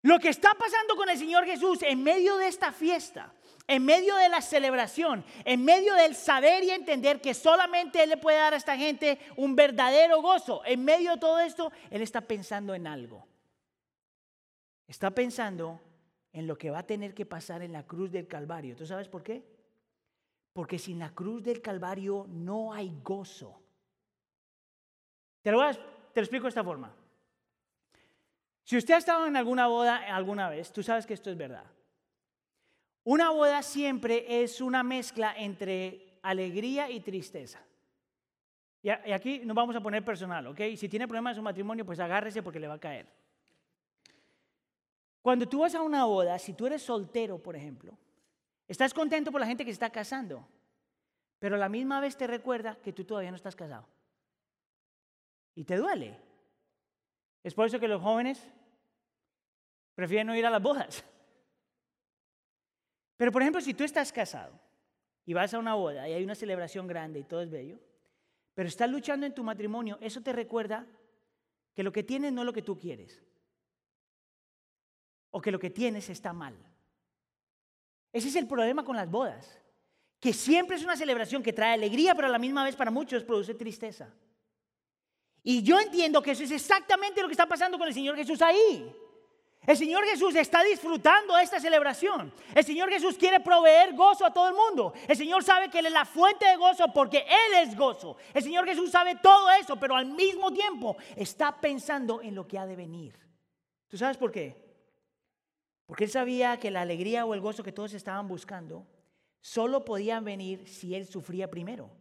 Lo 0.03 0.20
que 0.20 0.30
está 0.30 0.53
pasando 0.53 0.95
con 0.95 1.10
el 1.10 1.18
Señor 1.18 1.43
Jesús 1.45 1.82
en 1.82 2.03
medio 2.03 2.38
de 2.38 2.49
esta 2.49 2.72
fiesta 2.72 3.34
en 3.68 3.84
medio 3.84 4.15
de 4.15 4.30
la 4.30 4.41
celebración, 4.41 5.26
en 5.43 5.63
medio 5.65 5.93
del 5.95 6.15
saber 6.15 6.63
y 6.63 6.72
entender 6.72 7.20
que 7.20 7.34
solamente 7.34 8.01
Él 8.01 8.09
le 8.09 8.18
puede 8.18 8.38
dar 8.38 8.53
a 8.53 8.57
esta 8.57 8.78
gente 8.78 9.20
un 9.36 9.55
verdadero 9.55 10.22
gozo, 10.22 10.61
en 10.65 10.84
medio 10.86 11.11
de 11.11 11.18
todo 11.18 11.39
esto, 11.39 11.72
Él 11.91 12.01
está 12.01 12.22
pensando 12.22 12.74
en 12.74 12.88
algo. 12.88 13.28
Está 14.88 15.11
pensando 15.11 15.82
en 16.32 16.47
lo 16.47 16.57
que 16.57 16.70
va 16.70 16.80
a 16.80 16.88
tener 16.88 17.13
que 17.13 17.26
pasar 17.26 17.61
en 17.61 17.74
la 17.74 17.84
cruz 17.84 18.11
del 18.11 18.28
Calvario. 18.28 18.76
¿Tú 18.76 18.86
sabes 18.86 19.09
por 19.09 19.22
qué? 19.22 19.43
Porque 20.53 20.80
sin 20.80 20.99
la 20.99 21.13
cruz 21.13 21.43
del 21.43 21.61
Calvario 21.61 22.26
no 22.30 22.72
hay 22.74 22.97
gozo. 23.03 23.61
Te 25.41 25.51
lo, 25.51 25.61
explico 26.15 26.43
de 26.43 26.49
esta 26.49 26.63
forma. 26.63 26.93
Si 28.63 28.78
usted 28.78 28.95
ha 28.95 28.97
estado 28.97 29.28
en 29.28 29.36
alguna 29.36 29.68
boda 29.68 29.97
alguna 30.13 30.49
vez, 30.49 30.72
tú 30.72 30.84
sabes 30.84 31.05
que 31.05 31.13
esto 31.13 31.30
es 31.30 31.38
verdad. 31.38 31.65
Una 33.10 33.30
boda 33.30 33.64
siempre 33.64 34.43
es 34.43 34.60
una 34.60 34.84
mezcla 34.84 35.34
entre 35.38 36.20
alegría 36.24 36.89
y 36.89 36.99
tristeza. 36.99 37.58
Y 38.84 38.89
aquí 38.89 39.39
nos 39.45 39.55
vamos 39.55 39.74
a 39.78 39.80
poner 39.80 40.03
personal, 40.03 40.47
¿ok? 40.47 40.60
Si 40.76 40.89
tiene 40.89 41.08
problemas 41.08 41.32
en 41.32 41.36
su 41.38 41.41
matrimonio, 41.41 41.86
pues 41.86 42.01
agárrese 42.01 42.43
porque 42.43 42.60
le 42.60 42.68
va 42.68 42.74
a 42.74 42.80
caer. 42.82 43.08
Cuando 45.22 45.47
tú 45.47 45.60
vas 45.60 45.74
a 45.74 45.82
una 45.84 46.03
boda, 46.03 46.38
si 46.38 46.51
tú 46.51 46.68
eres 46.68 46.82
soltero, 46.82 47.41
por 47.41 47.55
ejemplo, 47.55 47.97
estás 48.68 48.93
contento 48.93 49.32
por 49.32 49.39
la 49.39 49.47
gente 49.47 49.64
que 49.64 49.72
está 49.72 49.89
casando, 49.89 50.45
pero 51.39 51.55
a 51.55 51.60
la 51.60 51.70
misma 51.70 52.01
vez 52.01 52.18
te 52.18 52.28
recuerda 52.28 52.76
que 52.76 52.91
tú 52.91 53.05
todavía 53.05 53.32
no 53.32 53.38
estás 53.38 53.55
casado. 53.55 53.88
Y 55.55 55.64
te 55.64 55.78
duele. 55.78 56.20
Es 57.41 57.53
por 57.53 57.68
eso 57.68 57.80
que 57.80 57.88
los 57.88 58.01
jóvenes 58.01 58.45
prefieren 59.95 60.28
no 60.28 60.36
ir 60.36 60.45
a 60.45 60.49
las 60.49 60.62
bodas. 60.62 61.05
Pero 63.18 63.32
por 63.32 63.41
ejemplo, 63.41 63.59
si 63.61 63.74
tú 63.74 63.84
estás 63.84 64.11
casado 64.13 64.57
y 65.26 65.34
vas 65.34 65.53
a 65.53 65.59
una 65.59 65.74
boda 65.74 66.07
y 66.07 66.13
hay 66.13 66.24
una 66.24 66.36
celebración 66.36 66.88
grande 66.88 67.20
y 67.20 67.24
todo 67.24 67.41
es 67.41 67.49
bello, 67.49 67.80
pero 68.53 68.70
estás 68.70 68.89
luchando 68.89 69.26
en 69.26 69.34
tu 69.34 69.43
matrimonio, 69.43 69.97
eso 70.01 70.22
te 70.22 70.32
recuerda 70.32 70.86
que 71.74 71.84
lo 71.84 71.91
que 71.91 72.03
tienes 72.03 72.32
no 72.32 72.41
es 72.41 72.45
lo 72.45 72.53
que 72.53 72.61
tú 72.61 72.78
quieres. 72.78 73.22
O 75.32 75.41
que 75.41 75.51
lo 75.51 75.59
que 75.59 75.70
tienes 75.70 76.09
está 76.09 76.32
mal. 76.32 76.55
Ese 78.13 78.30
es 78.30 78.36
el 78.36 78.47
problema 78.47 78.84
con 78.84 78.95
las 78.95 79.09
bodas. 79.09 79.59
Que 80.20 80.34
siempre 80.34 80.76
es 80.76 80.84
una 80.84 80.95
celebración 80.95 81.43
que 81.43 81.53
trae 81.53 81.74
alegría, 81.74 82.15
pero 82.15 82.28
a 82.28 82.32
la 82.32 82.39
misma 82.39 82.63
vez 82.63 82.76
para 82.76 82.89
muchos 82.89 83.24
produce 83.24 83.53
tristeza. 83.53 84.11
Y 85.43 85.61
yo 85.61 85.80
entiendo 85.80 86.22
que 86.22 86.32
eso 86.32 86.43
es 86.43 86.51
exactamente 86.51 87.22
lo 87.22 87.28
que 87.28 87.34
está 87.34 87.45
pasando 87.47 87.78
con 87.78 87.88
el 87.88 87.93
Señor 87.93 88.15
Jesús 88.15 88.41
ahí. 88.41 88.91
El 89.68 89.76
Señor 89.76 90.05
Jesús 90.05 90.34
está 90.36 90.63
disfrutando 90.63 91.38
esta 91.38 91.59
celebración. 91.59 92.32
El 92.55 92.63
Señor 92.63 92.89
Jesús 92.89 93.18
quiere 93.18 93.41
proveer 93.41 93.93
gozo 93.95 94.26
a 94.26 94.32
todo 94.32 94.47
el 94.47 94.55
mundo. 94.55 94.93
El 95.09 95.18
Señor 95.18 95.43
sabe 95.43 95.70
que 95.70 95.80
Él 95.80 95.88
es 95.88 95.91
la 95.91 96.05
fuente 96.05 96.47
de 96.47 96.55
gozo 96.55 96.86
porque 96.93 97.26
Él 97.28 97.68
es 97.68 97.76
gozo. 97.76 98.15
El 98.34 98.43
Señor 98.43 98.65
Jesús 98.65 98.89
sabe 98.89 99.18
todo 99.22 99.51
eso, 99.51 99.78
pero 99.78 99.97
al 99.97 100.05
mismo 100.05 100.53
tiempo 100.53 100.95
está 101.18 101.59
pensando 101.59 102.22
en 102.22 102.34
lo 102.34 102.47
que 102.47 102.57
ha 102.57 102.65
de 102.65 102.78
venir. 102.78 103.20
¿Tú 103.89 103.97
sabes 103.97 104.15
por 104.15 104.32
qué? 104.32 104.55
Porque 105.86 106.05
Él 106.05 106.11
sabía 106.11 106.57
que 106.57 106.72
la 106.72 106.80
alegría 106.80 107.26
o 107.26 107.34
el 107.34 107.41
gozo 107.41 107.61
que 107.61 107.74
todos 107.74 107.93
estaban 107.93 108.30
buscando 108.30 108.88
solo 109.41 109.84
podían 109.84 110.24
venir 110.24 110.65
si 110.70 110.95
Él 110.95 111.05
sufría 111.05 111.49
primero. 111.49 111.91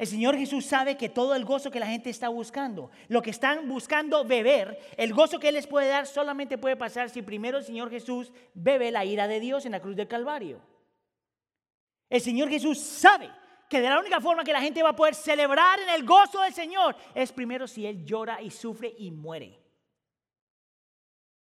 El 0.00 0.06
Señor 0.06 0.34
Jesús 0.34 0.64
sabe 0.64 0.96
que 0.96 1.10
todo 1.10 1.34
el 1.34 1.44
gozo 1.44 1.70
que 1.70 1.78
la 1.78 1.86
gente 1.86 2.08
está 2.08 2.30
buscando, 2.30 2.90
lo 3.08 3.20
que 3.20 3.28
están 3.28 3.68
buscando 3.68 4.24
beber, 4.24 4.80
el 4.96 5.12
gozo 5.12 5.38
que 5.38 5.48
Él 5.48 5.56
les 5.56 5.66
puede 5.66 5.88
dar 5.88 6.06
solamente 6.06 6.56
puede 6.56 6.74
pasar 6.74 7.10
si 7.10 7.20
primero 7.20 7.58
el 7.58 7.64
Señor 7.64 7.90
Jesús 7.90 8.32
bebe 8.54 8.90
la 8.90 9.04
ira 9.04 9.28
de 9.28 9.40
Dios 9.40 9.66
en 9.66 9.72
la 9.72 9.80
cruz 9.80 9.94
del 9.96 10.08
Calvario. 10.08 10.62
El 12.08 12.22
Señor 12.22 12.48
Jesús 12.48 12.80
sabe 12.80 13.30
que 13.68 13.82
de 13.82 13.90
la 13.90 14.00
única 14.00 14.22
forma 14.22 14.42
que 14.42 14.54
la 14.54 14.62
gente 14.62 14.82
va 14.82 14.88
a 14.88 14.96
poder 14.96 15.14
celebrar 15.14 15.78
en 15.80 15.90
el 15.90 16.06
gozo 16.06 16.40
del 16.40 16.54
Señor 16.54 16.96
es 17.14 17.30
primero 17.30 17.68
si 17.68 17.84
Él 17.84 18.02
llora 18.02 18.40
y 18.40 18.50
sufre 18.50 18.94
y 18.96 19.10
muere. 19.10 19.60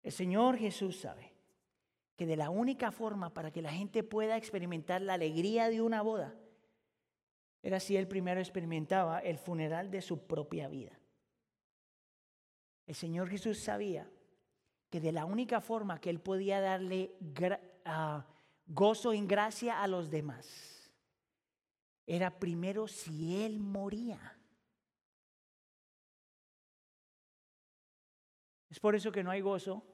El 0.03 0.13
Señor 0.13 0.57
Jesús 0.57 0.99
sabe 0.99 1.35
que 2.17 2.25
de 2.25 2.37
la 2.39 2.49
única 2.49 2.93
forma 2.93 3.29
para 3.29 3.51
que 3.51 3.61
la 3.61 3.73
gente 3.73 4.03
pueda 4.03 4.39
experimentar 4.39 5.03
la 5.03 5.13
alegría 5.13 5.69
de 5.69 5.83
una 5.83 6.01
boda 6.01 6.35
era 7.63 7.81
si 7.81 7.97
él 7.97 8.07
primero 8.07 8.41
experimentaba 8.41 9.21
el 9.21 9.39
funeral 9.39 9.91
de 9.91 10.01
su 10.01 10.27
propia 10.27 10.69
vida. 10.69 10.99
El 12.87 12.95
Señor 12.95 13.29
Jesús 13.29 13.59
sabía 13.59 14.11
que 14.91 15.01
de 15.01 15.13
la 15.13 15.25
única 15.25 15.61
forma 15.61 16.01
que 16.01 16.11
él 16.11 16.21
podía 16.21 16.61
darle 16.61 17.15
ah, 17.85 18.27
gozo 18.67 19.13
en 19.13 19.29
gracia 19.29 19.83
a 19.83 19.87
los 19.89 20.11
demás 20.11 20.79
era 22.07 22.39
primero 22.39 22.89
si 22.89 23.45
él 23.45 23.61
moría. 23.61 24.39
Es 28.71 28.81
por 28.81 28.95
eso 28.95 29.13
que 29.13 29.23
no 29.23 29.31
hay 29.31 29.43
gozo 29.43 29.85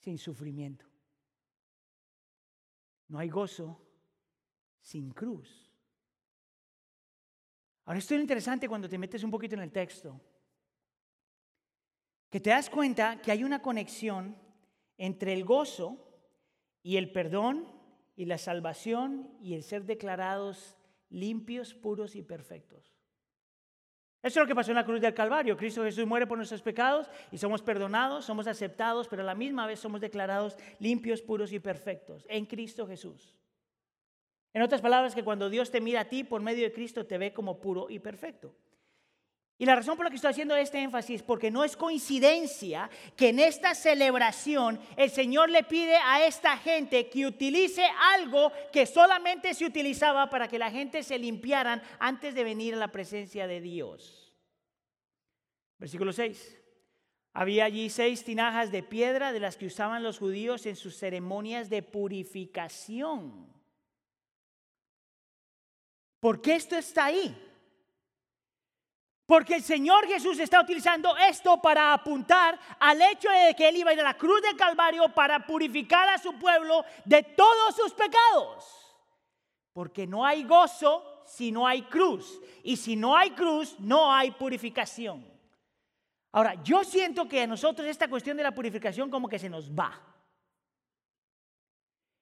sin 0.00 0.18
sufrimiento. 0.18 0.86
No 3.06 3.18
hay 3.20 3.28
gozo 3.28 3.87
sin 4.88 5.10
cruz. 5.10 5.70
Ahora, 7.84 7.98
esto 7.98 8.14
es 8.14 8.22
interesante 8.22 8.68
cuando 8.68 8.88
te 8.88 8.96
metes 8.96 9.22
un 9.22 9.30
poquito 9.30 9.54
en 9.54 9.60
el 9.60 9.70
texto, 9.70 10.18
que 12.30 12.40
te 12.40 12.50
das 12.50 12.70
cuenta 12.70 13.20
que 13.20 13.30
hay 13.30 13.44
una 13.44 13.60
conexión 13.60 14.34
entre 14.96 15.34
el 15.34 15.44
gozo 15.44 15.88
y 16.82 16.96
el 16.96 17.12
perdón 17.12 17.68
y 18.16 18.24
la 18.24 18.38
salvación 18.38 19.30
y 19.42 19.52
el 19.54 19.62
ser 19.62 19.84
declarados 19.84 20.78
limpios, 21.10 21.74
puros 21.74 22.16
y 22.16 22.22
perfectos. 22.22 22.96
Eso 24.22 24.40
es 24.40 24.44
lo 24.44 24.46
que 24.46 24.54
pasó 24.54 24.70
en 24.70 24.76
la 24.76 24.86
cruz 24.86 25.02
del 25.02 25.12
Calvario. 25.12 25.56
Cristo 25.56 25.84
Jesús 25.84 26.06
muere 26.06 26.26
por 26.26 26.38
nuestros 26.38 26.62
pecados 26.62 27.10
y 27.30 27.36
somos 27.36 27.60
perdonados, 27.60 28.24
somos 28.24 28.46
aceptados, 28.46 29.06
pero 29.06 29.20
a 29.20 29.26
la 29.26 29.34
misma 29.34 29.66
vez 29.66 29.80
somos 29.80 30.00
declarados 30.00 30.56
limpios, 30.78 31.20
puros 31.20 31.52
y 31.52 31.60
perfectos 31.60 32.24
en 32.30 32.46
Cristo 32.46 32.86
Jesús. 32.86 33.38
En 34.58 34.62
otras 34.62 34.80
palabras, 34.80 35.14
que 35.14 35.22
cuando 35.22 35.48
Dios 35.48 35.70
te 35.70 35.80
mira 35.80 36.00
a 36.00 36.04
ti 36.06 36.24
por 36.24 36.42
medio 36.42 36.64
de 36.64 36.72
Cristo, 36.72 37.06
te 37.06 37.16
ve 37.16 37.32
como 37.32 37.60
puro 37.60 37.88
y 37.88 38.00
perfecto. 38.00 38.56
Y 39.56 39.64
la 39.64 39.76
razón 39.76 39.96
por 39.96 40.04
la 40.04 40.10
que 40.10 40.16
estoy 40.16 40.32
haciendo 40.32 40.56
este 40.56 40.80
énfasis 40.80 41.20
es 41.20 41.22
porque 41.22 41.48
no 41.48 41.62
es 41.62 41.76
coincidencia 41.76 42.90
que 43.14 43.28
en 43.28 43.38
esta 43.38 43.76
celebración 43.76 44.80
el 44.96 45.10
Señor 45.10 45.48
le 45.48 45.62
pide 45.62 45.94
a 46.04 46.26
esta 46.26 46.56
gente 46.56 47.08
que 47.08 47.24
utilice 47.24 47.86
algo 48.16 48.50
que 48.72 48.84
solamente 48.84 49.54
se 49.54 49.64
utilizaba 49.64 50.28
para 50.28 50.48
que 50.48 50.58
la 50.58 50.72
gente 50.72 51.04
se 51.04 51.20
limpiaran 51.20 51.80
antes 52.00 52.34
de 52.34 52.42
venir 52.42 52.74
a 52.74 52.78
la 52.78 52.90
presencia 52.90 53.46
de 53.46 53.60
Dios. 53.60 54.34
Versículo 55.78 56.12
6. 56.12 56.60
Había 57.32 57.64
allí 57.64 57.90
seis 57.90 58.24
tinajas 58.24 58.72
de 58.72 58.82
piedra 58.82 59.32
de 59.32 59.38
las 59.38 59.56
que 59.56 59.66
usaban 59.66 60.02
los 60.02 60.18
judíos 60.18 60.66
en 60.66 60.74
sus 60.74 60.96
ceremonias 60.96 61.70
de 61.70 61.84
purificación. 61.84 63.56
¿Por 66.20 66.40
qué 66.40 66.56
esto 66.56 66.76
está 66.76 67.06
ahí? 67.06 67.44
Porque 69.26 69.56
el 69.56 69.62
Señor 69.62 70.06
Jesús 70.06 70.38
está 70.38 70.60
utilizando 70.60 71.14
esto 71.18 71.60
para 71.60 71.92
apuntar 71.92 72.58
al 72.80 73.00
hecho 73.02 73.28
de 73.28 73.54
que 73.54 73.68
Él 73.68 73.76
iba 73.76 73.90
a 73.90 73.92
ir 73.92 74.00
a 74.00 74.04
la 74.04 74.16
cruz 74.16 74.40
del 74.40 74.56
Calvario 74.56 75.08
para 75.10 75.46
purificar 75.46 76.08
a 76.08 76.16
su 76.16 76.32
pueblo 76.38 76.82
de 77.04 77.22
todos 77.22 77.76
sus 77.76 77.92
pecados. 77.92 78.64
Porque 79.74 80.06
no 80.06 80.24
hay 80.24 80.44
gozo 80.44 81.24
si 81.26 81.52
no 81.52 81.66
hay 81.66 81.82
cruz. 81.82 82.40
Y 82.62 82.78
si 82.78 82.96
no 82.96 83.14
hay 83.14 83.32
cruz, 83.32 83.76
no 83.78 84.10
hay 84.10 84.30
purificación. 84.30 85.26
Ahora, 86.32 86.54
yo 86.62 86.82
siento 86.82 87.28
que 87.28 87.42
a 87.42 87.46
nosotros 87.46 87.86
esta 87.86 88.08
cuestión 88.08 88.36
de 88.36 88.42
la 88.42 88.54
purificación 88.54 89.10
como 89.10 89.28
que 89.28 89.38
se 89.38 89.50
nos 89.50 89.70
va. 89.70 90.07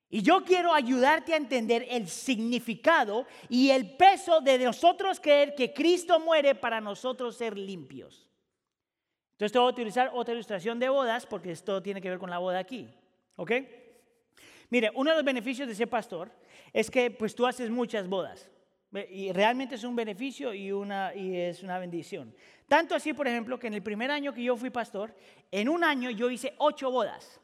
Y 0.09 0.21
yo 0.21 0.43
quiero 0.45 0.73
ayudarte 0.73 1.33
a 1.33 1.37
entender 1.37 1.85
el 1.89 2.07
significado 2.07 3.25
y 3.49 3.71
el 3.71 3.97
peso 3.97 4.39
de 4.39 4.57
nosotros 4.57 5.19
creer 5.19 5.53
que 5.53 5.73
Cristo 5.73 6.19
muere 6.19 6.55
para 6.55 6.79
nosotros 6.79 7.35
ser 7.35 7.57
limpios. 7.57 8.27
Entonces 9.33 9.51
te 9.51 9.59
voy 9.59 9.67
a 9.67 9.71
utilizar 9.71 10.11
otra 10.13 10.33
ilustración 10.33 10.79
de 10.79 10.89
bodas 10.89 11.25
porque 11.25 11.51
esto 11.51 11.81
tiene 11.83 12.01
que 12.01 12.09
ver 12.09 12.19
con 12.19 12.29
la 12.29 12.37
boda 12.37 12.59
aquí. 12.59 12.87
¿Ok? 13.35 13.51
Mire, 14.69 14.91
uno 14.95 15.11
de 15.11 15.17
los 15.17 15.25
beneficios 15.25 15.67
de 15.67 15.75
ser 15.75 15.89
pastor 15.89 16.31
es 16.71 16.89
que 16.89 17.11
pues 17.11 17.35
tú 17.35 17.45
haces 17.45 17.69
muchas 17.69 18.07
bodas. 18.07 18.49
Y 19.09 19.33
realmente 19.33 19.75
es 19.75 19.83
un 19.83 19.95
beneficio 19.95 20.53
y, 20.53 20.71
una, 20.71 21.13
y 21.13 21.35
es 21.35 21.61
una 21.61 21.77
bendición. 21.77 22.33
Tanto 22.67 22.95
así, 22.95 23.13
por 23.13 23.27
ejemplo, 23.27 23.59
que 23.59 23.67
en 23.67 23.73
el 23.73 23.83
primer 23.83 24.09
año 24.09 24.33
que 24.33 24.41
yo 24.41 24.55
fui 24.55 24.69
pastor, 24.69 25.13
en 25.51 25.67
un 25.67 25.83
año 25.83 26.09
yo 26.09 26.29
hice 26.29 26.53
ocho 26.57 26.89
bodas. 26.89 27.39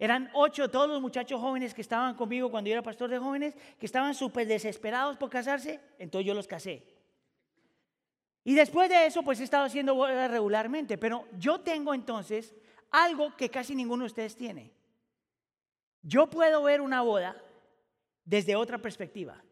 Eran 0.00 0.30
ocho 0.32 0.70
todos 0.70 0.88
los 0.88 1.02
muchachos 1.02 1.38
jóvenes 1.38 1.74
que 1.74 1.82
estaban 1.82 2.14
conmigo 2.14 2.50
cuando 2.50 2.68
yo 2.68 2.72
era 2.72 2.82
pastor 2.82 3.10
de 3.10 3.18
jóvenes, 3.18 3.54
que 3.78 3.84
estaban 3.84 4.14
súper 4.14 4.46
desesperados 4.46 5.18
por 5.18 5.28
casarse, 5.28 5.78
entonces 5.98 6.26
yo 6.26 6.32
los 6.32 6.46
casé. 6.46 6.82
Y 8.42 8.54
después 8.54 8.88
de 8.88 9.04
eso, 9.04 9.22
pues 9.22 9.40
he 9.40 9.44
estado 9.44 9.66
haciendo 9.66 9.94
bodas 9.94 10.30
regularmente, 10.30 10.96
pero 10.96 11.26
yo 11.38 11.60
tengo 11.60 11.92
entonces 11.92 12.54
algo 12.90 13.36
que 13.36 13.50
casi 13.50 13.74
ninguno 13.74 14.04
de 14.04 14.06
ustedes 14.06 14.34
tiene. 14.36 14.72
Yo 16.00 16.30
puedo 16.30 16.62
ver 16.62 16.80
una 16.80 17.02
boda 17.02 17.36
desde 18.24 18.56
otra 18.56 18.78
perspectiva. 18.78 19.44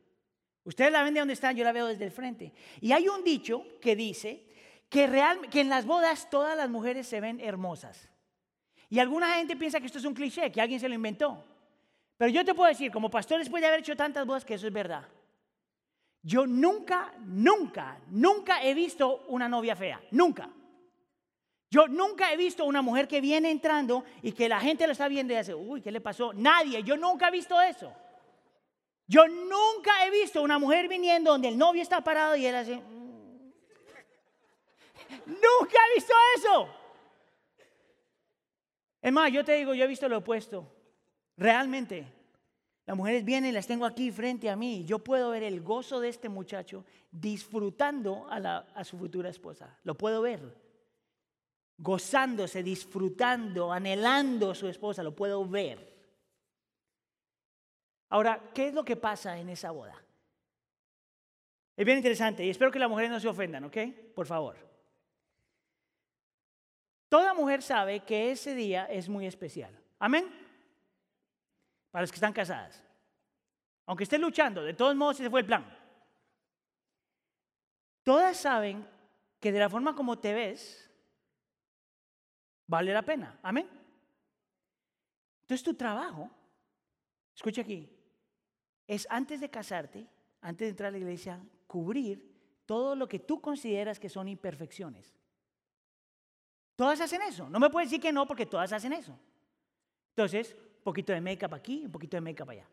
Ustedes 0.65 0.91
la 0.91 1.03
ven 1.03 1.13
de 1.13 1.21
donde 1.21 1.35
están, 1.35 1.57
yo 1.57 1.65
la 1.65 1.73
veo 1.73 1.89
desde 1.89 2.07
el 2.07 2.11
frente. 2.11 2.55
Y 2.81 2.93
hay 2.93 3.07
un 3.07 3.23
dicho 3.23 3.67
que 3.83 3.95
dice 3.95 4.47
que, 4.89 5.07
real, 5.07 5.51
que 5.51 5.61
en 5.61 5.69
las 5.69 5.85
bodas 5.85 6.31
todas 6.31 6.57
las 6.57 6.71
mujeres 6.71 7.07
se 7.07 7.21
ven 7.21 7.39
hermosas. 7.39 8.09
Y 8.91 8.99
alguna 8.99 9.35
gente 9.35 9.57
piensa 9.57 9.81
que 9.81 9.87
esto 9.87 9.99
es 9.99 10.05
un 10.05 10.15
cliché, 10.15 10.51
que 10.51 10.61
alguien 10.61 10.81
se 10.81 10.89
lo 10.89 10.95
inventó. 10.95 11.45
Pero 12.17 12.31
yo 12.31 12.45
te 12.45 12.55
puedo 12.55 12.69
decir, 12.69 12.91
como 12.91 13.11
pastor, 13.11 13.39
después 13.39 13.61
de 13.61 13.69
haber 13.69 13.81
hecho 13.81 13.97
tantas 13.97 14.27
bodas, 14.27 14.45
que 14.45 14.55
eso 14.55 14.67
es 14.67 14.73
verdad. 14.73 15.07
Yo 16.23 16.47
nunca, 16.47 17.13
nunca, 17.21 17.99
nunca 18.09 18.63
he 18.63 18.75
visto 18.75 19.25
una 19.29 19.49
novia 19.49 19.77
fea. 19.77 20.01
Nunca. 20.11 20.51
Yo 21.71 21.87
nunca 21.87 22.33
he 22.33 22.37
visto 22.37 22.65
una 22.65 22.83
mujer 22.83 23.07
que 23.07 23.21
viene 23.21 23.51
entrando 23.51 24.05
y 24.23 24.33
que 24.33 24.49
la 24.49 24.59
gente 24.59 24.87
lo 24.87 24.93
está 24.93 25.07
viendo 25.07 25.33
y 25.33 25.37
dice, 25.37 25.55
uy, 25.55 25.81
¿qué 25.83 25.93
le 25.93 26.01
pasó? 26.01 26.33
Nadie. 26.33 26.83
Yo 26.83 26.97
nunca 26.97 27.29
he 27.29 27.31
visto 27.31 27.61
eso. 27.61 27.93
Yo 29.07 29.27
nunca 29.29 30.07
he 30.07 30.11
visto 30.11 30.43
una 30.43 30.59
mujer 30.59 30.89
viniendo 30.89 31.31
donde 31.31 31.49
el 31.49 31.59
novio 31.59 31.83
está 31.83 32.01
parado 32.03 32.37
y 32.37 32.47
él 32.47 32.55
hace... 32.55 32.77
Mm". 32.77 33.53
nunca 35.27 35.79
he 35.91 35.95
visto 35.95 36.15
eso. 36.37 36.69
Es 39.01 39.13
más, 39.13 39.33
yo 39.33 39.45
te 39.45 39.53
digo, 39.55 39.75
yo 39.75 39.85
he 39.85 39.89
visto 39.89 40.09
lo 40.09 40.19
opuesto. 40.19 40.71
Realmente, 41.37 42.07
las 42.85 42.97
mujeres 42.97 43.25
vienen 43.25 43.51
y 43.51 43.53
las 43.53 43.67
tengo 43.67 43.85
aquí 43.85 44.11
frente 44.11 44.51
a 44.51 44.57
mí. 44.57 44.85
Yo 44.85 44.99
puedo 44.99 45.31
ver 45.31 45.43
el 45.43 45.61
gozo 45.61 46.01
de 46.01 46.09
este 46.09 46.29
muchacho 46.29 46.85
disfrutando 47.11 48.27
a, 48.31 48.37
a 48.75 48.85
su 48.85 48.99
futura 48.99 49.29
esposa. 49.29 49.79
Lo 49.85 49.97
puedo 49.97 50.23
ver. 50.23 50.57
Gozándose, 51.77 52.63
disfrutando, 52.63 53.73
anhelando 53.73 54.51
a 54.51 54.55
su 54.55 54.67
esposa. 54.67 55.03
Lo 55.03 55.15
puedo 55.15 55.47
ver. 55.47 55.97
Ahora, 58.09 58.51
¿qué 58.55 58.69
es 58.69 58.75
lo 58.75 58.85
que 58.85 58.97
pasa 58.97 59.39
en 59.39 59.51
esa 59.51 59.71
boda? 59.71 60.03
Es 61.77 61.85
bien 61.85 61.99
interesante 61.99 62.45
y 62.45 62.51
espero 62.51 62.73
que 62.73 62.79
las 62.81 62.89
mujeres 62.89 63.11
no 63.11 63.21
se 63.21 63.29
ofendan, 63.29 63.63
¿ok? 63.65 63.77
Por 64.15 64.27
favor. 64.27 64.68
Toda 67.09 67.35
mujer 67.35 67.63
sabe 67.63 68.01
que 68.01 68.31
ese 68.31 68.55
día 68.55 68.85
es 68.87 69.09
muy 69.09 69.27
especial. 69.27 69.73
Amén. 69.99 70.29
Para 71.91 72.03
los 72.03 72.11
que 72.11 72.17
están 72.17 72.33
casadas. 72.33 72.83
Aunque 73.87 74.05
estén 74.05 74.21
luchando, 74.21 74.63
de 74.63 74.75
todos 74.75 74.95
modos 74.95 75.19
ese 75.19 75.31
fue 75.31 75.41
el 75.41 75.47
plan. 75.47 75.65
Todas 78.03 78.37
saben 78.37 78.87
que 79.41 79.53
de 79.53 79.59
la 79.59 79.71
forma 79.71 79.95
como 79.95 80.19
te 80.19 80.35
ves, 80.35 80.91
vale 82.67 82.93
la 82.93 83.03
pena. 83.03 83.39
Amén. 83.43 83.69
Entonces 85.43 85.65
tu 85.65 85.75
trabajo, 85.75 86.31
escucha 87.35 87.63
aquí, 87.63 87.89
es 88.87 89.07
antes 89.09 89.41
de 89.41 89.49
casarte, 89.49 90.07
antes 90.43 90.67
de 90.67 90.71
entrar 90.71 90.89
a 90.89 90.93
la 90.93 90.99
iglesia, 90.99 91.41
cubrir 91.67 92.63
todo 92.67 92.95
lo 92.95 93.09
que 93.09 93.19
tú 93.19 93.41
consideras 93.41 93.99
que 93.99 94.11
son 94.11 94.29
imperfecciones. 94.29 95.15
Todas 96.79 97.01
hacen 97.01 97.21
eso. 97.23 97.51
No 97.51 97.59
me 97.59 97.71
puedes 97.71 97.91
decir 97.91 98.01
que 98.01 98.13
no 98.13 98.25
porque 98.25 98.47
todas 98.47 98.73
hacen 98.73 98.93
eso. 98.93 99.19
Entonces, 100.11 100.55
un 100.55 100.85
poquito 100.85 101.13
de 101.13 101.21
make-up 101.21 101.53
aquí, 101.53 101.83
un 101.85 101.91
poquito 101.91 102.17
de 102.17 102.21
make-up 102.21 102.49
allá. 102.51 102.69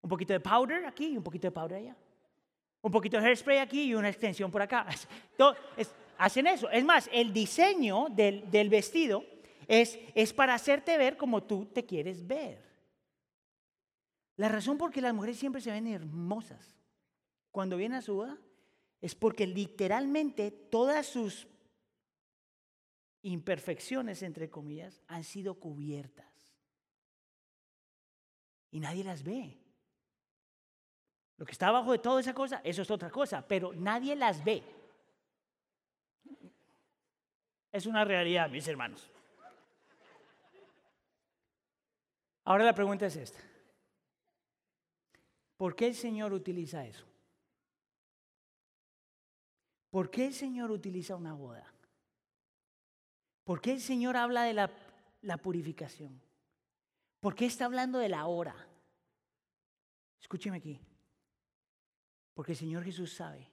Un 0.00 0.08
poquito 0.08 0.32
de 0.32 0.38
powder 0.38 0.86
aquí 0.86 1.08
y 1.08 1.16
un 1.16 1.24
poquito 1.24 1.48
de 1.48 1.50
powder 1.50 1.78
allá. 1.78 1.96
Un 2.82 2.92
poquito 2.92 3.16
de 3.16 3.26
hairspray 3.26 3.58
aquí 3.58 3.82
y 3.82 3.94
una 3.96 4.10
extensión 4.10 4.48
por 4.48 4.62
acá. 4.62 4.86
hacen 6.18 6.46
eso. 6.46 6.70
Es 6.70 6.84
más, 6.84 7.10
el 7.12 7.32
diseño 7.32 8.06
del, 8.10 8.68
vestido 8.70 9.24
es, 9.66 9.98
es 10.14 10.32
para 10.32 10.54
hacerte 10.54 10.96
ver 10.96 11.16
como 11.16 11.42
tú 11.42 11.66
te 11.66 11.84
quieres 11.84 12.24
ver. 12.24 12.64
La 14.36 14.48
razón 14.48 14.78
por 14.78 14.92
qué 14.92 15.00
las 15.00 15.12
mujeres 15.12 15.36
siempre 15.36 15.60
se 15.60 15.72
ven 15.72 15.88
hermosas 15.88 16.76
cuando 17.50 17.76
vienen 17.76 17.98
a 17.98 18.02
su 18.02 18.14
boda 18.14 18.38
es 19.00 19.16
porque 19.16 19.48
literalmente 19.48 20.52
todas 20.52 21.06
sus 21.06 21.48
imperfecciones, 23.26 24.22
entre 24.22 24.48
comillas, 24.48 25.02
han 25.08 25.24
sido 25.24 25.58
cubiertas. 25.58 26.54
Y 28.70 28.80
nadie 28.80 29.02
las 29.02 29.24
ve. 29.24 29.58
Lo 31.36 31.44
que 31.44 31.52
está 31.52 31.68
abajo 31.68 31.92
de 31.92 31.98
toda 31.98 32.20
esa 32.20 32.32
cosa, 32.32 32.60
eso 32.62 32.82
es 32.82 32.90
otra 32.90 33.10
cosa, 33.10 33.46
pero 33.46 33.72
nadie 33.72 34.14
las 34.14 34.44
ve. 34.44 34.62
Es 37.72 37.84
una 37.84 38.04
realidad, 38.04 38.48
mis 38.48 38.66
hermanos. 38.68 39.10
Ahora 42.44 42.64
la 42.64 42.74
pregunta 42.74 43.06
es 43.06 43.16
esta. 43.16 43.40
¿Por 45.56 45.74
qué 45.74 45.88
el 45.88 45.94
Señor 45.94 46.32
utiliza 46.32 46.86
eso? 46.86 47.04
¿Por 49.90 50.10
qué 50.10 50.26
el 50.26 50.34
Señor 50.34 50.70
utiliza 50.70 51.16
una 51.16 51.32
boda? 51.32 51.75
¿Por 53.46 53.60
qué 53.60 53.70
el 53.70 53.80
Señor 53.80 54.16
habla 54.16 54.42
de 54.42 54.54
la, 54.54 55.36
purificación? 55.38 56.20
¿Por 57.20 57.36
qué 57.36 57.46
está 57.46 57.66
hablando 57.66 58.00
de 58.00 58.08
la 58.08 58.26
hora? 58.26 58.56
Escúcheme 60.20 60.56
aquí. 60.56 60.80
Porque 62.34 62.52
el 62.52 62.58
Señor 62.58 62.82
Jesús 62.82 63.14
sabe 63.14 63.48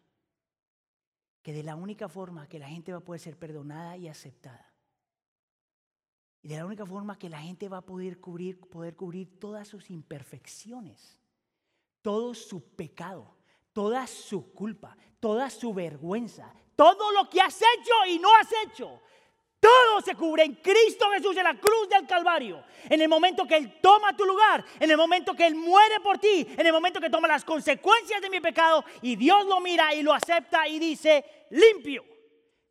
que 1.44 1.54
de 1.54 1.62
la 1.62 1.76
única 1.76 2.10
forma 2.10 2.50
que 2.50 2.58
la 2.58 2.68
gente 2.68 2.92
va 2.92 2.98
a 2.98 3.04
poder 3.04 3.22
ser 3.22 3.38
perdonada 3.38 3.96
y 3.96 4.08
aceptada, 4.08 4.74
y 6.42 6.48
de 6.48 6.58
la 6.58 6.66
única 6.66 6.88
forma 6.88 7.20
que 7.20 7.30
la 7.30 7.40
gente 7.40 7.70
va 7.70 7.78
a 7.78 7.86
poder 7.86 8.20
cubrir, 8.20 8.60
poder 8.62 8.96
cubrir 8.96 9.40
todas 9.40 9.68
sus 9.68 9.92
imperfecciones, 9.92 11.20
todo 12.02 12.34
su 12.34 12.76
pecado, 12.76 13.38
toda 13.74 14.08
su 14.08 14.54
culpa, 14.54 14.98
toda 15.20 15.52
su 15.52 15.72
vergüenza, 15.72 16.52
todo 16.76 17.12
lo 17.12 17.30
que 17.30 17.42
has 17.42 17.62
hecho 17.62 17.94
y 18.10 18.18
no 18.18 18.36
has 18.36 18.50
hecho, 18.66 19.00
se 20.02 20.16
cubre 20.16 20.44
en 20.44 20.56
Cristo 20.56 21.10
Jesús 21.12 21.36
en 21.38 21.44
la 21.44 21.56
cruz 21.56 21.90
del 21.90 22.08
Calvario. 22.08 22.64
En 22.90 23.02
el 23.02 23.08
momento 23.08 23.46
que 23.46 23.56
Él 23.56 23.80
toma 23.82 24.16
tu 24.16 24.26
lugar, 24.26 24.64
en 24.80 24.90
el 24.90 24.98
momento 24.98 25.34
que 25.34 25.46
Él 25.46 25.56
muere 25.56 26.00
por 26.00 26.18
ti, 26.18 26.48
en 26.58 26.66
el 26.66 26.74
momento 26.74 27.00
que 27.00 27.10
toma 27.10 27.28
las 27.28 27.46
consecuencias 27.46 28.22
de 28.22 28.30
mi 28.30 28.40
pecado 28.40 28.84
y 29.02 29.16
Dios 29.16 29.46
lo 29.46 29.60
mira 29.60 29.94
y 29.94 30.04
lo 30.04 30.14
acepta 30.14 30.68
y 30.68 30.80
dice, 30.80 31.46
limpio, 31.52 32.04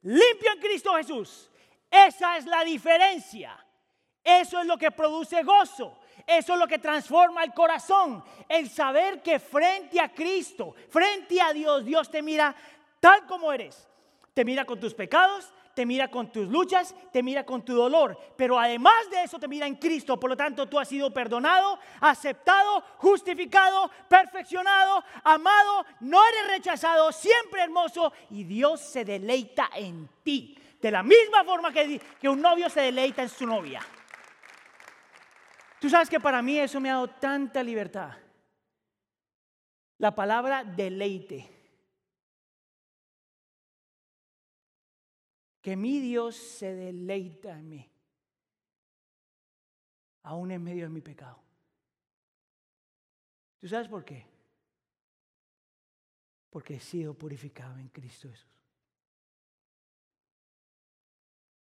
limpio 0.03 0.53
en 0.53 0.61
Cristo 0.61 0.95
Jesús. 0.95 1.51
Esa 1.91 2.37
es 2.37 2.47
la 2.47 2.65
diferencia. 2.65 3.59
Eso 4.25 4.61
es 4.61 4.67
lo 4.67 4.79
que 4.79 4.91
produce 4.91 5.43
gozo. 5.43 5.99
Eso 6.27 6.53
es 6.53 6.59
lo 6.59 6.69
que 6.69 6.79
transforma 6.79 7.43
el 7.45 7.53
corazón. 7.53 8.25
El 8.49 8.71
saber 8.71 9.23
que 9.23 9.39
frente 9.39 10.01
a 10.01 10.13
Cristo, 10.13 10.75
frente 10.89 11.41
a 11.41 11.53
Dios, 11.53 11.85
Dios 11.85 12.11
te 12.11 12.23
mira 12.23 12.55
tal 13.01 13.27
como 13.27 13.53
eres. 13.53 13.89
Te 14.33 14.45
mira 14.45 14.65
con 14.65 14.81
tus 14.81 14.95
pecados, 14.95 15.53
te 15.75 15.87
mira 15.87 16.09
con 16.09 16.31
tus 16.31 16.49
luchas, 16.49 16.95
te 17.13 17.23
mira 17.23 17.45
con 17.45 17.65
tu 17.65 17.75
dolor, 17.75 18.19
pero 18.37 18.59
además 18.59 19.11
de 19.11 19.23
eso 19.23 19.39
te 19.39 19.49
mira 19.49 19.67
en 19.67 19.77
Cristo. 19.77 20.19
Por 20.19 20.31
lo 20.31 20.37
tanto, 20.37 20.69
tú 20.69 20.79
has 20.79 20.89
sido 20.89 21.13
perdonado, 21.13 21.79
aceptado, 22.01 22.83
justificado, 22.99 23.91
perfeccionado, 24.09 25.03
amado, 25.25 25.87
no 26.01 26.21
eres 26.27 26.57
rechazado, 26.57 27.11
siempre 27.13 27.63
hermoso 27.63 28.13
y 28.31 28.45
Dios 28.45 28.81
se 28.81 29.05
deleita 29.05 29.71
en 29.75 30.09
ti. 30.23 30.59
De 30.81 30.91
la 30.91 31.03
misma 31.03 31.45
forma 31.45 31.73
que, 31.73 32.01
un 32.29 32.41
novio 32.41 32.69
se 32.69 32.81
deleita 32.81 33.23
en 33.23 33.29
su 33.29 33.47
novia. 33.47 33.81
Tú 35.81 35.89
sabes 35.89 36.09
que 36.11 36.21
para 36.21 36.43
mí 36.43 36.59
eso 36.59 36.81
me 36.81 36.91
ha 36.91 36.95
dado 36.95 37.09
tanta 37.09 37.63
libertad. 37.63 38.11
La 39.99 40.13
palabra 40.15 40.65
deleite. 40.65 41.62
Que 45.63 45.77
mi 45.77 46.01
Dios 46.01 46.35
se 46.37 46.75
deleita 46.75 47.57
en 47.57 47.69
mí, 47.69 47.91
aún 50.25 50.51
en 50.51 50.63
medio 50.63 50.83
de 50.85 50.91
mi 50.91 51.01
pecado. 51.01 51.41
¿Tú 53.61 53.69
sabes 53.69 53.89
por 53.89 54.05
qué? 54.05 54.27
Porque 56.51 56.75
he 56.75 56.81
sido 56.81 57.15
purificado 57.15 57.79
en 57.79 57.89
Cristo 57.89 58.29
Jesús. 58.29 58.49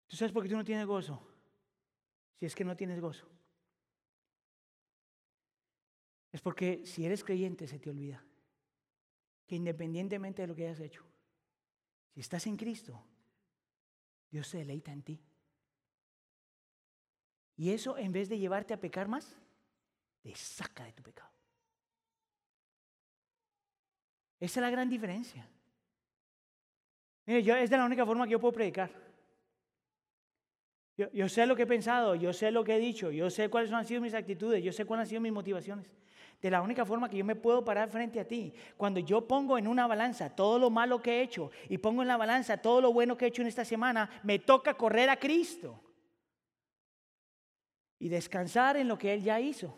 ¿Tú 0.09 0.16
sabes 0.16 0.32
por 0.32 0.42
qué 0.42 0.49
tú 0.49 0.57
no 0.57 0.64
tienes 0.64 0.86
gozo? 0.86 1.24
Si 2.38 2.47
es 2.47 2.55
que 2.55 2.64
no 2.64 2.76
tienes 2.76 3.01
gozo. 3.01 3.26
Es 6.32 6.40
porque 6.40 6.84
si 6.84 7.07
eres 7.07 7.22
creyente 7.22 7.68
se 7.68 7.78
te 7.78 7.90
olvida 7.90 8.24
que 9.47 9.55
independientemente 9.55 10.42
de 10.42 10.49
lo 10.49 10.55
que 10.55 10.66
hayas 10.66 10.80
hecho, 10.80 11.05
si 12.12 12.20
estás 12.20 12.47
en 12.47 12.57
Cristo, 12.57 13.05
Dios 14.35 14.49
se 14.49 14.59
deleita 14.59 14.91
en 14.91 15.01
ti. 15.01 15.20
Y 17.57 17.70
eso, 17.70 17.97
en 17.97 18.11
vez 18.11 18.28
de 18.28 18.37
llevarte 18.37 18.74
a 18.74 18.80
pecar 18.80 19.07
más, 19.07 19.39
te 20.22 20.35
saca 20.35 20.82
de 20.82 20.93
tu 20.93 21.05
pecado. 21.05 21.30
Esa 24.41 24.59
es 24.59 24.62
la 24.62 24.70
gran 24.70 24.91
diferencia. 24.91 25.49
Mire, 27.26 27.45
yo, 27.45 27.55
es 27.55 27.70
de 27.70 27.76
la 27.76 27.85
única 27.85 28.05
forma 28.05 28.24
que 28.24 28.32
yo 28.32 28.41
puedo 28.41 28.55
predicar. 28.55 28.91
Yo, 30.97 31.09
yo, 31.12 31.28
sé 31.28 31.47
lo 31.47 31.55
que 31.55 31.62
he 31.62 31.66
pensado, 31.66 32.16
yo 32.16 32.32
sé 32.32 32.51
lo 32.51 32.64
que 32.64 32.74
he 32.74 32.80
dicho, 32.80 33.12
yo 33.12 33.30
sé 33.30 33.49
cuáles 33.49 33.70
han 33.70 33.87
sido 33.87 34.01
mis 34.01 34.14
actitudes, 34.14 34.64
yo 34.64 34.72
sé 34.72 34.85
cuáles 34.85 35.03
han 35.03 35.11
sido 35.11 35.20
mis 35.20 35.32
motivaciones 35.32 35.89
de 36.45 36.51
la 36.51 36.61
única 36.61 36.84
forma 36.84 37.09
que 37.09 37.16
yo 37.16 37.24
me 37.24 37.36
puedo 37.36 37.64
parar 37.64 37.88
frente 37.88 38.20
a 38.20 38.28
ti. 38.28 38.53
Cuando 38.76 39.01
yo 39.01 39.26
pongo 39.26 39.57
en 39.57 39.66
una 39.66 39.86
balanza 39.86 40.28
todo 40.28 40.59
lo 40.59 40.68
malo 40.68 41.01
que 41.01 41.12
he 41.12 41.22
hecho 41.22 41.51
y 41.70 41.78
pongo 41.78 42.03
en 42.03 42.09
la 42.09 42.18
balanza 42.18 42.59
todo 42.59 42.82
lo 42.82 42.92
bueno 42.92 43.16
que 43.16 43.24
he 43.24 43.28
hecho 43.28 43.40
en 43.40 43.49
esta 43.49 43.64
semana, 43.64 44.11
me 44.22 44.38
toca 44.38 44.74
correr 44.74 45.09
a 45.09 45.16
Cristo 45.18 45.82
y 47.99 48.11
descansar 48.11 48.76
en 48.76 48.88
lo 48.88 48.99
que 48.99 49.14
Él 49.14 49.22
ya 49.22 49.40
hizo. 49.40 49.74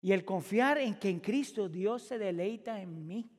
Y 0.00 0.12
el 0.12 0.24
confiar 0.24 0.78
en 0.78 0.98
que 0.98 1.10
en 1.10 1.20
Cristo 1.20 1.68
Dios 1.68 2.04
se 2.04 2.16
deleita 2.16 2.80
en 2.80 3.06
mí. 3.06 3.30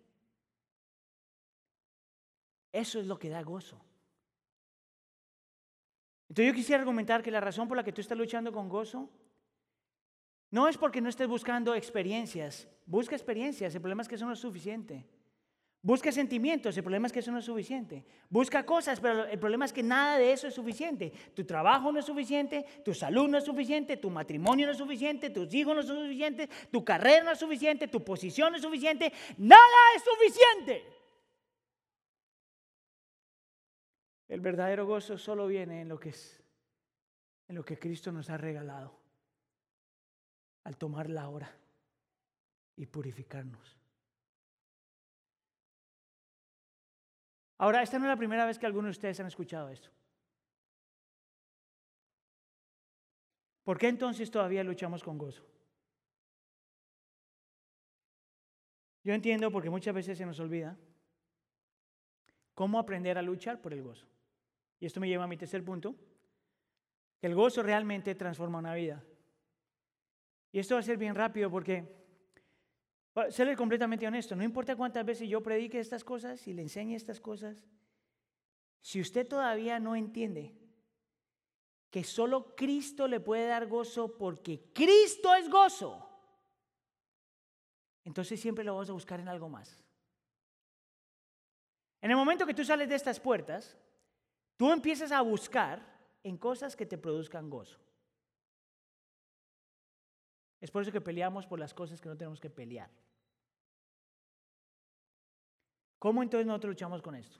Eso 2.71 2.99
es 2.99 3.07
lo 3.07 3.17
que 3.17 3.29
da 3.29 3.41
gozo. 3.41 3.83
Entonces 6.29 6.51
yo 6.51 6.55
quisiera 6.55 6.81
argumentar 6.81 7.23
que 7.23 7.31
la 7.31 7.41
razón 7.41 7.67
por 7.67 7.75
la 7.75 7.83
que 7.83 7.93
tú 7.93 8.01
estás 8.01 8.15
luchando 8.15 8.51
con 8.51 8.69
gozo 8.69 9.09
no 10.55 10.69
es 10.69 10.77
porque 10.77 11.01
no 11.01 11.09
estés 11.09 11.27
buscando 11.27 11.75
experiencias. 11.75 12.65
Busca 12.85 13.13
experiencias. 13.13 13.75
El 13.75 13.81
problema 13.81 14.03
es 14.03 14.07
que 14.07 14.15
eso 14.15 14.25
no 14.25 14.31
es 14.31 14.39
suficiente. 14.39 15.05
Busca 15.81 16.13
sentimientos, 16.13 16.77
el 16.77 16.83
problema 16.83 17.07
es 17.07 17.13
que 17.13 17.19
eso 17.19 17.29
no 17.29 17.39
es 17.39 17.45
suficiente. 17.45 18.05
Busca 18.29 18.65
cosas, 18.65 19.01
pero 19.01 19.25
el 19.25 19.37
problema 19.37 19.65
es 19.65 19.73
que 19.73 19.83
nada 19.83 20.17
de 20.17 20.31
eso 20.31 20.47
es 20.47 20.53
suficiente. 20.53 21.11
Tu 21.35 21.43
trabajo 21.43 21.91
no 21.91 21.99
es 21.99 22.05
suficiente, 22.05 22.65
tu 22.85 22.93
salud 22.93 23.27
no 23.27 23.37
es 23.37 23.43
suficiente, 23.43 23.97
tu 23.97 24.09
matrimonio 24.09 24.65
no 24.65 24.71
es 24.71 24.77
suficiente, 24.77 25.29
tus 25.29 25.53
hijos 25.53 25.75
no 25.75 25.83
son 25.83 25.97
suficientes, 25.97 26.49
tu 26.71 26.85
carrera 26.85 27.25
no 27.25 27.31
es 27.33 27.39
suficiente, 27.39 27.89
tu 27.89 28.01
posición 28.01 28.51
no 28.51 28.55
es 28.55 28.63
suficiente, 28.63 29.11
nada 29.37 29.79
es 29.93 30.03
suficiente. 30.03 30.83
El 34.29 34.39
verdadero 34.39 34.85
gozo 34.85 35.17
solo 35.17 35.47
viene 35.47 35.81
en 35.81 35.89
lo 35.89 35.99
que 35.99 36.09
es 36.09 36.41
en 37.49 37.55
lo 37.55 37.65
que 37.65 37.77
Cristo 37.77 38.11
nos 38.13 38.29
ha 38.29 38.37
regalado 38.37 39.04
al 40.65 40.77
tomar 40.77 41.09
la 41.09 41.29
hora 41.29 41.49
y 42.75 42.85
purificarnos. 42.87 43.77
Ahora, 47.57 47.81
esta 47.81 47.97
no 47.97 48.05
es 48.05 48.09
la 48.09 48.17
primera 48.17 48.45
vez 48.45 48.59
que 48.59 48.65
algunos 48.65 48.87
de 48.87 48.91
ustedes 48.91 49.19
han 49.19 49.27
escuchado 49.27 49.69
esto. 49.69 49.89
¿Por 53.63 53.77
qué 53.77 53.87
entonces 53.87 54.29
todavía 54.29 54.63
luchamos 54.63 55.03
con 55.03 55.17
gozo? 55.17 55.43
Yo 59.03 59.13
entiendo 59.13 59.51
porque 59.51 59.69
muchas 59.69 59.93
veces 59.93 60.17
se 60.17 60.25
nos 60.25 60.39
olvida 60.39 60.75
cómo 62.55 62.79
aprender 62.79 63.17
a 63.17 63.21
luchar 63.21 63.61
por 63.61 63.71
el 63.71 63.83
gozo. 63.83 64.07
Y 64.79 64.87
esto 64.87 64.99
me 64.99 65.07
lleva 65.07 65.23
a 65.23 65.27
mi 65.27 65.37
tercer 65.37 65.63
punto, 65.63 65.95
que 67.21 67.27
el 67.27 67.35
gozo 67.35 67.63
realmente 67.63 68.15
transforma 68.15 68.59
una 68.59 68.73
vida. 68.73 69.03
Y 70.55 70.59
esto 70.59 70.75
va 70.75 70.79
a 70.79 70.83
ser 70.83 70.95
bien 70.95 71.15
rápido 71.15 71.51
porque 71.51 71.83
Serle 73.29 73.57
completamente 73.57 74.07
honesto, 74.07 74.35
no 74.35 74.43
importa 74.43 74.75
cuántas 74.75 75.05
veces 75.05 75.29
yo 75.29 75.41
predique 75.41 75.79
estas 75.79 76.03
cosas 76.03 76.47
y 76.47 76.53
le 76.53 76.61
enseñe 76.61 76.95
estas 76.95 77.21
cosas, 77.21 77.65
si 78.81 78.99
usted 78.99 79.25
todavía 79.25 79.79
no 79.79 79.95
entiende 79.95 80.53
que 81.89 82.03
solo 82.03 82.55
Cristo 82.55 83.07
le 83.07 83.21
puede 83.21 83.47
dar 83.47 83.67
gozo 83.67 84.17
porque 84.17 84.71
Cristo 84.73 85.33
es 85.33 85.49
gozo, 85.49 86.09
entonces 88.03 88.39
siempre 88.39 88.65
lo 88.65 88.75
vas 88.75 88.89
a 88.89 88.93
buscar 88.93 89.21
en 89.21 89.29
algo 89.29 89.47
más. 89.47 89.81
En 92.01 92.11
el 92.11 92.17
momento 92.17 92.45
que 92.45 92.53
tú 92.53 92.65
sales 92.65 92.89
de 92.89 92.95
estas 92.95 93.19
puertas, 93.19 93.77
tú 94.57 94.71
empiezas 94.71 95.13
a 95.13 95.21
buscar 95.21 95.81
en 96.21 96.37
cosas 96.37 96.75
que 96.75 96.85
te 96.85 96.97
produzcan 96.97 97.49
gozo. 97.49 97.84
Es 100.61 100.71
por 100.71 100.81
eso 100.81 100.91
que 100.91 101.01
peleamos 101.01 101.45
por 101.45 101.59
las 101.59 101.73
cosas 101.73 102.01
que 102.01 102.09
no 102.09 102.17
tenemos 102.17 102.39
que 102.39 102.49
pelear. 102.49 102.89
¿Cómo 105.99 106.21
entonces 106.21 106.45
nosotros 106.45 106.71
luchamos 106.71 107.01
con 107.01 107.15
esto? 107.15 107.39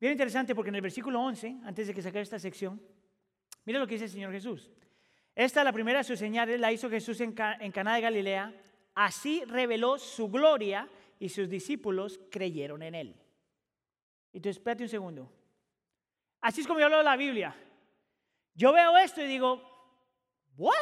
Bien 0.00 0.12
interesante 0.12 0.54
porque 0.54 0.68
en 0.68 0.76
el 0.76 0.80
versículo 0.80 1.20
11, 1.20 1.60
antes 1.64 1.88
de 1.88 1.94
que 1.94 2.02
saque 2.02 2.20
esta 2.20 2.38
sección, 2.38 2.80
mira 3.64 3.78
lo 3.78 3.86
que 3.86 3.94
dice 3.94 4.04
el 4.04 4.10
Señor 4.10 4.32
Jesús. 4.32 4.70
Esta, 5.34 5.64
la 5.64 5.72
primera 5.72 5.98
de 5.98 6.04
sus 6.04 6.18
señales, 6.18 6.60
la 6.60 6.72
hizo 6.72 6.90
Jesús 6.90 7.20
en, 7.20 7.32
Caná 7.32 7.94
de 7.94 8.00
Galilea. 8.00 8.52
Así 8.94 9.44
reveló 9.44 9.98
su 9.98 10.28
gloria 10.28 10.88
y 11.18 11.28
sus 11.28 11.48
discípulos 11.48 12.20
creyeron 12.30 12.82
en 12.82 12.94
él. 12.94 13.16
Y 14.32 14.40
tú 14.40 14.48
espérate 14.48 14.82
un 14.82 14.88
segundo. 14.88 15.32
Así 16.40 16.60
es 16.60 16.66
como 16.66 16.80
yo 16.80 16.88
de 16.88 17.02
la 17.02 17.16
Biblia. 17.16 17.54
Yo 18.54 18.72
veo 18.72 18.96
esto 18.98 19.22
y 19.22 19.26
digo, 19.26 19.62
¿what? 20.56 20.74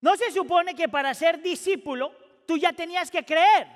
No 0.00 0.16
se 0.16 0.30
supone 0.30 0.74
que 0.74 0.88
para 0.88 1.14
ser 1.14 1.42
discípulo 1.42 2.12
tú 2.46 2.56
ya 2.56 2.72
tenías 2.72 3.10
que 3.10 3.24
creer. 3.24 3.66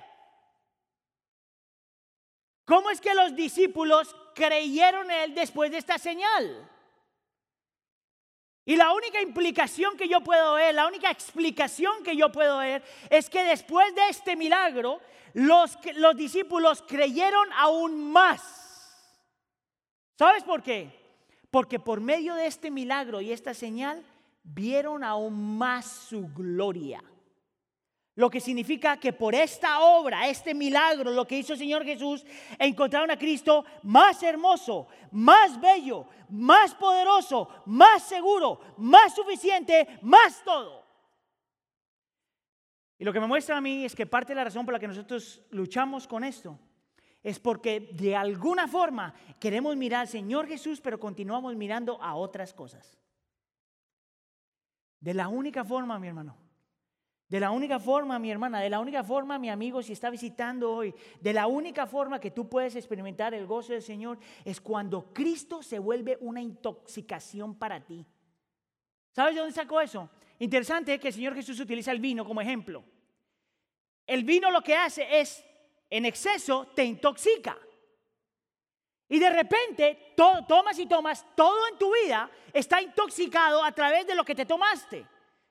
¿Cómo 2.64 2.91
es 2.91 3.01
que 3.01 3.14
los 3.14 3.35
discípulos 3.35 4.14
creyeron 4.35 5.11
en 5.11 5.20
él 5.23 5.35
después 5.35 5.70
de 5.70 5.79
esta 5.79 5.99
señal? 5.99 6.70
Y 8.64 8.77
la 8.77 8.93
única 8.93 9.20
implicación 9.20 9.97
que 9.97 10.09
yo 10.09 10.20
puedo 10.20 10.55
ver, 10.55 10.75
la 10.75 10.87
única 10.87 11.11
explicación 11.11 12.05
que 12.05 12.16
yo 12.16 12.31
puedo 12.31 12.59
ver 12.59 12.85
es 13.11 13.29
que 13.29 13.43
después 13.43 13.93
de 13.95 14.09
este 14.09 14.37
milagro, 14.37 15.01
los, 15.35 15.77
los 15.97 16.16
discípulos 16.16 16.85
creyeron 16.87 17.49
aún 17.55 18.12
más. 18.12 18.62
¿Sabes 20.16 20.45
por 20.45 20.62
qué? 20.62 20.91
Porque 21.51 21.81
por 21.81 22.01
medio 22.01 22.37
de 22.37 22.47
este 22.47 22.70
milagro 22.70 23.20
y 23.20 23.33
esta 23.33 23.53
señal, 23.53 24.05
vieron 24.43 25.05
aún 25.05 25.59
más 25.59 25.86
su 25.86 26.28
gloria. 26.28 27.03
Lo 28.14 28.28
que 28.28 28.40
significa 28.40 28.99
que 28.99 29.12
por 29.12 29.34
esta 29.34 29.80
obra, 29.80 30.28
este 30.28 30.55
milagro, 30.55 31.11
lo 31.11 31.26
que 31.26 31.38
hizo 31.38 31.55
el 31.55 31.59
Señor 31.59 31.82
Jesús, 31.82 32.26
encontraron 32.59 33.11
a 33.11 33.18
Cristo 33.18 33.64
más 33.82 34.22
hermoso, 34.22 34.86
más 35.12 35.59
bello, 35.59 36.07
más 36.28 36.74
poderoso, 36.74 37.49
más 37.66 38.03
seguro, 38.03 38.61
más 38.76 39.14
suficiente, 39.14 39.99
más 40.03 40.43
todo. 40.45 40.84
Y 42.99 43.05
lo 43.05 43.12
que 43.14 43.20
me 43.20 43.26
muestra 43.26 43.57
a 43.57 43.61
mí 43.62 43.84
es 43.84 43.97
que 43.97 44.07
parte 44.07 44.32
de 44.32 44.36
la 44.36 44.45
razón 44.45 44.66
por 44.66 44.74
la 44.74 44.78
que 44.78 44.88
nosotros 44.88 45.43
luchamos 45.51 46.07
con 46.07 46.22
esto 46.22 46.59
es 47.22 47.38
porque 47.38 47.80
de 47.95 48.14
alguna 48.14 48.68
forma 48.68 49.14
queremos 49.40 49.74
mirar 49.76 50.03
al 50.03 50.09
Señor 50.09 50.47
Jesús, 50.47 50.80
pero 50.80 51.01
continuamos 51.01 51.57
mirando 51.57 52.01
a 52.03 52.14
otras 52.14 52.53
cosas. 52.53 52.99
De 55.03 55.12
la 55.14 55.26
única 55.26 55.64
forma, 55.64 55.98
mi 55.98 56.07
hermano, 56.07 56.36
de 57.28 57.40
la 57.40 57.50
única 57.50 57.80
forma, 57.80 58.20
mi 58.20 58.30
hermana, 58.30 58.61
de 58.61 58.70
la 58.70 58.78
única 58.78 59.03
forma, 59.03 59.36
mi 59.36 59.50
amigo, 59.50 59.82
si 59.82 59.94
está 59.94 60.11
visitando 60.11 60.70
hoy, 60.70 60.94
de 61.20 61.32
la 61.32 61.48
única 61.48 61.86
forma 61.86 62.20
que 62.20 62.30
tú 62.30 62.48
puedes 62.48 62.76
experimentar 62.76 63.34
el 63.34 63.46
gozo 63.46 63.72
del 63.72 63.82
Señor 63.82 64.18
es 64.44 64.61
cuando 64.61 65.12
Cristo 65.12 65.61
se 65.61 65.80
vuelve 65.80 66.18
una 66.20 66.40
intoxicación 66.40 67.59
para 67.59 67.84
ti. 67.84 68.07
¿Sabes 69.11 69.34
de 69.34 69.40
dónde 69.40 69.55
sacó 69.55 69.80
eso? 69.80 70.09
Interesante 70.38 71.00
que 71.00 71.09
el 71.09 71.14
Señor 71.14 71.34
Jesús 71.34 71.59
utiliza 71.59 71.90
el 71.90 71.98
vino 71.98 72.24
como 72.24 72.40
ejemplo. 72.40 72.84
El 74.07 74.22
vino 74.22 74.50
lo 74.53 74.62
que 74.62 74.76
hace 74.76 75.20
es, 75.20 75.44
en 75.90 76.05
exceso, 76.05 76.68
te 76.76 76.84
intoxica. 76.84 77.59
Y 79.12 79.18
de 79.18 79.28
repente, 79.28 80.14
tomas 80.16 80.78
y 80.78 80.86
tomas, 80.86 81.26
todo 81.36 81.68
en 81.68 81.76
tu 81.76 81.92
vida 81.92 82.30
está 82.50 82.80
intoxicado 82.80 83.62
a 83.62 83.70
través 83.70 84.06
de 84.06 84.14
lo 84.14 84.24
que 84.24 84.34
te 84.34 84.46
tomaste. 84.46 85.06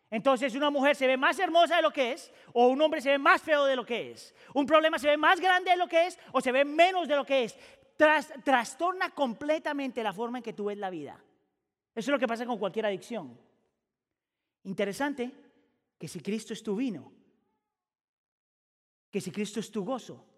Entonces 0.10 0.56
una 0.56 0.72
mujer 0.72 0.96
se 0.96 1.06
ve 1.06 1.16
más 1.16 1.38
hermosa 1.38 1.76
de 1.76 1.84
lo 1.84 1.94
que 1.94 2.14
es 2.14 2.32
o 2.54 2.70
un 2.70 2.82
hombre 2.82 3.02
se 3.02 3.12
ve 3.12 3.20
más 3.20 3.40
feo 3.40 3.66
de 3.66 3.76
lo 3.76 3.86
que 3.86 4.14
es. 4.14 4.34
Un 4.56 4.66
problema 4.66 4.98
se 4.98 5.10
ve 5.10 5.16
más 5.16 5.40
grande 5.40 5.70
de 5.70 5.78
lo 5.78 5.88
que 5.88 6.08
es 6.08 6.18
o 6.32 6.42
se 6.42 6.52
ve 6.52 6.66
menos 6.66 7.08
de 7.08 7.16
lo 7.16 7.24
que 7.24 7.44
es. 7.44 7.56
trastorna 8.44 9.12
completamente 9.12 10.02
la 10.02 10.12
forma 10.12 10.40
en 10.40 10.44
que 10.44 10.54
tú 10.54 10.66
ves 10.66 10.80
la 10.80 10.90
vida. 10.90 11.24
Eso 11.94 12.10
es 12.10 12.14
lo 12.14 12.18
que 12.18 12.28
pasa 12.28 12.48
con 12.48 12.58
cualquier 12.58 12.88
adicción. 12.88 13.40
Interesante 14.64 15.32
que 16.00 16.08
si 16.08 16.20
Cristo 16.20 16.54
es 16.54 16.64
tu 16.64 16.76
vino, 16.76 17.14
que 19.12 19.22
si 19.22 19.30
Cristo 19.30 19.60
es 19.60 19.70
tu 19.72 19.86
gozo, 19.86 20.31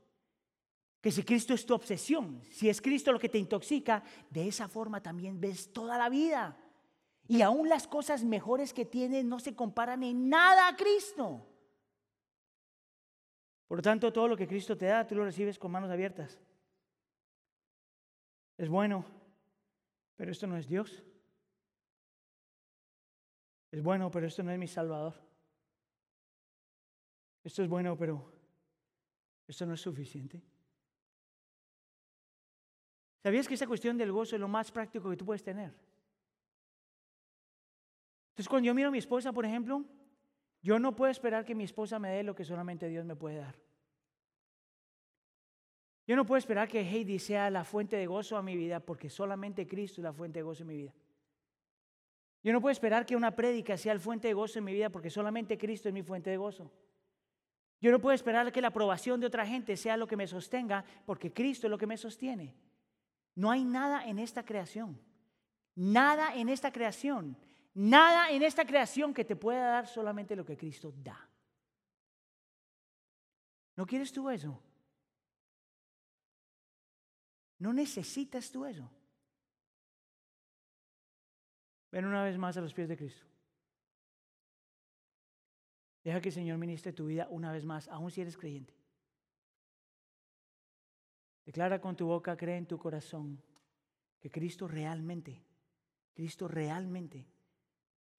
que 1.04 1.12
si 1.12 1.22
Cristo 1.22 1.54
es 1.54 1.66
tu 1.66 1.74
obsesión, 1.74 2.42
si 2.50 2.70
es 2.70 2.82
Cristo 2.82 3.12
lo 3.12 3.20
que 3.20 3.28
te 3.28 3.38
intoxica, 3.38 4.02
de 4.30 4.48
esa 4.48 4.70
forma 4.70 5.04
también 5.04 5.38
ves 5.38 5.74
toda 5.74 5.98
la 5.98 6.08
vida. 6.08 6.58
Y 7.28 7.42
aún 7.42 7.68
las 7.68 7.88
cosas 7.88 8.24
mejores 8.24 8.74
que 8.74 8.86
tienes 8.86 9.26
no 9.26 9.42
se 9.42 9.54
comparan 9.54 10.02
en 10.04 10.30
nada 10.30 10.70
a 10.70 10.78
Cristo. 10.78 11.46
Por 13.68 13.80
lo 13.80 13.82
tanto, 13.82 14.14
todo 14.14 14.30
lo 14.30 14.38
que 14.38 14.48
Cristo 14.48 14.78
te 14.78 14.86
da, 14.86 15.06
tú 15.06 15.16
lo 15.16 15.26
recibes 15.26 15.60
con 15.60 15.72
manos 15.72 15.92
abiertas. 15.92 16.40
Es 18.58 18.70
bueno, 18.70 19.04
pero 20.16 20.32
esto 20.32 20.48
no 20.48 20.56
es 20.56 20.70
Dios. 20.70 21.04
Es 23.72 23.84
bueno, 23.84 24.10
pero 24.10 24.28
esto 24.28 24.42
no 24.42 24.52
es 24.52 24.58
mi 24.58 24.70
Salvador. 24.70 25.16
Esto 27.44 27.62
es 27.62 27.68
bueno, 27.68 27.98
pero 27.98 28.32
esto 29.46 29.66
no 29.66 29.74
es 29.74 29.82
suficiente. 29.82 30.42
¿Sabías 33.24 33.48
que 33.48 33.54
esa 33.54 33.68
cuestión 33.68 33.98
del 33.98 34.12
gozo 34.12 34.36
es 34.36 34.42
lo 34.42 34.50
más 34.50 34.70
práctico 34.70 35.10
que 35.10 35.16
tú 35.16 35.26
puedes 35.26 35.42
tener? 35.42 35.74
Entonces, 38.32 38.50
cuando 38.50 38.68
yo 38.68 38.74
miro 38.74 38.90
a 38.90 38.92
mi 38.92 38.98
esposa, 38.98 39.32
por 39.32 39.46
ejemplo, 39.46 39.86
yo 40.62 40.78
no 40.78 40.94
puedo 40.94 41.10
esperar 41.10 41.46
que 41.46 41.56
mi 41.56 41.64
esposa 41.64 42.00
me 42.00 42.10
dé 42.10 42.24
lo 42.24 42.36
que 42.36 42.44
solamente 42.44 42.90
Dios 42.90 43.06
me 43.06 43.16
puede 43.16 43.38
dar. 43.38 43.56
Yo 46.06 46.18
no 46.18 46.26
puedo 46.26 46.38
esperar 46.38 46.68
que 46.68 46.82
Heidi 46.82 47.18
sea 47.18 47.50
la 47.50 47.64
fuente 47.64 47.96
de 47.96 48.08
gozo 48.08 48.36
a 48.36 48.44
mi 48.44 48.58
vida 48.58 48.82
porque 48.82 49.10
solamente 49.10 49.66
Cristo 49.68 50.02
es 50.02 50.04
la 50.04 50.12
fuente 50.12 50.40
de 50.40 50.44
gozo 50.44 50.64
en 50.64 50.68
mi 50.68 50.76
vida. 50.76 50.94
Yo 52.44 52.52
no 52.52 52.60
puedo 52.60 52.74
esperar 52.74 53.06
que 53.06 53.16
una 53.16 53.32
prédica 53.32 53.78
sea 53.78 53.94
la 53.94 54.02
fuente 54.02 54.28
de 54.28 54.34
gozo 54.34 54.60
en 54.60 54.66
mi 54.66 54.74
vida 54.74 54.90
porque 54.90 55.10
solamente 55.10 55.58
Cristo 55.58 55.88
es 55.88 55.94
mi 55.94 56.04
fuente 56.04 56.30
de 56.30 56.36
gozo. 56.36 56.70
Yo 57.80 57.90
no 57.90 58.00
puedo 58.00 58.14
esperar 58.14 58.52
que 58.52 58.62
la 58.62 58.68
aprobación 58.68 59.22
de 59.22 59.28
otra 59.28 59.46
gente 59.46 59.78
sea 59.78 59.96
lo 59.96 60.08
que 60.08 60.18
me 60.18 60.28
sostenga 60.28 60.84
porque 61.06 61.32
Cristo 61.32 61.68
es 61.68 61.72
lo 61.72 61.78
que 61.78 61.88
me 61.88 61.96
sostiene. 61.96 62.54
No 63.36 63.50
hay 63.50 63.64
nada 63.64 64.06
en 64.06 64.20
esta 64.20 64.46
creación, 64.46 65.00
nada 65.76 66.36
en 66.36 66.50
esta 66.50 66.72
creación, 66.72 67.38
nada 67.74 68.30
en 68.30 68.44
esta 68.44 68.66
creación 68.66 69.14
que 69.14 69.26
te 69.26 69.36
pueda 69.36 69.68
dar 69.68 69.88
solamente 69.88 70.36
lo 70.36 70.46
que 70.46 70.58
Cristo 70.58 70.94
da. 70.96 71.30
¿No 73.76 73.86
quieres 73.86 74.12
tú 74.12 74.30
eso? 74.30 74.62
¿No 77.58 77.74
necesitas 77.74 78.52
tú 78.52 78.66
eso? 78.66 78.90
Ven 81.92 82.06
una 82.06 82.24
vez 82.24 82.38
más 82.38 82.58
a 82.58 82.62
los 82.62 82.74
pies 82.74 82.90
de 82.90 82.98
Cristo. 82.98 83.26
Deja 86.04 86.20
que 86.20 86.30
el 86.30 86.36
Señor 86.36 86.58
ministre 86.58 86.92
tu 86.92 87.06
vida 87.06 87.28
una 87.30 87.52
vez 87.52 87.64
más, 87.66 87.88
aun 87.88 88.12
si 88.12 88.22
eres 88.22 88.36
creyente. 88.36 88.83
Declara 91.46 91.80
con 91.82 91.96
tu 91.96 92.08
boca, 92.08 92.38
cree 92.38 92.58
en 92.58 92.66
tu 92.66 92.78
corazón 92.78 93.42
que 94.20 94.32
Cristo 94.32 94.68
realmente, 94.68 95.44
Cristo 96.14 96.48
realmente 96.48 97.28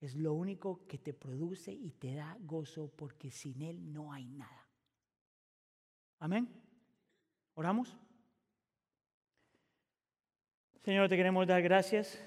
es 0.01 0.15
lo 0.15 0.35
único 0.35 0.87
que 0.87 0.99
te 0.99 1.15
produce 1.15 1.73
y 1.73 1.93
te 1.93 2.15
da 2.15 2.37
gozo 2.41 2.93
porque 2.95 3.31
sin 3.31 3.63
Él 3.63 3.91
no 3.93 4.13
hay 4.13 4.27
nada. 4.27 4.69
Amén. 6.19 6.49
¿Oramos? 7.55 7.97
Señor, 10.83 11.09
te 11.09 11.17
queremos 11.17 11.47
dar 11.47 11.63
gracias. 11.63 12.23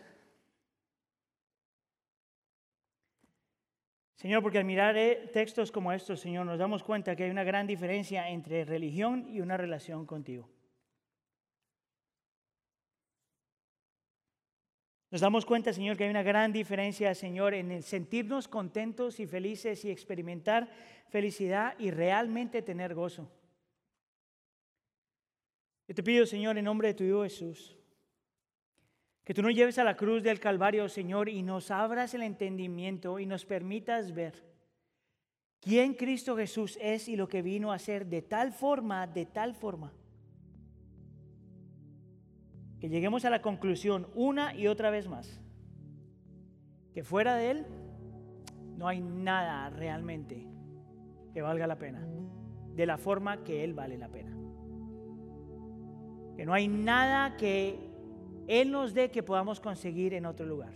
Señor, 4.15 4.41
porque 4.41 4.57
al 4.57 4.65
mirar 4.65 4.97
eh, 4.97 5.29
textos 5.31 5.71
como 5.71 5.93
estos, 5.93 6.19
Señor, 6.19 6.47
nos 6.47 6.57
damos 6.57 6.81
cuenta 6.81 7.15
que 7.15 7.25
hay 7.25 7.29
una 7.29 7.43
gran 7.43 7.67
diferencia 7.67 8.27
entre 8.29 8.65
religión 8.65 9.27
y 9.29 9.41
una 9.41 9.57
relación 9.57 10.07
contigo. 10.07 10.49
Nos 15.09 15.21
damos 15.21 15.45
cuenta, 15.45 15.71
Señor, 15.71 15.95
que 15.95 16.03
hay 16.03 16.09
una 16.09 16.23
gran 16.23 16.51
diferencia, 16.51 17.15
Señor, 17.15 17.53
en 17.53 17.71
el 17.71 17.83
sentirnos 17.83 18.47
contentos 18.47 19.19
y 19.21 19.25
felices 19.25 19.85
y 19.85 19.89
experimentar 19.89 20.69
felicidad 21.09 21.75
y 21.79 21.91
realmente 21.91 22.61
tener 22.61 22.93
gozo. 22.93 23.31
Yo 25.87 25.95
te 25.95 26.03
pido, 26.03 26.25
Señor, 26.25 26.57
en 26.57 26.65
nombre 26.65 26.89
de 26.89 26.93
tu 26.93 27.05
Hijo 27.05 27.23
Jesús, 27.23 27.77
que 29.23 29.33
tú 29.33 29.41
nos 29.41 29.53
lleves 29.53 29.77
a 29.77 29.85
la 29.85 29.95
cruz 29.95 30.23
del 30.23 30.41
Calvario, 30.41 30.89
Señor, 30.89 31.29
y 31.29 31.41
nos 31.41 31.71
abras 31.71 32.13
el 32.13 32.23
entendimiento 32.23 33.19
y 33.19 33.25
nos 33.25 33.45
permitas 33.45 34.13
ver 34.13 34.43
quién 35.61 35.93
Cristo 35.93 36.35
Jesús 36.35 36.77
es 36.81 37.07
y 37.07 37.15
lo 37.15 37.29
que 37.29 37.41
vino 37.41 37.71
a 37.71 37.75
hacer 37.75 38.05
de 38.05 38.21
tal 38.21 38.51
forma, 38.51 39.07
de 39.07 39.25
tal 39.25 39.55
forma, 39.55 39.93
que 42.79 42.89
lleguemos 42.89 43.25
a 43.25 43.29
la 43.29 43.41
conclusión 43.41 44.07
una 44.15 44.55
y 44.55 44.67
otra 44.67 44.89
vez 44.89 45.07
más, 45.07 45.41
que 46.93 47.03
fuera 47.03 47.35
de 47.35 47.51
Él 47.51 47.65
no 48.77 48.87
hay 48.87 49.01
nada 49.01 49.69
realmente 49.69 50.47
que 51.33 51.41
valga 51.41 51.67
la 51.67 51.77
pena, 51.77 52.07
de 52.75 52.85
la 52.85 52.97
forma 52.97 53.43
que 53.43 53.63
Él 53.63 53.73
vale 53.73 53.97
la 53.97 54.09
pena. 54.09 54.35
Que 56.35 56.45
no 56.45 56.53
hay 56.53 56.67
nada 56.67 57.35
que 57.35 57.87
él 58.47 58.71
nos 58.71 58.93
dé 58.93 59.11
que 59.11 59.23
podamos 59.23 59.59
conseguir 59.59 60.13
en 60.13 60.25
otro 60.25 60.45
lugar. 60.45 60.73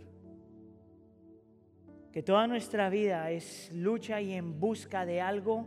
Que 2.11 2.21
toda 2.21 2.45
nuestra 2.45 2.89
vida 2.89 3.31
es 3.31 3.71
lucha 3.73 4.19
y 4.19 4.33
en 4.33 4.59
busca 4.59 5.05
de 5.05 5.21
algo 5.21 5.65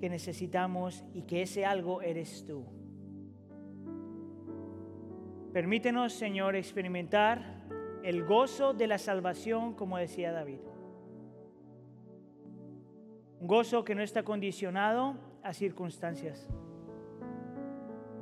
que 0.00 0.08
necesitamos 0.08 1.04
y 1.12 1.22
que 1.22 1.42
ese 1.42 1.66
algo 1.66 2.00
eres 2.00 2.44
tú. 2.46 2.64
Permítenos, 5.52 6.12
Señor, 6.12 6.56
experimentar 6.56 7.62
el 8.02 8.24
gozo 8.24 8.72
de 8.72 8.86
la 8.86 8.98
salvación, 8.98 9.74
como 9.74 9.98
decía 9.98 10.32
David. 10.32 10.60
Un 13.40 13.46
gozo 13.46 13.84
que 13.84 13.94
no 13.94 14.02
está 14.02 14.22
condicionado 14.22 15.16
a 15.42 15.52
circunstancias 15.52 16.48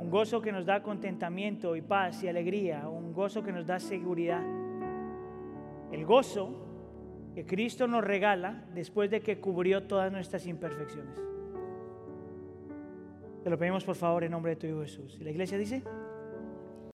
un 0.01 0.09
gozo 0.09 0.41
que 0.41 0.51
nos 0.51 0.64
da 0.64 0.83
contentamiento 0.83 1.76
y 1.76 1.83
paz 1.83 2.24
y 2.24 2.28
alegría, 2.28 2.89
un 2.89 3.12
gozo 3.12 3.43
que 3.43 3.53
nos 3.53 3.66
da 3.66 3.78
seguridad. 3.78 4.43
El 5.93 6.07
gozo 6.07 6.55
que 7.35 7.45
Cristo 7.45 7.87
nos 7.87 8.03
regala 8.03 8.64
después 8.74 9.11
de 9.11 9.20
que 9.20 9.41
cubrió 9.41 9.83
todas 9.83 10.11
nuestras 10.11 10.47
imperfecciones. 10.47 11.20
Te 13.45 13.51
lo 13.51 13.59
pedimos 13.59 13.85
por 13.85 13.95
favor 13.95 14.24
en 14.24 14.31
nombre 14.31 14.53
de 14.53 14.57
tu 14.57 14.66
Hijo 14.66 14.81
Jesús. 14.81 15.18
Y 15.20 15.24
la 15.24 15.31
iglesia 15.31 15.59
dice... 15.59 15.85